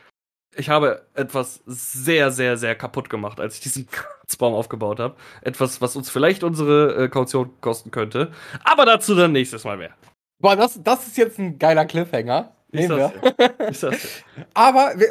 ich 0.57 0.71
habe 0.71 1.07
etwas 1.15 1.63
sehr, 1.67 2.31
sehr, 2.31 2.57
sehr 2.57 2.75
kaputt 2.75 3.11
gemacht, 3.11 3.41
als 3.41 3.57
ich 3.57 3.61
diesen 3.61 3.87
Kratzbaum 3.91 4.55
aufgebaut 4.55 5.01
habe. 5.01 5.17
Etwas, 5.43 5.81
was 5.81 5.97
uns 5.97 6.11
vielleicht 6.11 6.43
unsere 6.43 7.05
äh, 7.05 7.09
Kaution 7.09 7.51
kosten 7.61 7.91
könnte. 7.91 8.33
Aber 8.65 8.87
dazu 8.87 9.15
dann 9.15 9.33
nächstes 9.33 9.65
Mal 9.65 9.77
mehr. 9.77 9.95
Boah, 10.39 10.57
das, 10.57 10.83
das 10.83 11.07
ist 11.07 11.17
jetzt 11.17 11.39
ein 11.39 11.59
geiler 11.59 11.85
Cliffhanger. 11.85 12.53
Ist 12.71 12.89
Nehmen 12.89 12.99
das, 12.99 13.13
wir. 13.13 13.69
ist 13.69 13.83
das. 13.83 14.25
Aber 14.55 14.93
wir, 14.97 15.09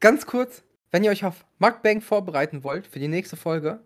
ganz 0.00 0.26
kurz, 0.26 0.62
wenn 0.90 1.04
ihr 1.04 1.10
euch 1.10 1.24
auf 1.24 1.44
Mukbang 1.58 2.00
vorbereiten 2.00 2.64
wollt 2.64 2.86
für 2.86 2.98
die 2.98 3.08
nächste 3.08 3.36
Folge, 3.36 3.80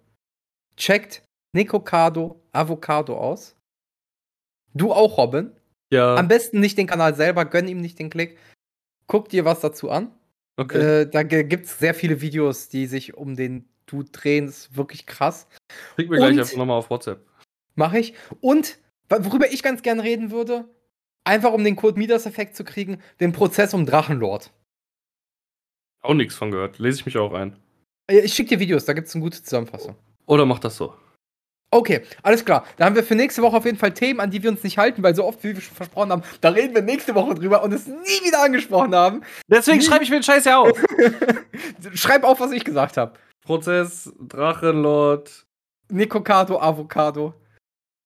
checkt 0.77 1.23
Nicocado 1.53 2.41
Avocado 2.53 3.17
aus. 3.17 3.57
Du 4.73 4.93
auch, 4.93 5.19
Robin. 5.19 5.53
Ja. 5.91 6.17
Am 6.17 6.29
besten 6.29 6.61
nicht 6.61 6.79
den 6.79 6.87
Kanal 6.87 7.15
selber, 7.15 7.45
gönn 7.45 7.69
ihm 7.69 7.81
nicht 7.81 7.99
den 7.99 8.11
Klick. 8.11 8.39
Guck 9.07 9.29
dir 9.29 9.45
was 9.45 9.61
dazu 9.61 9.91
an. 9.91 10.11
Okay. 10.57 11.03
Äh, 11.03 11.07
da 11.07 11.23
gibt 11.23 11.67
es 11.67 11.79
sehr 11.79 11.95
viele 11.95 12.21
Videos, 12.21 12.69
die 12.69 12.87
sich 12.87 13.15
um 13.15 13.37
den 13.37 13.69
Dude 13.87 14.11
drehen. 14.11 14.47
Das 14.47 14.59
ist 14.59 14.77
wirklich 14.77 15.07
krass. 15.07 15.47
Schick 15.97 16.09
mir 16.09 16.17
gleich 16.17 16.39
einfach 16.39 16.57
nochmal 16.57 16.79
auf 16.79 16.91
WhatsApp. 16.91 17.27
Mache 17.75 17.99
ich. 17.99 18.15
Und 18.41 18.79
worüber 19.09 19.53
ich 19.53 19.63
ganz 19.63 19.83
gern 19.83 20.01
reden 20.01 20.31
würde, 20.31 20.69
einfach 21.25 21.53
um 21.53 21.65
den 21.65 21.77
Code 21.77 21.99
Midas-Effekt 21.99 22.57
zu 22.57 22.65
kriegen, 22.65 23.01
den 23.21 23.33
Prozess 23.33 23.75
um 23.75 23.85
Drachenlord. 23.85 24.53
Auch 26.03 26.15
nichts 26.15 26.35
von 26.35 26.51
gehört. 26.51 26.79
Lese 26.79 27.01
ich 27.01 27.07
mich 27.07 27.19
auch 27.19 27.33
ein. 27.33 27.57
Ich 28.09 28.35
schicke 28.35 28.51
dir 28.51 28.61
Videos, 28.61 28.85
da 28.85 28.93
gibt 28.93 29.09
es 29.09 29.15
eine 29.15 29.23
gute 29.23 29.43
Zusammenfassung. 29.43 29.97
Oder 30.27 30.47
mach 30.47 30.59
das 30.59 30.77
so. 30.77 30.95
Okay, 31.75 32.03
alles 32.23 32.45
klar. 32.45 32.65
Da 32.77 32.85
haben 32.85 32.95
wir 32.95 33.03
für 33.03 33.17
nächste 33.17 33.43
Woche 33.43 33.57
auf 33.57 33.65
jeden 33.65 33.79
Fall 33.79 33.93
Themen, 33.93 34.21
an 34.21 34.31
die 34.31 34.41
wir 34.41 34.49
uns 34.49 34.63
nicht 34.63 34.79
halten, 34.79 35.03
weil 35.03 35.13
so 35.17 35.25
oft, 35.25 35.43
wie 35.43 35.57
wir 35.57 35.61
schon 35.61 35.75
versprochen 35.75 36.13
haben, 36.13 36.23
da 36.41 36.51
reden 36.51 36.73
wir 36.73 36.83
nächste 36.83 37.17
Woche 37.17 37.35
drüber 37.35 37.65
und 37.65 37.73
es 37.73 37.89
nie 37.89 38.25
wieder 38.25 38.45
angesprochen 38.45 38.95
haben. 38.95 39.23
Deswegen 39.49 39.83
schreibe 39.83 40.05
ich 40.05 40.11
mir 40.11 40.21
den 40.21 40.23
Scheiß 40.23 40.45
ja 40.45 40.61
auf. 40.61 40.81
Schreib 41.95 42.23
auf, 42.23 42.39
was 42.39 42.53
ich 42.53 42.65
gesagt 42.65 42.97
habe. 42.97 43.15
Prozess, 43.45 44.13
Drachenlord. 44.21 45.47
Nicocado 45.91 46.61
Avocado. 46.61 47.35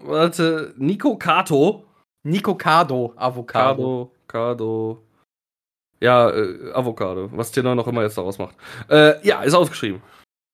Warte, 0.02 0.72
Nico 0.78 1.18
Kato. 1.18 1.84
Nicocado 2.22 3.12
Avocado. 3.16 4.12
Kado, 4.26 4.56
Kado. 4.56 5.02
Ja, 6.00 6.30
äh, 6.30 6.72
Avocado. 6.72 7.28
Was 7.32 7.50
Tenor 7.50 7.74
noch 7.74 7.86
immer 7.86 8.02
jetzt 8.02 8.16
daraus 8.16 8.38
macht. 8.38 8.56
Äh, 8.88 9.26
ja, 9.26 9.42
ist 9.42 9.52
ausgeschrieben. 9.52 10.00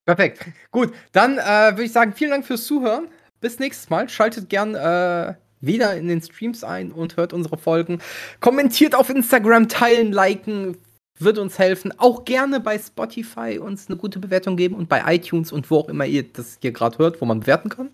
Perfekt. 0.07 0.45
Gut, 0.71 0.93
dann 1.13 1.39
äh, 1.39 1.73
würde 1.73 1.85
ich 1.85 1.93
sagen, 1.93 2.13
vielen 2.15 2.31
Dank 2.31 2.47
fürs 2.47 2.67
Zuhören. 2.67 3.09
Bis 3.41 3.59
nächstes 3.59 3.91
Mal. 3.91 4.09
Schaltet 4.09 4.49
gern 4.49 4.75
äh, 4.75 5.35
wieder 5.61 5.97
in 5.97 6.09
den 6.09 6.23
Streams 6.23 6.65
ein 6.65 6.93
und 6.93 7.17
hört 7.17 7.33
unsere 7.33 7.57
Folgen. 7.57 8.01
Kommentiert 8.41 8.95
auf 8.95 9.11
Instagram, 9.11 9.69
teilen, 9.69 10.13
liken. 10.13 10.77
Wird 11.19 11.39
uns 11.39 11.59
helfen. 11.59 11.93
Auch 11.99 12.25
gerne 12.25 12.59
bei 12.59 12.77
Spotify 12.79 13.59
uns 13.59 13.89
eine 13.89 13.97
gute 13.97 14.19
Bewertung 14.19 14.57
geben 14.57 14.75
und 14.75 14.89
bei 14.89 15.15
iTunes 15.15 15.53
und 15.53 15.71
wo 15.71 15.79
auch 15.79 15.89
immer 15.89 16.07
ihr 16.07 16.25
das 16.25 16.59
hier 16.61 16.73
gerade 16.73 16.99
hört, 16.99 17.21
wo 17.21 17.25
man 17.25 17.41
bewerten 17.41 17.69
kann. 17.69 17.91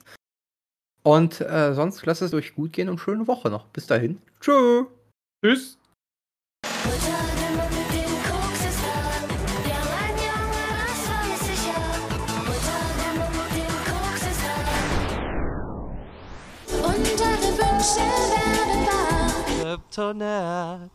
Und 1.02 1.40
äh, 1.40 1.74
sonst 1.74 2.04
lasst 2.06 2.22
es 2.22 2.34
euch 2.34 2.54
gut 2.54 2.72
gehen 2.72 2.88
und 2.88 2.98
schöne 2.98 3.26
Woche 3.26 3.50
noch. 3.50 3.66
Bis 3.66 3.86
dahin. 3.86 4.20
Tschö. 4.40 4.84
Tschüss. 5.44 5.79
Da. 20.12 20.90